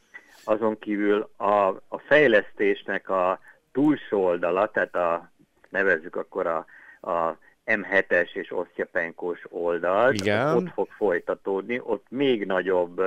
azon 0.45 0.79
kívül 0.79 1.31
a, 1.37 1.67
a 1.89 1.99
fejlesztésnek 2.07 3.09
a 3.09 3.41
túlsó 3.73 4.25
oldala, 4.25 4.71
tehát 4.71 4.95
a, 4.95 5.31
nevezzük 5.69 6.17
akkor 6.17 6.47
a, 6.47 6.67
a 7.11 7.39
M7-es 7.67 8.35
és 8.35 8.53
osztyapenkós 8.53 9.41
oldal, 9.49 10.15
ott 10.55 10.73
fog 10.73 10.89
folytatódni, 10.97 11.81
ott 11.85 12.07
még 12.09 12.47
nagyobb 12.47 13.03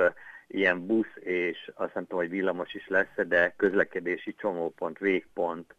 ilyen 0.52 0.86
busz 0.86 1.16
és 1.20 1.70
azt 1.74 1.94
nem 1.94 2.02
tudom, 2.02 2.18
hogy 2.18 2.30
villamos 2.30 2.74
is 2.74 2.88
lesz, 2.88 3.26
de 3.26 3.54
közlekedési 3.56 4.34
csomópont, 4.34 4.98
végpont 4.98 5.74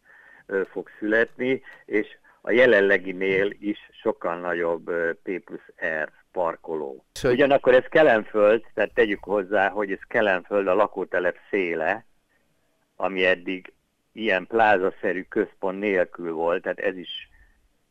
fog 0.71 0.89
születni, 0.99 1.61
és 1.85 2.07
a 2.41 2.51
jelenleginél 2.51 3.51
is 3.59 3.89
sokkal 4.01 4.39
nagyobb 4.39 4.91
P 5.23 5.39
plusz 5.39 5.71
R 6.03 6.11
parkoló. 6.31 7.05
Ugyanakkor 7.23 7.73
ez 7.73 7.85
Kelenföld, 7.89 8.63
tehát 8.73 8.93
tegyük 8.93 9.23
hozzá, 9.23 9.69
hogy 9.69 9.91
ez 9.91 10.01
Kelenföld 10.07 10.67
a 10.67 10.73
lakótelep 10.73 11.37
széle, 11.49 12.05
ami 12.95 13.25
eddig 13.25 13.73
ilyen 14.11 14.47
plázaszerű 14.47 15.21
központ 15.29 15.79
nélkül 15.79 16.33
volt, 16.33 16.61
tehát 16.61 16.79
ez 16.79 16.97
is 16.97 17.29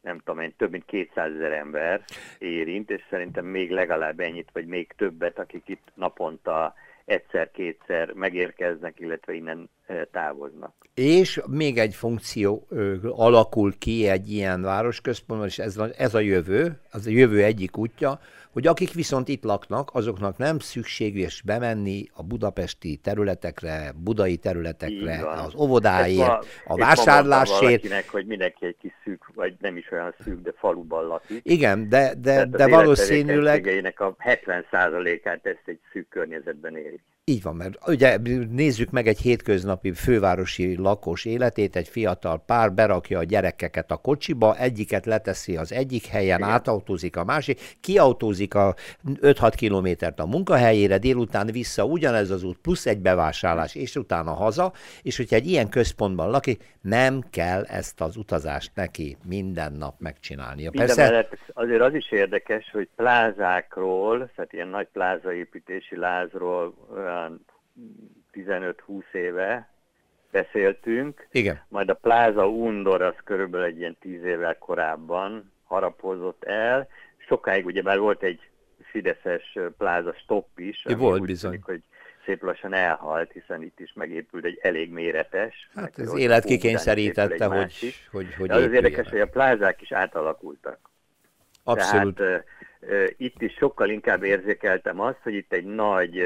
nem 0.03 0.19
tudom 0.19 0.41
én, 0.41 0.55
több 0.57 0.71
mint 0.71 0.85
200 0.85 1.35
ezer 1.35 1.53
ember 1.53 2.05
érint, 2.39 2.91
és 2.91 3.03
szerintem 3.11 3.45
még 3.45 3.71
legalább 3.71 4.21
ennyit, 4.21 4.51
vagy 4.53 4.67
még 4.67 4.93
többet, 4.97 5.39
akik 5.39 5.69
itt 5.69 5.89
naponta 5.95 6.75
egyszer-kétszer 7.05 8.13
megérkeznek, 8.13 9.01
illetve 9.01 9.33
innen 9.33 9.69
távoznak. 10.13 10.75
És 10.95 11.41
még 11.47 11.79
egy 11.79 11.95
funkció 11.95 12.67
ö, 12.69 12.95
alakul 13.11 13.79
ki 13.79 14.09
egy 14.09 14.31
ilyen 14.31 14.63
városközpontban, 14.63 15.49
és 15.49 15.59
ez, 15.59 15.77
ez 15.97 16.15
a 16.15 16.21
jövő, 16.21 16.81
az 16.91 17.07
a 17.07 17.11
jövő 17.11 17.43
egyik 17.43 17.77
útja, 17.77 18.21
hogy 18.53 18.67
akik 18.67 18.93
viszont 18.93 19.29
itt 19.29 19.43
laknak, 19.43 19.91
azoknak 19.93 20.37
nem 20.37 20.59
szükséges 20.59 21.43
bemenni 21.43 22.05
a 22.13 22.23
budapesti 22.23 22.97
területekre, 22.97 23.93
budai 23.97 24.37
területekre, 24.37 25.31
az 25.31 25.55
óvodáért, 25.55 26.27
ma, 26.27 26.39
a 26.65 26.77
vásárlásért. 26.77 28.07
hogy 28.07 28.27
mindenki 28.27 28.67
egy 28.67 28.77
kis 28.81 28.93
szűk, 29.05 29.25
vagy 29.35 29.55
nem 29.61 29.77
is 29.77 29.91
olyan 29.91 30.15
szűk, 30.25 30.43
de 30.43 30.53
faluban 30.57 31.07
lakik. 31.07 31.41
Igen, 31.43 31.89
de, 31.89 32.15
de, 32.15 32.47
de 32.47 32.69
valószínűleg... 32.69 33.67
a 33.97 34.17
70%-át 34.17 35.47
ezt 35.47 35.63
egy 35.65 35.81
szűk 35.93 36.09
környezetben 36.09 36.77
érik. 36.77 37.03
Így 37.25 37.43
van, 37.43 37.57
mert 37.57 37.89
ugye 37.89 38.19
nézzük 38.51 38.91
meg 38.91 39.07
egy 39.07 39.19
hétköznapi 39.19 39.93
fővárosi 39.93 40.77
lakos 40.77 41.25
életét, 41.25 41.77
egy 41.77 41.89
fiatal 41.89 42.43
pár 42.47 42.73
berakja 42.73 43.19
a 43.19 43.25
gyerekeket 43.25 43.91
a 43.91 43.97
kocsiba, 43.97 44.57
egyiket 44.57 45.07
leteszi 45.07 45.57
az 45.57 45.73
egyik 45.73 46.07
helyen, 46.07 46.39
Igen. 46.39 46.51
átautózik 46.51 47.17
a 47.17 47.25
másik, 47.25 47.77
kiautózik 47.81 48.55
a 48.55 48.75
5-6 49.21 49.53
kilométert 49.57 50.21
a 50.21 50.27
munkahelyére, 50.27 50.99
délután 50.99 51.47
vissza 51.47 51.85
ugyanez 51.85 52.31
az 52.31 52.43
út, 52.43 52.59
plusz 52.59 52.87
egy 52.87 52.99
bevásárlás, 52.99 53.75
és 53.75 53.97
utána 53.97 54.33
haza, 54.33 54.73
és 55.03 55.17
hogyha 55.17 55.37
egy 55.37 55.47
ilyen 55.47 55.69
központban 55.69 56.31
lakik, 56.31 56.65
nem 56.81 57.21
kell 57.31 57.63
ezt 57.63 58.01
az 58.01 58.17
utazást 58.17 58.71
neki 58.75 59.17
minden 59.29 59.73
nap 59.73 59.95
megcsinálnia. 59.99 60.71
Minden 60.71 60.87
Persze... 60.87 61.03
mellett 61.03 61.39
azért 61.53 61.81
az 61.81 61.95
is 61.95 62.13
érdekes, 62.13 62.71
hogy 62.73 62.89
plázákról, 62.97 64.31
tehát 64.37 64.53
ilyen 64.53 64.69
nagy 64.69 64.89
plázaépítési 64.93 65.97
lázról, 65.97 66.75
15-20 68.33 69.13
éve 69.13 69.71
beszéltünk. 70.31 71.27
Igen. 71.31 71.63
Majd 71.69 71.89
a 71.89 71.95
Plaza 71.95 72.49
Undor 72.49 73.03
az 73.03 73.15
körülbelül 73.25 73.67
egy 73.67 73.79
ilyen 73.79 73.97
10 74.01 74.25
évvel 74.25 74.59
korábban 74.59 75.53
harapozott 75.65 76.45
el. 76.45 76.89
Sokáig 77.17 77.67
ugye 77.67 77.83
már 77.83 77.99
volt 77.99 78.23
egy 78.23 78.41
Fideszes 78.83 79.59
Plaza 79.79 80.13
Stop 80.13 80.59
is. 80.59 80.85
Volt 80.97 81.23
bizony. 81.23 81.51
Tűnik, 81.51 81.65
hogy 81.65 81.83
szép 82.25 82.43
lassan 82.43 82.73
elhalt, 82.73 83.33
hiszen 83.33 83.63
itt 83.63 83.81
is 83.81 83.93
megépült 83.95 84.45
egy 84.45 84.59
elég 84.63 84.91
méretes. 84.91 85.71
Hát 85.75 85.99
az 85.99 86.17
élet 86.17 86.45
kikényszerítette, 86.45 87.45
hogy, 87.45 87.95
hogy, 88.11 88.35
hogy 88.35 88.49
De 88.49 88.55
az, 88.55 88.73
érdekes, 88.73 89.09
hogy 89.09 89.21
a 89.21 89.29
plázák 89.29 89.81
is 89.81 89.93
átalakultak. 89.93 90.91
Abszolút. 91.65 92.15
Tehát 92.15 92.45
itt 93.17 93.43
is 93.43 93.53
sokkal 93.53 93.89
inkább 93.91 94.23
érzékeltem 94.23 95.01
azt, 95.01 95.19
hogy 95.23 95.35
itt 95.35 95.53
egy 95.53 95.65
nagy 95.65 96.25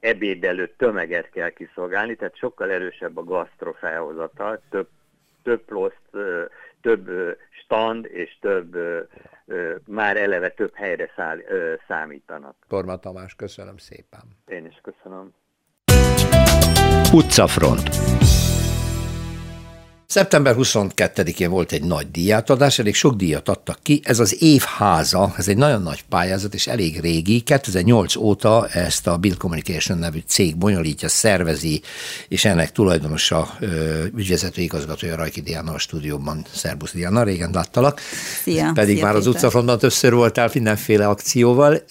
ebédelő 0.00 0.74
tömeget 0.76 1.30
kell 1.30 1.50
kiszolgálni, 1.50 2.16
tehát 2.16 2.36
sokkal 2.36 2.70
erősebb 2.70 3.16
a 3.16 3.24
gasztrofelhozatal, 3.24 4.60
több, 4.70 4.88
több 5.42 5.64
ploszt, 5.64 6.10
több 6.80 7.10
stand 7.64 8.06
és 8.06 8.38
több 8.40 8.76
már 9.86 10.16
eleve 10.16 10.48
több 10.48 10.74
helyre 10.74 11.12
száll, 11.16 11.38
számítanak. 11.88 12.56
Torma 12.68 12.96
Tamás, 12.96 13.34
köszönöm 13.34 13.76
szépen. 13.76 14.22
Én 14.46 14.66
is 14.66 14.80
köszönöm. 14.82 15.34
Utcafront. 17.12 17.88
Szeptember 20.12 20.54
22-én 20.58 21.50
volt 21.50 21.72
egy 21.72 21.84
nagy 21.84 22.10
díjátadás, 22.10 22.78
elég 22.78 22.94
sok 22.94 23.14
díjat 23.14 23.48
adtak 23.48 23.78
ki. 23.82 24.00
Ez 24.04 24.18
az 24.18 24.42
évháza, 24.42 25.34
ez 25.36 25.48
egy 25.48 25.56
nagyon 25.56 25.82
nagy 25.82 26.04
pályázat, 26.08 26.54
és 26.54 26.66
elég 26.66 27.00
régi. 27.00 27.40
2008 27.40 28.16
óta 28.16 28.68
ezt 28.68 29.06
a 29.06 29.16
Bill 29.16 29.34
Communication 29.36 29.98
nevű 29.98 30.18
cég 30.26 30.56
bonyolítja, 30.56 31.08
szervezi, 31.08 31.82
és 32.28 32.44
ennek 32.44 32.72
tulajdonosa, 32.72 33.58
ügyvezető 34.14 34.62
igazgatója 34.62 35.16
Rajki 35.16 35.40
Diana 35.40 35.72
a 35.72 35.78
stúdióban. 35.78 36.44
Szerbusz 36.54 36.92
Diana, 36.92 37.22
régen 37.22 37.50
láttalak. 37.52 38.00
Szia, 38.42 38.70
Pedig 38.74 38.96
szia, 38.96 39.04
már 39.04 39.14
az 39.14 39.26
utcafrontban 39.26 39.78
többször 39.78 40.12
voltál 40.12 40.50
mindenféle 40.54 41.08
akcióval 41.08 41.82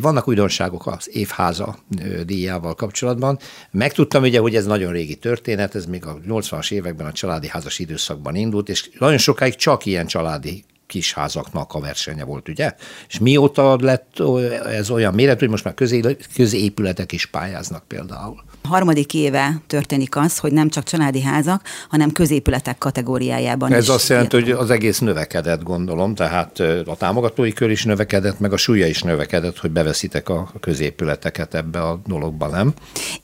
vannak 0.00 0.28
újdonságok 0.28 0.86
az 0.86 1.08
évháza 1.12 1.78
díjával 2.24 2.74
kapcsolatban. 2.74 3.38
Megtudtam 3.70 4.22
ugye, 4.22 4.38
hogy 4.40 4.54
ez 4.54 4.66
nagyon 4.66 4.92
régi 4.92 5.14
történet, 5.14 5.74
ez 5.74 5.86
még 5.86 6.06
a 6.06 6.18
80-as 6.28 6.72
években 6.72 7.06
a 7.06 7.12
családi 7.12 7.48
házas 7.48 7.78
időszakban 7.78 8.34
indult, 8.34 8.68
és 8.68 8.90
nagyon 8.98 9.18
sokáig 9.18 9.54
csak 9.54 9.86
ilyen 9.86 10.06
családi 10.06 10.64
kisházaknak 10.88 11.74
a 11.74 11.80
versenye 11.80 12.24
volt, 12.24 12.48
ugye? 12.48 12.74
És 13.08 13.18
mióta 13.18 13.76
lett 13.80 14.22
ez 14.66 14.90
olyan 14.90 15.14
méretű, 15.14 15.38
hogy 15.38 15.48
most 15.48 15.64
már 15.64 15.74
közé, 15.74 16.16
középületek 16.34 17.12
is 17.12 17.26
pályáznak 17.26 17.84
például? 17.86 18.46
harmadik 18.68 19.14
éve 19.14 19.60
történik 19.66 20.16
az, 20.16 20.38
hogy 20.38 20.52
nem 20.52 20.68
csak 20.68 20.84
családi 20.84 21.22
házak, 21.22 21.62
hanem 21.88 22.12
középületek 22.12 22.78
kategóriájában 22.78 23.72
Ez 23.72 23.82
is 23.82 23.88
azt 23.88 24.08
jelenti, 24.08 24.36
hogy 24.36 24.50
az 24.50 24.70
egész 24.70 24.98
növekedett, 24.98 25.62
gondolom, 25.62 26.14
tehát 26.14 26.60
a 26.86 26.96
támogatói 26.96 27.52
kör 27.52 27.70
is 27.70 27.84
növekedett, 27.84 28.40
meg 28.40 28.52
a 28.52 28.56
súlya 28.56 28.86
is 28.86 29.02
növekedett, 29.02 29.58
hogy 29.58 29.70
beveszitek 29.70 30.28
a 30.28 30.52
középületeket 30.60 31.54
ebbe 31.54 31.80
a 31.80 32.00
dologba, 32.06 32.46
nem? 32.46 32.72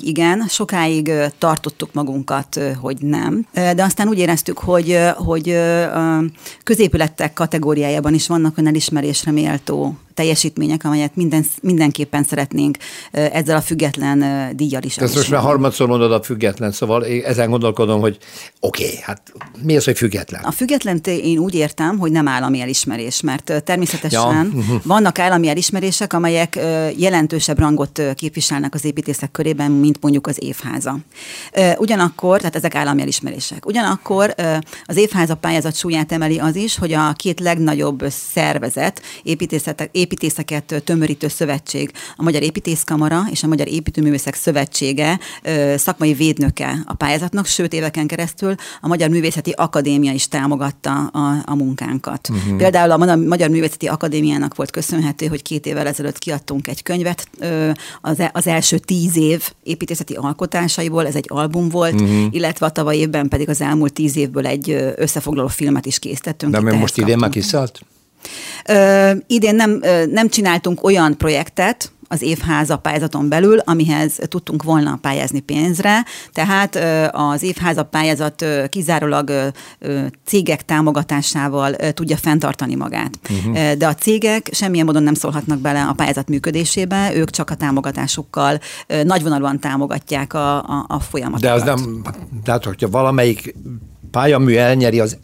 Igen, 0.03 0.45
sokáig 0.49 1.13
tartottuk 1.39 1.93
magunkat, 1.93 2.61
hogy 2.81 2.97
nem, 3.01 3.47
de 3.53 3.83
aztán 3.83 4.09
úgy 4.09 4.19
éreztük, 4.19 4.59
hogy, 4.59 4.99
hogy 5.15 5.59
középületek 6.63 7.33
kategóriájában 7.55 8.15
is 8.15 8.27
vannak 8.27 8.59
olyan 8.59 8.71
elismerésre 8.71 9.31
méltó 9.31 9.97
teljesítmények, 10.15 10.85
amelyet 10.85 11.17
minden, 11.17 11.45
mindenképpen 11.63 12.25
szeretnénk 12.25 12.77
ezzel 13.11 13.57
a 13.57 13.61
független 13.61 14.51
díjjal 14.57 14.83
is. 14.83 14.97
Ezt 14.97 15.15
most 15.15 15.31
már 15.31 15.41
harmadszor 15.41 15.89
mondod 15.89 16.13
a 16.13 16.23
független, 16.23 16.73
szóval 16.73 17.05
ezen 17.05 17.51
gondolkodom, 17.51 18.01
hogy 18.01 18.19
oké, 18.61 18.85
okay, 18.85 18.97
hát 19.03 19.33
mi 19.63 19.77
az, 19.77 19.85
hogy 19.85 19.97
független? 19.97 20.43
A 20.43 20.51
független 20.51 21.01
én 21.05 21.39
úgy 21.39 21.55
értem, 21.55 21.99
hogy 21.99 22.13
nem 22.13 22.29
állami 22.29 22.61
elismerés, 22.61 23.21
mert 23.21 23.63
természetesen 23.65 24.53
ja. 24.55 24.79
vannak 24.95 25.19
állami 25.19 25.49
elismerések, 25.49 26.13
amelyek 26.13 26.59
jelentősebb 26.97 27.59
rangot 27.59 28.03
képviselnek 28.15 28.75
az 28.75 28.85
építészek 28.85 29.31
körében, 29.31 29.71
mint 29.71 29.99
mondjuk 30.01 30.27
az 30.27 30.37
évháza. 30.41 30.97
Ugyanakkor, 31.77 32.39
tehát 32.39 32.57
ezek 32.57 32.75
állami 32.75 33.03
elismerések. 33.03 33.67
Ugyanakkor 33.67 34.35
az 34.85 34.97
évháza 34.97 35.35
pályázat 35.35 35.77
súlyát 35.77 36.13
emeli 36.13 36.39
az 36.39 36.57
is, 36.57 36.79
hogy 36.79 36.93
a 36.93 37.13
két 37.13 37.41
legnagyobb 37.41 38.05
szervezet, 38.09 39.03
építészetek, 39.23 39.89
építészeket 40.05 40.83
tömörítő 40.85 41.29
szövetség, 41.29 41.91
a 42.17 42.23
Magyar 42.23 42.43
Építészkamara 42.43 43.23
és 43.31 43.43
a 43.43 43.47
Magyar 43.47 43.69
Építőművészek 43.69 44.35
Szövetsége 44.35 45.19
szakmai 45.77 46.15
védnöke 46.15 46.83
a 46.87 46.95
pályázatnak, 46.95 47.47
sőt 47.47 47.73
éveken 47.73 48.07
keresztül 48.07 48.55
a 48.81 48.89
Magyar 48.89 49.09
Művészeti 49.09 49.51
Akadémia 49.51 50.13
is 50.13 50.29
támogatta 50.29 51.07
a, 51.07 51.43
a 51.45 51.55
munkánkat. 51.55 52.29
Uh-huh. 52.29 52.57
Például 52.57 52.91
a 52.91 53.17
Magyar 53.17 53.49
Művészeti 53.49 53.87
Akadémiának 53.87 54.55
volt 54.55 54.71
köszönhető, 54.71 55.27
hogy 55.27 55.43
két 55.43 55.67
évvel 55.67 55.87
ezelőtt 55.87 56.19
kiadtunk 56.19 56.69
egy 56.69 56.83
könyvet 56.83 57.29
az, 58.01 58.21
e, 58.21 58.31
az 58.33 58.47
első 58.47 58.79
tíz 58.79 59.17
év 59.17 59.51
építészeti 59.63 60.15
alkotásaiból, 60.15 61.07
ez 61.07 61.15
egy 61.15 61.27
album 61.29 61.69
volt, 61.69 62.01
uh-huh. 62.01 62.27
illetve 62.31 62.67
a 62.67 62.71
tavaly 62.71 62.97
évben 62.97 63.29
pedig 63.29 63.49
az 63.49 63.61
elmúlt 63.61 63.93
tíz 63.93 64.17
évből 64.17 64.47
egy 64.47 64.71
összefoglaló 64.97 65.49
filmet 65.49 65.87
is 65.87 65.99
készítettünk. 65.99 66.57
De 66.57 66.73
most 66.73 66.99
idén 66.99 67.19
már 67.19 67.31
kiszállt? 67.31 67.81
Ö, 68.67 69.11
idén 69.27 69.55
nem, 69.55 69.81
nem 70.11 70.29
csináltunk 70.29 70.85
olyan 70.85 71.17
projektet, 71.19 71.93
az 72.09 72.23
évháza 72.23 72.77
pályázaton 72.77 73.29
belül, 73.29 73.59
amihez 73.59 74.19
tudtunk 74.29 74.63
volna 74.63 74.99
pályázni 75.03 75.41
pénzre. 75.41 76.05
Tehát 76.33 76.79
az 77.13 77.43
évháza 77.43 77.83
pályázat 77.83 78.45
kizárólag 78.69 79.53
cégek 80.25 80.65
támogatásával 80.65 81.77
tudja 81.77 82.17
fenntartani 82.17 82.75
magát. 82.75 83.19
Uh-huh. 83.31 83.73
De 83.73 83.87
a 83.87 83.95
cégek 83.95 84.49
semmilyen 84.53 84.87
módon 84.87 85.03
nem 85.03 85.15
szólhatnak 85.15 85.59
bele 85.59 85.83
a 85.83 85.93
pályázat 85.93 86.29
működésébe, 86.29 87.15
ők 87.15 87.31
csak 87.31 87.51
a 87.51 87.55
támogatásukkal 87.55 88.61
nagyvonalúan 89.05 89.61
támogatják 89.61 90.35
a, 90.35 90.57
a, 90.57 90.85
a 90.89 91.01
folyamatot. 91.01 91.41
De 91.41 91.53
az 91.53 91.63
nem, 91.63 92.03
tehát 92.45 92.65
hogyha 92.65 92.89
valamelyik 92.89 93.55
pályamű 94.11 94.55
elnyeri 94.57 95.01
az 95.01 95.17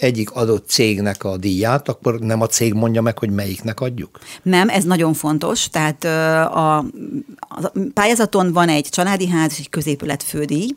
egyik 0.00 0.30
adott 0.30 0.68
cégnek 0.68 1.24
a 1.24 1.36
díját, 1.36 1.88
akkor 1.88 2.18
nem 2.18 2.40
a 2.40 2.46
cég 2.46 2.72
mondja 2.72 3.02
meg, 3.02 3.18
hogy 3.18 3.30
melyiknek 3.30 3.80
adjuk? 3.80 4.18
Nem, 4.42 4.68
ez 4.68 4.84
nagyon 4.84 5.14
fontos. 5.14 5.68
Tehát 5.68 6.04
a, 6.04 6.76
a 6.76 7.72
pályázaton 7.94 8.52
van 8.52 8.68
egy 8.68 8.88
családi 8.88 9.28
ház 9.28 9.52
és 9.52 9.58
egy 9.58 9.70
középület 9.70 10.22
fődíj, 10.22 10.68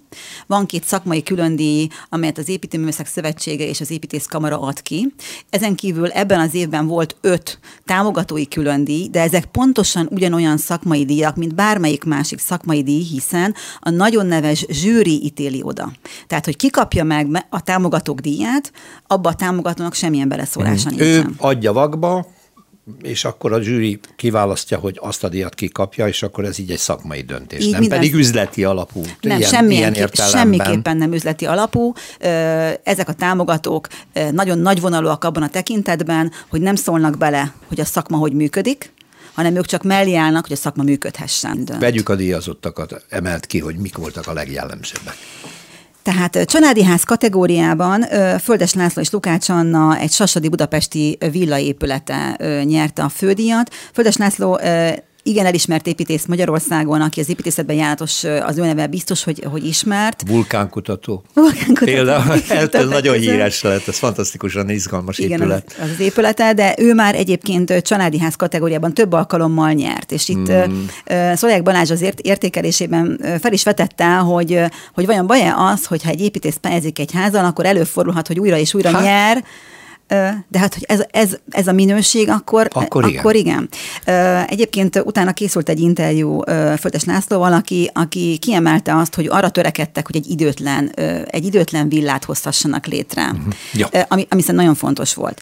van 0.47 0.65
két 0.65 0.83
szakmai 0.83 1.23
különdíj, 1.23 1.87
amelyet 2.09 2.37
az 2.37 2.49
Építőművészek 2.49 3.07
Szövetsége 3.07 3.65
és 3.65 3.81
az 3.81 3.91
Építészkamara 3.91 4.59
ad 4.59 4.81
ki. 4.81 5.13
Ezen 5.49 5.75
kívül 5.75 6.07
ebben 6.07 6.39
az 6.39 6.53
évben 6.53 6.87
volt 6.87 7.15
öt 7.21 7.59
támogatói 7.85 8.47
különdíj, 8.47 9.07
de 9.07 9.21
ezek 9.21 9.45
pontosan 9.45 10.07
ugyanolyan 10.11 10.57
szakmai 10.57 11.05
díjak, 11.05 11.35
mint 11.35 11.55
bármelyik 11.55 12.03
másik 12.03 12.39
szakmai 12.39 12.83
díj, 12.83 13.03
hiszen 13.03 13.55
a 13.79 13.89
nagyon 13.89 14.25
neves 14.25 14.65
zsűri 14.69 15.23
ítéli 15.23 15.61
oda. 15.63 15.91
Tehát, 16.27 16.45
hogy 16.45 16.55
kikapja 16.55 17.03
meg 17.03 17.45
a 17.49 17.61
támogatók 17.61 18.19
díját, 18.19 18.71
abba 19.11 19.29
a 19.29 19.33
támogatónak 19.33 19.93
semmilyen 19.93 20.27
beleszólása 20.27 20.89
mm. 20.89 20.95
nincsen. 20.95 21.27
Ő 21.29 21.33
adja 21.37 21.73
vakba, 21.73 22.27
és 23.01 23.25
akkor 23.25 23.53
a 23.53 23.61
zsűri 23.61 23.99
kiválasztja, 24.15 24.77
hogy 24.77 24.97
azt 25.01 25.23
a 25.23 25.29
díjat 25.29 25.53
kikapja, 25.53 26.07
és 26.07 26.23
akkor 26.23 26.45
ez 26.45 26.59
így 26.59 26.71
egy 26.71 26.77
szakmai 26.77 27.21
döntés, 27.21 27.63
így 27.63 27.71
nem 27.71 27.79
minden... 27.79 27.99
pedig 27.99 28.13
üzleti 28.13 28.63
alapú. 28.63 29.01
Nem, 29.21 29.37
ilyen, 29.37 29.49
semmilyen, 29.49 29.93
ilyen 29.93 30.09
semmiképpen 30.13 30.97
nem 30.97 31.13
üzleti 31.13 31.45
alapú. 31.45 31.93
Ezek 32.83 33.09
a 33.09 33.13
támogatók 33.13 33.87
nagyon 34.31 34.59
nagyvonalúak 34.59 35.23
abban 35.23 35.43
a 35.43 35.49
tekintetben, 35.49 36.31
hogy 36.49 36.61
nem 36.61 36.75
szólnak 36.75 37.17
bele, 37.17 37.53
hogy 37.67 37.79
a 37.79 37.85
szakma 37.85 38.17
hogy 38.17 38.33
működik, 38.33 38.93
hanem 39.33 39.55
ők 39.55 39.65
csak 39.65 39.83
mellé 39.83 40.15
állnak, 40.15 40.43
hogy 40.47 40.55
a 40.55 40.59
szakma 40.59 40.83
működhessen. 40.83 41.65
Dönt. 41.65 41.81
Vegyük 41.81 42.09
a 42.09 42.15
díjazottakat, 42.15 43.05
emelt 43.09 43.45
ki, 43.45 43.59
hogy 43.59 43.75
mik 43.75 43.97
voltak 43.97 44.27
a 44.27 44.33
legjellemzőbbek. 44.33 45.15
Tehát 46.03 46.45
családi 46.45 46.83
ház 46.83 47.03
kategóriában 47.03 48.05
Földes 48.43 48.73
László 48.73 49.01
és 49.01 49.11
Lukács 49.11 49.49
Anna 49.49 49.97
egy 49.97 50.11
sasadi 50.11 50.49
budapesti 50.49 51.17
villaépülete 51.31 52.37
nyerte 52.63 53.03
a 53.03 53.09
fődíjat. 53.09 53.73
Földes 53.93 54.17
László 54.17 54.59
igen 55.23 55.45
elismert 55.45 55.87
építész 55.87 56.25
Magyarországon, 56.25 57.01
aki 57.01 57.19
az 57.19 57.29
építészetben 57.29 57.75
járatos, 57.75 58.23
az 58.23 58.57
ő 58.57 58.61
neve 58.61 58.87
biztos, 58.87 59.23
hogy, 59.23 59.43
hogy 59.51 59.65
ismert. 59.65 60.23
Vulkánkutató. 60.27 61.23
Vulkánkutató. 61.33 61.85
Például, 61.85 62.33
ez 62.71 62.87
nagyon 62.87 63.15
híres 63.17 63.61
lett, 63.61 63.87
ez 63.87 63.97
fantasztikusan 63.97 64.69
izgalmas 64.69 65.17
igen, 65.17 65.39
épület. 65.39 65.65
Az, 65.67 65.83
az, 65.83 65.89
az 65.89 65.99
épülete, 65.99 66.53
de 66.53 66.75
ő 66.77 66.93
már 66.93 67.15
egyébként 67.15 67.81
családi 67.81 68.19
ház 68.19 68.35
kategóriában 68.35 68.93
több 68.93 69.13
alkalommal 69.13 69.71
nyert, 69.71 70.11
és 70.11 70.29
itt 70.29 70.47
hmm. 70.47 70.85
Szolják 71.33 71.63
Balázs 71.63 71.91
az 71.91 72.01
ért, 72.01 72.19
értékelésében 72.19 73.19
fel 73.41 73.53
is 73.53 73.63
vetette, 73.63 74.15
hogy, 74.15 74.59
hogy 74.93 75.05
vajon 75.05 75.27
baj-e 75.27 75.55
az, 75.55 75.85
hogyha 75.85 76.09
egy 76.09 76.21
építész 76.21 76.57
pályázik 76.61 76.99
egy 76.99 77.11
házal, 77.11 77.45
akkor 77.45 77.65
előfordulhat, 77.65 78.27
hogy 78.27 78.39
újra 78.39 78.57
és 78.57 78.73
újra 78.73 78.91
hát. 78.91 79.01
nyer, 79.01 79.43
de 80.47 80.59
hát, 80.59 80.73
hogy 80.73 80.83
ez, 80.87 81.03
ez, 81.11 81.37
ez 81.49 81.67
a 81.67 81.71
minőség, 81.71 82.29
akkor, 82.29 82.67
akkor 82.71 83.07
igen. 83.07 83.19
Akkor 83.19 83.35
igen. 83.35 83.69
Egyébként 84.47 85.01
utána 85.05 85.33
készült 85.33 85.69
egy 85.69 85.79
interjú 85.79 86.41
Föltes 86.79 87.03
Lászlóval, 87.03 87.53
aki, 87.53 87.89
aki 87.93 88.37
kiemelte 88.37 88.95
azt, 88.95 89.15
hogy 89.15 89.27
arra 89.29 89.49
törekedtek, 89.49 90.05
hogy 90.05 90.15
egy 90.15 90.29
időtlen, 90.29 90.91
egy 91.25 91.45
időtlen 91.45 91.89
villát 91.89 92.23
hozhassanak 92.23 92.85
létre, 92.85 93.23
uh-huh. 93.23 93.53
ja. 93.73 93.87
ami, 93.87 94.25
ami 94.29 94.41
szerintem 94.41 94.55
nagyon 94.55 94.75
fontos 94.75 95.13
volt. 95.13 95.41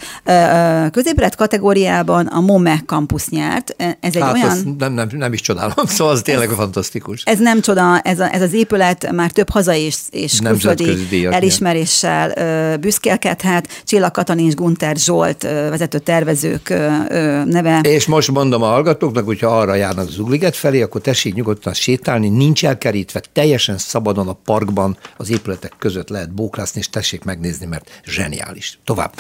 Középület 0.92 1.36
kategóriában 1.36 2.26
a 2.26 2.40
MOME 2.40 2.82
Campus 2.86 3.28
nyert. 3.28 3.76
Ez 3.78 4.16
egy 4.16 4.22
hát 4.22 4.34
olyan... 4.34 4.76
nem, 4.78 4.94
nem, 4.94 5.10
nem 5.12 5.34
is 5.34 5.42
csodálom, 5.42 5.86
szóval 5.98 6.14
az 6.14 6.22
tényleg 6.22 6.50
ez, 6.50 6.56
fantasztikus. 6.56 7.24
Ez 7.24 7.40
nem 7.40 7.62
csoda, 7.62 8.00
ez, 8.00 8.20
a, 8.20 8.34
ez 8.34 8.42
az 8.42 8.54
épület 8.54 9.12
már 9.12 9.32
több 9.32 9.50
hazai 9.50 9.82
és, 9.82 9.98
és 10.10 10.40
külföldi 10.44 11.26
elismeréssel 11.26 12.78
büszkélkedhet. 12.78 13.82
Csillag 13.86 14.12
Katalin 14.12 14.46
Gunter 14.60 14.96
Zsolt 14.96 15.42
vezető 15.42 16.00
tervezők 16.00 16.70
neve. 17.46 17.80
És 17.84 18.06
most 18.06 18.32
mondom 18.32 18.62
a 18.62 18.66
hallgatóknak, 18.66 19.26
hogyha 19.26 19.60
arra 19.60 19.76
járnak 19.76 20.08
az 20.08 20.20
Ugliget 20.20 20.56
felé, 20.56 20.82
akkor 20.82 21.02
tessék 21.02 21.34
nyugodtan 21.34 21.74
sétálni, 21.74 22.30
nincs 22.30 22.66
elkerítve, 22.66 23.22
teljesen 23.34 23.78
szabadon 23.78 24.28
a 24.28 24.34
parkban 24.34 24.98
az 25.18 25.30
épületek 25.30 25.74
között 25.80 26.10
lehet 26.10 26.34
bóklászni, 26.34 26.80
és 26.80 26.90
tessék 26.90 27.24
megnézni, 27.24 27.66
mert 27.66 28.02
zseniális. 28.06 28.80
Tovább. 28.84 29.14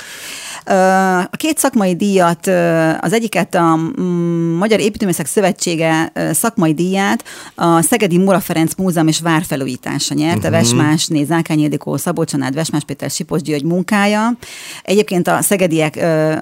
A 1.31 1.35
két 1.35 1.57
szakmai 1.57 1.95
díjat, 1.95 2.47
az 2.99 3.13
egyiket 3.13 3.55
a 3.55 3.75
mm, 3.75 4.57
Magyar 4.57 4.79
Építőművészek 4.79 5.25
Szövetsége 5.25 6.11
szakmai 6.31 6.73
díját 6.73 7.23
a 7.55 7.81
Szegedi 7.81 8.17
Mura 8.17 8.39
Ferenc 8.39 8.73
Múzeum 8.77 9.07
és 9.07 9.19
Várfelújítása 9.19 10.13
nyerte, 10.13 10.37
uh-huh. 10.37 10.51
Vesmásné, 10.51 11.23
Zákány 11.23 11.59
Ildikó, 11.59 11.97
Szabó 11.97 12.23
Csanád, 12.23 12.53
Vesmás 12.53 12.83
Péter, 12.83 13.09
Sipos 13.09 13.41
György 13.41 13.63
munkája. 13.63 14.31
Egyébként 14.83 15.27
a 15.29 15.41
szegediek 15.41 15.95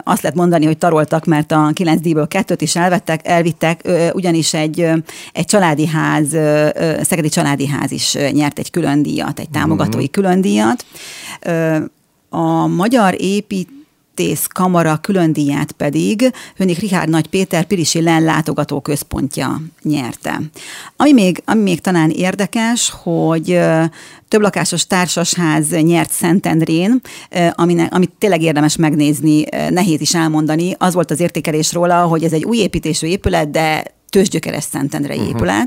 azt 0.03 0.21
lehet 0.21 0.38
mondani, 0.38 0.65
hogy 0.65 0.77
taroltak, 0.77 1.25
mert 1.25 1.51
a 1.51 1.69
kilenc 1.73 2.01
díjból 2.01 2.27
kettőt 2.27 2.61
is 2.61 2.75
elvettek, 2.75 3.27
elvittek, 3.27 3.89
ugyanis 4.13 4.53
egy, 4.53 4.89
egy 5.33 5.45
családi 5.45 5.88
ház, 5.88 6.29
Szegedi 7.01 7.29
Családi 7.29 7.67
Ház 7.67 7.91
is 7.91 8.17
nyert 8.31 8.59
egy 8.59 8.71
külön 8.71 9.03
díjat, 9.03 9.39
egy 9.39 9.49
támogatói 9.49 9.93
uh-huh. 9.93 10.11
külön 10.11 10.41
díjat. 10.41 10.85
A 12.29 12.67
magyar 12.67 13.15
épít 13.17 13.76
Kertész 14.18 14.45
Kamara 14.45 14.97
különdíját 14.97 15.72
pedig 15.72 16.32
Hönik 16.55 16.80
Richard 16.80 17.09
Nagy 17.09 17.28
Péter 17.28 17.65
Pirisi 17.65 18.01
Len 18.01 18.24
látogató 18.24 18.82
központja 18.82 19.61
nyerte. 19.82 20.41
Ami 20.95 21.13
még, 21.13 21.41
ami 21.45 21.61
még 21.61 21.82
talán 21.82 22.09
érdekes, 22.09 22.93
hogy 23.03 23.59
több 24.28 24.41
lakásos 24.41 24.88
társasház 24.88 25.70
nyert 25.70 26.11
Szentendrén, 26.11 27.01
aminek, 27.51 27.93
amit 27.93 28.11
tényleg 28.18 28.41
érdemes 28.41 28.76
megnézni, 28.76 29.43
nehéz 29.70 30.01
is 30.01 30.13
elmondani. 30.13 30.76
Az 30.78 30.93
volt 30.93 31.11
az 31.11 31.20
értékelés 31.20 31.74
róla, 31.74 32.01
hogy 32.01 32.24
ez 32.24 32.34
egy 32.34 32.43
új 32.43 32.57
építésű 32.57 33.07
épület, 33.07 33.51
de 33.51 33.84
tőzsgyökeres 34.09 34.63
Szentendrei 34.63 35.18
uh-huh. 35.18 35.63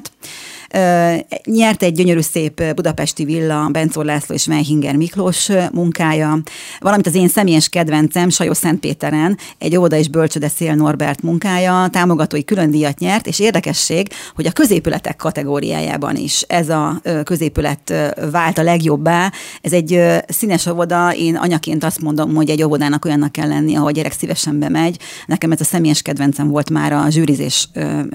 Nyert 1.44 1.82
egy 1.82 1.92
gyönyörű 1.92 2.20
szép 2.20 2.74
budapesti 2.74 3.24
villa 3.24 3.68
Bencor 3.68 4.04
László 4.04 4.34
és 4.34 4.44
Meihinger 4.44 4.96
Miklós 4.96 5.48
munkája, 5.72 6.38
valamint 6.80 7.06
az 7.06 7.14
én 7.14 7.28
személyes 7.28 7.68
kedvencem 7.68 8.28
Sajó 8.28 8.52
Szentpéteren 8.52 9.38
egy 9.58 9.76
óvoda 9.76 9.96
és 9.96 10.08
bölcsöde 10.08 10.48
Szél 10.48 10.74
Norbert 10.74 11.22
munkája, 11.22 11.88
támogatói 11.92 12.44
külön 12.44 12.70
díjat 12.70 12.98
nyert, 12.98 13.26
és 13.26 13.38
érdekesség, 13.38 14.08
hogy 14.34 14.46
a 14.46 14.52
középületek 14.52 15.16
kategóriájában 15.16 16.16
is 16.16 16.42
ez 16.42 16.68
a 16.68 17.00
középület 17.24 17.94
vált 18.30 18.58
a 18.58 18.62
legjobbá. 18.62 19.32
Ez 19.60 19.72
egy 19.72 20.00
színes 20.28 20.66
óvoda, 20.66 21.14
én 21.14 21.36
anyaként 21.36 21.84
azt 21.84 22.00
mondom, 22.00 22.34
hogy 22.34 22.50
egy 22.50 22.62
óvodának 22.62 23.04
olyannak 23.04 23.32
kell 23.32 23.48
lenni, 23.48 23.74
ahol 23.74 23.88
a 23.88 23.90
gyerek 23.90 24.12
szívesen 24.12 24.58
bemegy. 24.58 24.98
Nekem 25.26 25.52
ez 25.52 25.60
a 25.60 25.64
személyes 25.64 26.02
kedvencem 26.02 26.48
volt 26.48 26.70
már 26.70 26.92
a 26.92 27.06
zsűrizés 27.10 27.68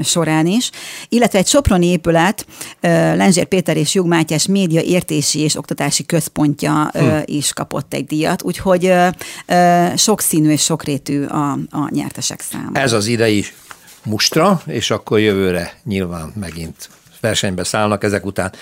során 0.03 0.45
is. 0.45 0.69
Illetve 1.09 1.37
egy 1.37 1.47
Soproni 1.47 1.85
épület, 1.85 2.44
Lenzsér 2.81 3.45
Péter 3.45 3.77
és 3.77 3.93
Jug 3.93 4.07
Mátyás 4.07 4.47
média 4.47 4.81
értési 4.81 5.39
és 5.39 5.55
oktatási 5.55 6.05
központja 6.05 6.89
hm. 6.93 7.05
is 7.25 7.53
kapott 7.53 7.93
egy 7.93 8.05
díjat, 8.05 8.43
úgyhogy 8.43 8.93
sokszínű 9.95 10.49
és 10.49 10.63
sokrétű 10.63 11.23
a, 11.23 11.51
a 11.51 11.89
nyertesek 11.89 12.41
száma. 12.41 12.79
Ez 12.79 12.91
az 12.91 13.07
idei 13.07 13.45
mustra, 14.03 14.61
és 14.65 14.91
akkor 14.91 15.19
jövőre 15.19 15.73
nyilván 15.83 16.33
megint 16.39 16.89
versenybe 17.19 17.63
szállnak 17.63 18.03
ezek 18.03 18.25
után. 18.25 18.53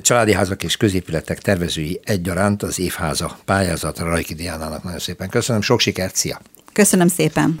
Családi 0.00 0.32
házak 0.32 0.62
és 0.62 0.76
középületek 0.76 1.40
tervezői 1.40 2.00
egyaránt 2.04 2.62
az 2.62 2.78
évháza 2.78 3.38
pályázatra 3.44 4.04
Rajki 4.04 4.34
Diánának 4.34 4.82
nagyon 4.82 4.98
szépen 4.98 5.28
köszönöm, 5.28 5.62
sok 5.62 5.80
sikert, 5.80 6.16
szia! 6.16 6.40
Köszönöm 6.72 7.08
szépen! 7.08 7.60